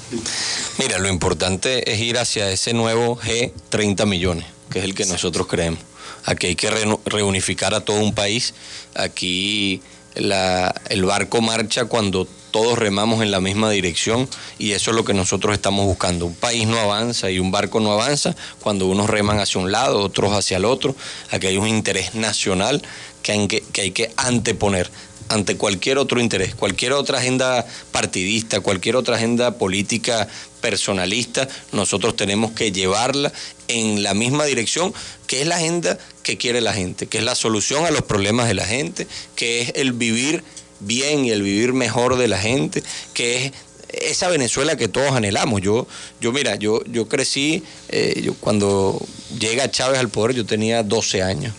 Mira, 0.78 1.00
lo 1.00 1.10
importante 1.10 1.92
es 1.92 2.00
ir 2.00 2.18
hacia 2.18 2.50
ese 2.52 2.74
nuevo 2.74 3.18
G 3.18 3.52
30 3.70 4.06
millones 4.06 4.46
que 4.74 4.80
es 4.80 4.86
el 4.86 4.96
que 4.96 5.06
nosotros 5.06 5.46
creemos. 5.46 5.80
Aquí 6.26 6.48
hay 6.48 6.56
que 6.56 6.72
reunificar 7.06 7.76
a 7.76 7.82
todo 7.82 8.00
un 8.00 8.16
país. 8.16 8.56
Aquí 8.96 9.82
el 10.16 11.06
barco 11.06 11.42
marcha 11.42 11.86
cuando 11.86 12.28
todos 12.50 12.78
remamos 12.78 13.22
en 13.22 13.30
la 13.30 13.40
misma 13.40 13.70
dirección 13.70 14.28
y 14.58 14.72
eso 14.72 14.92
es 14.92 14.98
lo 14.98 15.06
que 15.06 15.14
nosotros 15.14 15.54
estamos 15.54 15.86
buscando. 15.86 16.26
Un 16.26 16.36
país 16.36 16.66
no 16.66 16.80
avanza 16.80 17.30
y 17.30 17.38
un 17.38 17.52
barco 17.52 17.80
no 17.80 17.92
avanza 17.92 18.36
cuando 18.62 18.88
unos 18.88 19.12
reman 19.12 19.40
hacia 19.40 19.62
un 19.62 19.72
lado, 19.72 20.00
otros 20.00 20.34
hacia 20.34 20.58
el 20.58 20.66
otro. 20.66 20.96
Aquí 21.30 21.46
hay 21.46 21.58
un 21.58 21.68
interés 21.68 22.16
nacional 22.16 22.82
que 23.22 23.32
hay 23.32 23.48
que, 23.48 23.62
que, 23.62 23.82
hay 23.82 23.92
que 23.92 24.12
anteponer 24.18 24.90
ante 25.30 25.58
cualquier 25.58 25.98
otro 25.98 26.20
interés, 26.20 26.56
cualquier 26.56 26.94
otra 26.94 27.20
agenda 27.20 27.66
partidista, 27.92 28.60
cualquier 28.60 28.96
otra 28.96 29.16
agenda 29.16 29.58
política 29.58 30.28
personalista, 30.62 31.48
nosotros 31.72 32.16
tenemos 32.16 32.52
que 32.52 32.72
llevarla 32.72 33.32
en 33.68 34.04
la 34.04 34.14
misma 34.14 34.46
dirección, 34.46 34.94
que 35.28 35.42
es 35.42 35.48
la 35.48 35.58
agenda 35.58 35.98
que 36.24 36.38
quiere 36.38 36.62
la 36.62 36.74
gente, 36.74 37.08
que 37.08 37.18
es 37.18 37.24
la 37.24 37.36
solución 37.36 37.86
a 37.86 37.92
los 37.92 38.04
problemas 38.04 38.48
de 38.48 38.54
la 38.54 38.66
gente, 38.66 39.08
que 39.36 39.62
es 39.62 39.74
el 39.76 39.94
vivir 39.94 40.44
bien 40.80 41.26
y 41.26 41.32
el 41.32 41.42
vivir 41.42 41.74
mejor 41.74 42.18
de 42.18 42.28
la 42.28 42.38
gente, 42.38 42.84
que 43.14 43.48
es 43.48 43.52
esa 43.90 44.30
Venezuela 44.30 44.76
que 44.76 44.88
todos 44.88 45.12
anhelamos. 45.12 45.62
Yo, 45.62 45.88
yo 46.20 46.32
mira, 46.32 46.56
yo, 46.56 46.84
yo 46.86 47.08
crecí, 47.08 47.64
eh, 47.90 48.22
yo, 48.24 48.34
cuando 48.36 49.00
llega 49.38 49.70
Chávez 49.70 50.00
al 50.00 50.10
poder 50.10 50.36
yo 50.36 50.46
tenía 50.46 50.84
12 50.84 51.22
años 51.22 51.54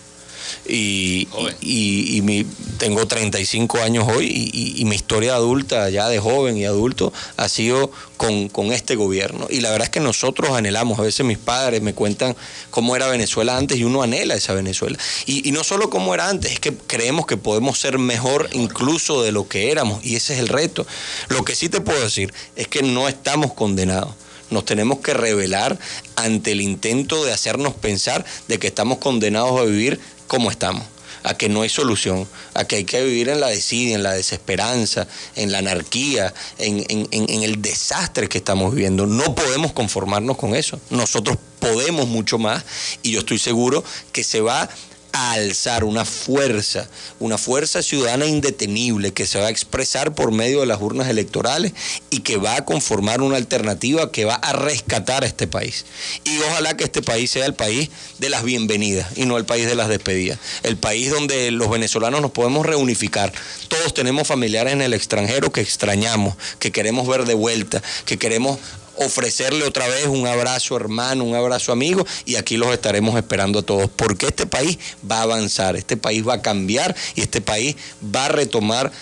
y, 0.67 1.29
y, 1.61 2.21
mi, 2.23 2.45
tengo 2.79 3.07
35 3.07 3.79
años 3.83 4.07
hoy 4.09 4.51
y, 4.53 4.85
mi 4.85 4.97
historia 4.97 5.35
adulta, 5.35 5.89
ya 5.91 6.09
de 6.09 6.19
joven 6.19 6.57
y 6.57 6.65
adulto, 6.65 7.13
ha 7.37 7.49
sido 7.49 7.91
con, 8.17 8.49
con, 8.49 8.73
este 8.73 8.97
gobierno. 8.97 9.47
Y 9.51 9.61
la 9.61 9.71
verdad 9.71 9.87
es 9.87 9.91
que 9.91 10.01
nosotros 10.01 10.51
anhelamos, 10.51 10.99
a 10.99 11.03
veces 11.03 11.25
mis 11.25 11.39
padres 11.39 11.83
me 11.83 11.95
cuentan 11.95 12.37
cómo 12.71 12.97
era 12.97 13.09
Venezuela 13.09 13.57
antes 13.57 13.79
y 13.79 13.85
uno 13.85 14.03
anhela 14.03 14.35
esa 14.35 14.55
Venezuela. 14.55 14.99
Y, 15.27 15.53
no 15.53 15.65
solo 15.65 15.91
cómo 15.91 16.15
era 16.15 16.29
antes, 16.29 16.53
es 16.53 16.61
que 16.61 16.75
creemos 16.75 17.27
que 17.27 17.37
podemos 17.37 17.79
ser 17.79 17.99
mejor 17.99 18.49
incluso 18.53 19.23
de 19.23 19.33
lo 19.33 19.49
que 19.49 19.71
éramos 19.71 20.05
y 20.05 20.17
ese 20.17 20.35
es 20.35 20.41
el 20.41 20.49
reto. 20.49 20.87
Lo 21.29 21.45
que 21.45 21.55
sí 21.55 21.69
te 21.69 21.81
puedo 21.81 22.01
decir 22.01 22.33
es 22.57 22.69
que 22.69 22.83
no 22.83 23.09
estamos 23.09 23.53
condenados 23.53 24.15
nos 24.51 24.65
tenemos 24.65 24.99
que 25.01 25.15
revelar 25.15 25.79
ante 26.17 26.53
el 26.53 26.61
intento 26.61 27.25
de 27.25 27.33
hacernos 27.33 27.75
pensar 27.75 28.25
de 28.47 28.59
que 28.59 28.69
estamos 28.69 28.99
condenados 28.99 29.61
a 29.61 29.65
vivir 29.65 30.01
como 30.27 30.51
estamos, 30.51 30.85
a 31.23 31.35
que 31.35 31.49
no 31.49 31.63
hay 31.63 31.69
solución, 31.69 32.29
a 32.53 32.65
que 32.65 32.77
hay 32.77 32.85
que 32.85 33.03
vivir 33.03 33.29
en 33.29 33.41
la 33.41 33.49
desidia, 33.49 33.95
en 33.95 34.03
la 34.03 34.13
desesperanza, 34.13 35.07
en 35.37 35.53
la 35.53 35.59
anarquía, 35.59 36.35
en, 36.59 36.85
en 37.11 37.43
el 37.43 37.63
desastre 37.63 38.29
que 38.29 38.39
estamos 38.39 38.75
viviendo. 38.75 39.07
No 39.07 39.35
podemos 39.35 39.73
conformarnos 39.73 40.37
con 40.37 40.55
eso. 40.55 40.79
Nosotros 40.91 41.39
podemos 41.61 42.09
mucho 42.09 42.39
más 42.39 42.65
y 43.03 43.13
yo 43.13 43.21
estoy 43.21 43.39
seguro 43.39 43.83
que 44.13 44.23
se 44.23 44.41
va 44.41 44.69
a 45.15 45.33
alzar 45.33 45.85
una 45.85 46.05
fuerza, 46.05 46.89
una 47.21 47.39
fuerza 47.39 47.83
ciudadana 47.83 48.27
indetenible 48.27 49.13
que 49.13 49.27
se 49.27 49.39
va 49.39 49.47
a 49.47 49.51
expresar 49.51 50.13
por 50.13 50.33
medio 50.33 50.61
de 50.61 50.67
las 50.67 50.81
urnas 50.81 51.09
electorales 51.09 51.73
y 52.11 52.21
que 52.21 52.37
va 52.37 52.57
a 52.57 52.65
conformar 52.65 53.23
una 53.23 53.37
alternativa 53.37 54.11
que 54.11 54.25
va 54.25 54.35
a 54.35 54.53
rescatar 54.53 55.23
a 55.23 55.27
este 55.27 55.47
país. 55.47 55.87
Y 56.25 56.37
ojalá 56.41 56.77
que 56.77 56.83
este 56.83 57.01
país 57.01 57.31
sea 57.31 57.47
el 57.47 57.55
país 57.55 57.91
de 58.19 58.29
las 58.29 58.43
bienvenidas 58.43 59.17
y 59.17 59.25
no 59.25 59.39
el 59.39 59.45
país 59.45 59.67
de 59.67 59.77
las 59.77 59.89
despedidas. 59.89 60.41
El 60.65 60.77
país 60.77 61.11
donde 61.11 61.53
los 61.53 61.71
venezolanos 61.71 62.21
nos 62.21 62.33
podemos 62.33 62.67
reunificar. 62.67 63.33
Todos 63.69 63.95
tenemos 63.95 64.27
familiares 64.27 64.73
en 64.73 64.83
el 64.83 64.95
extranjero 64.95 65.53
que 65.53 65.61
extrañamos, 65.61 66.35
que 66.59 66.73
queremos 66.73 67.07
ver 67.07 67.25
de 67.25 67.35
vuelta, 67.35 67.81
que 68.05 68.19
queremos 68.19 68.59
ofrecerle 68.97 69.65
otra 69.65 69.87
vez 69.89 70.07
un 70.07 70.27
abrazo 70.27 70.77
hermano, 70.77 71.25
un 71.25 71.35
abrazo 71.35 71.73
amigo 71.73 72.07
y 72.25 72.37
aquí 72.37 72.57
los 72.57 72.73
estaremos 72.73 73.17
esperando 73.17 73.61
a 73.61 73.63
todos 73.63 73.91
porque 73.95 74.27
este 74.27 74.47
país 74.47 74.79
va 75.11 75.19
a 75.19 75.23
avanzar, 75.23 75.77
este 75.77 75.97
país 75.97 76.27
va 76.27 76.35
a 76.35 76.43
cambiar 76.43 76.95
y 77.15 77.23
este 77.23 77.41
país 77.41 77.77
va 78.15 78.27
a 78.27 78.29
retomar 78.29 78.93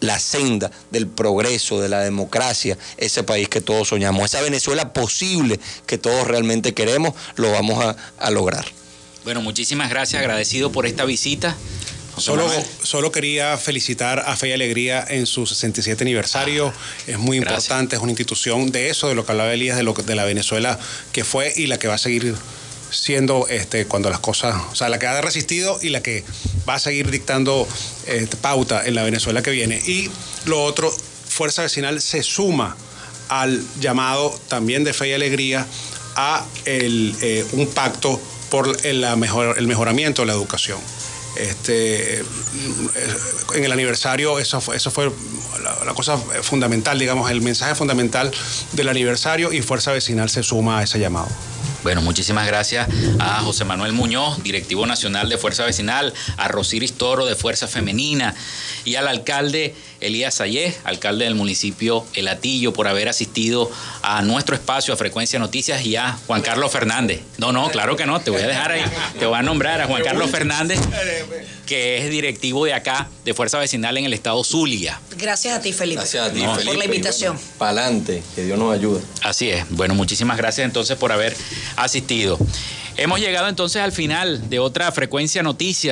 la 0.00 0.18
senda 0.18 0.70
del 0.90 1.06
progreso, 1.06 1.80
de 1.80 1.88
la 1.88 2.00
democracia, 2.00 2.78
ese 2.96 3.22
país 3.22 3.48
que 3.48 3.60
todos 3.60 3.88
soñamos, 3.88 4.24
esa 4.24 4.40
Venezuela 4.40 4.92
posible 4.92 5.60
que 5.86 5.98
todos 5.98 6.26
realmente 6.26 6.72
queremos, 6.72 7.14
lo 7.36 7.50
vamos 7.52 7.94
a 8.18 8.30
lograr. 8.30 8.64
Bueno, 9.24 9.40
muchísimas 9.40 9.88
gracias, 9.88 10.20
agradecido 10.20 10.72
por 10.72 10.86
esta 10.86 11.04
visita. 11.04 11.56
Solo, 12.16 12.46
solo, 12.82 13.10
quería 13.10 13.56
felicitar 13.56 14.20
a 14.26 14.36
Fe 14.36 14.48
y 14.48 14.52
Alegría 14.52 15.04
en 15.08 15.26
su 15.26 15.46
67 15.46 16.04
aniversario. 16.04 16.68
Ah, 16.68 17.02
es 17.06 17.18
muy 17.18 17.38
importante, 17.38 17.96
es 17.96 18.02
una 18.02 18.12
institución 18.12 18.70
de 18.70 18.90
eso, 18.90 19.08
de 19.08 19.14
lo 19.14 19.24
que 19.24 19.32
hablaba 19.32 19.52
Elías, 19.52 19.76
de, 19.76 19.82
lo, 19.82 19.94
de 19.94 20.14
la 20.14 20.24
Venezuela 20.24 20.78
que 21.12 21.24
fue 21.24 21.52
y 21.56 21.66
la 21.66 21.78
que 21.78 21.88
va 21.88 21.94
a 21.94 21.98
seguir 21.98 22.34
siendo 22.90 23.48
este, 23.48 23.86
cuando 23.86 24.10
las 24.10 24.20
cosas, 24.20 24.54
o 24.70 24.74
sea, 24.74 24.88
la 24.88 24.98
que 24.98 25.06
ha 25.06 25.20
resistido 25.20 25.78
y 25.82 25.88
la 25.88 26.02
que 26.02 26.24
va 26.68 26.74
a 26.74 26.78
seguir 26.78 27.10
dictando 27.10 27.66
este, 28.06 28.36
pauta 28.36 28.86
en 28.86 28.94
la 28.94 29.02
Venezuela 29.02 29.42
que 29.42 29.50
viene. 29.50 29.80
Y 29.86 30.10
lo 30.44 30.62
otro, 30.62 30.94
Fuerza 31.28 31.62
Vecinal 31.62 32.00
se 32.02 32.22
suma 32.22 32.76
al 33.28 33.64
llamado 33.80 34.38
también 34.48 34.84
de 34.84 34.92
Fe 34.92 35.08
y 35.08 35.12
Alegría 35.14 35.66
a 36.16 36.44
el, 36.66 37.16
eh, 37.22 37.44
un 37.52 37.66
pacto 37.68 38.20
por 38.50 38.76
el, 38.84 39.16
mejor, 39.16 39.58
el 39.58 39.66
mejoramiento 39.66 40.22
de 40.22 40.26
la 40.26 40.34
educación. 40.34 40.78
Este, 41.36 42.18
en 43.54 43.64
el 43.64 43.72
aniversario, 43.72 44.38
eso 44.38 44.60
fue, 44.60 44.76
eso 44.76 44.90
fue 44.90 45.10
la, 45.84 45.94
cosa 45.94 46.16
fundamental, 46.16 46.98
digamos, 46.98 47.30
el 47.30 47.40
mensaje 47.40 47.74
fundamental 47.74 48.30
del 48.72 48.88
aniversario 48.88 49.52
y 49.52 49.62
Fuerza 49.62 49.92
Vecinal 49.92 50.28
se 50.28 50.42
suma 50.42 50.78
a 50.78 50.82
ese 50.82 50.98
llamado. 50.98 51.28
Bueno, 51.82 52.00
muchísimas 52.00 52.46
gracias 52.46 52.88
a 53.18 53.40
José 53.40 53.64
Manuel 53.64 53.92
Muñoz, 53.92 54.42
directivo 54.44 54.86
nacional 54.86 55.28
de 55.28 55.36
Fuerza 55.36 55.64
Vecinal, 55.64 56.14
a 56.36 56.46
Rosiris 56.46 56.92
Toro 56.92 57.26
de 57.26 57.34
Fuerza 57.34 57.66
Femenina 57.66 58.36
y 58.84 58.94
al 58.94 59.08
alcalde 59.08 59.74
Elías 60.02 60.34
Sayé, 60.34 60.74
alcalde 60.84 61.24
del 61.24 61.34
municipio 61.34 62.04
El 62.14 62.28
Atillo, 62.28 62.72
por 62.72 62.88
haber 62.88 63.08
asistido 63.08 63.70
a 64.02 64.22
nuestro 64.22 64.54
espacio 64.54 64.92
a 64.94 64.96
Frecuencia 64.96 65.38
Noticias 65.38 65.84
y 65.86 65.96
a 65.96 66.18
Juan 66.26 66.42
Carlos 66.42 66.70
Fernández. 66.72 67.20
No, 67.38 67.52
no, 67.52 67.70
claro 67.70 67.96
que 67.96 68.06
no, 68.06 68.20
te 68.20 68.30
voy 68.30 68.42
a 68.42 68.46
dejar 68.46 68.72
ahí, 68.72 68.82
te 69.18 69.26
voy 69.26 69.38
a 69.38 69.42
nombrar 69.42 69.80
a 69.80 69.86
Juan 69.86 70.02
Carlos 70.02 70.30
Fernández, 70.30 70.80
que 71.66 71.98
es 71.98 72.10
directivo 72.10 72.64
de 72.64 72.74
acá, 72.74 73.08
de 73.24 73.34
Fuerza 73.34 73.58
Vecinal 73.58 73.96
en 73.96 74.04
el 74.04 74.12
estado 74.12 74.42
Zulia. 74.44 75.00
Gracias 75.16 75.56
a 75.56 75.60
ti, 75.60 75.72
Felipe. 75.72 76.00
Gracias 76.00 76.28
a 76.28 76.32
ti, 76.32 76.40
Felipe, 76.40 76.64
por 76.64 76.76
la 76.76 76.84
invitación. 76.84 77.38
Para 77.58 77.82
adelante, 77.82 78.22
que 78.34 78.44
Dios 78.44 78.58
nos 78.58 78.74
ayude. 78.74 79.00
Así 79.22 79.50
es. 79.50 79.64
Bueno, 79.70 79.94
muchísimas 79.94 80.36
gracias 80.36 80.64
entonces 80.64 80.96
por 80.96 81.12
haber 81.12 81.36
asistido. 81.76 82.38
Hemos 82.96 83.20
llegado 83.20 83.48
entonces 83.48 83.80
al 83.80 83.92
final 83.92 84.50
de 84.50 84.58
otra 84.58 84.92
frecuencia 84.92 85.42
noticias. 85.42 85.90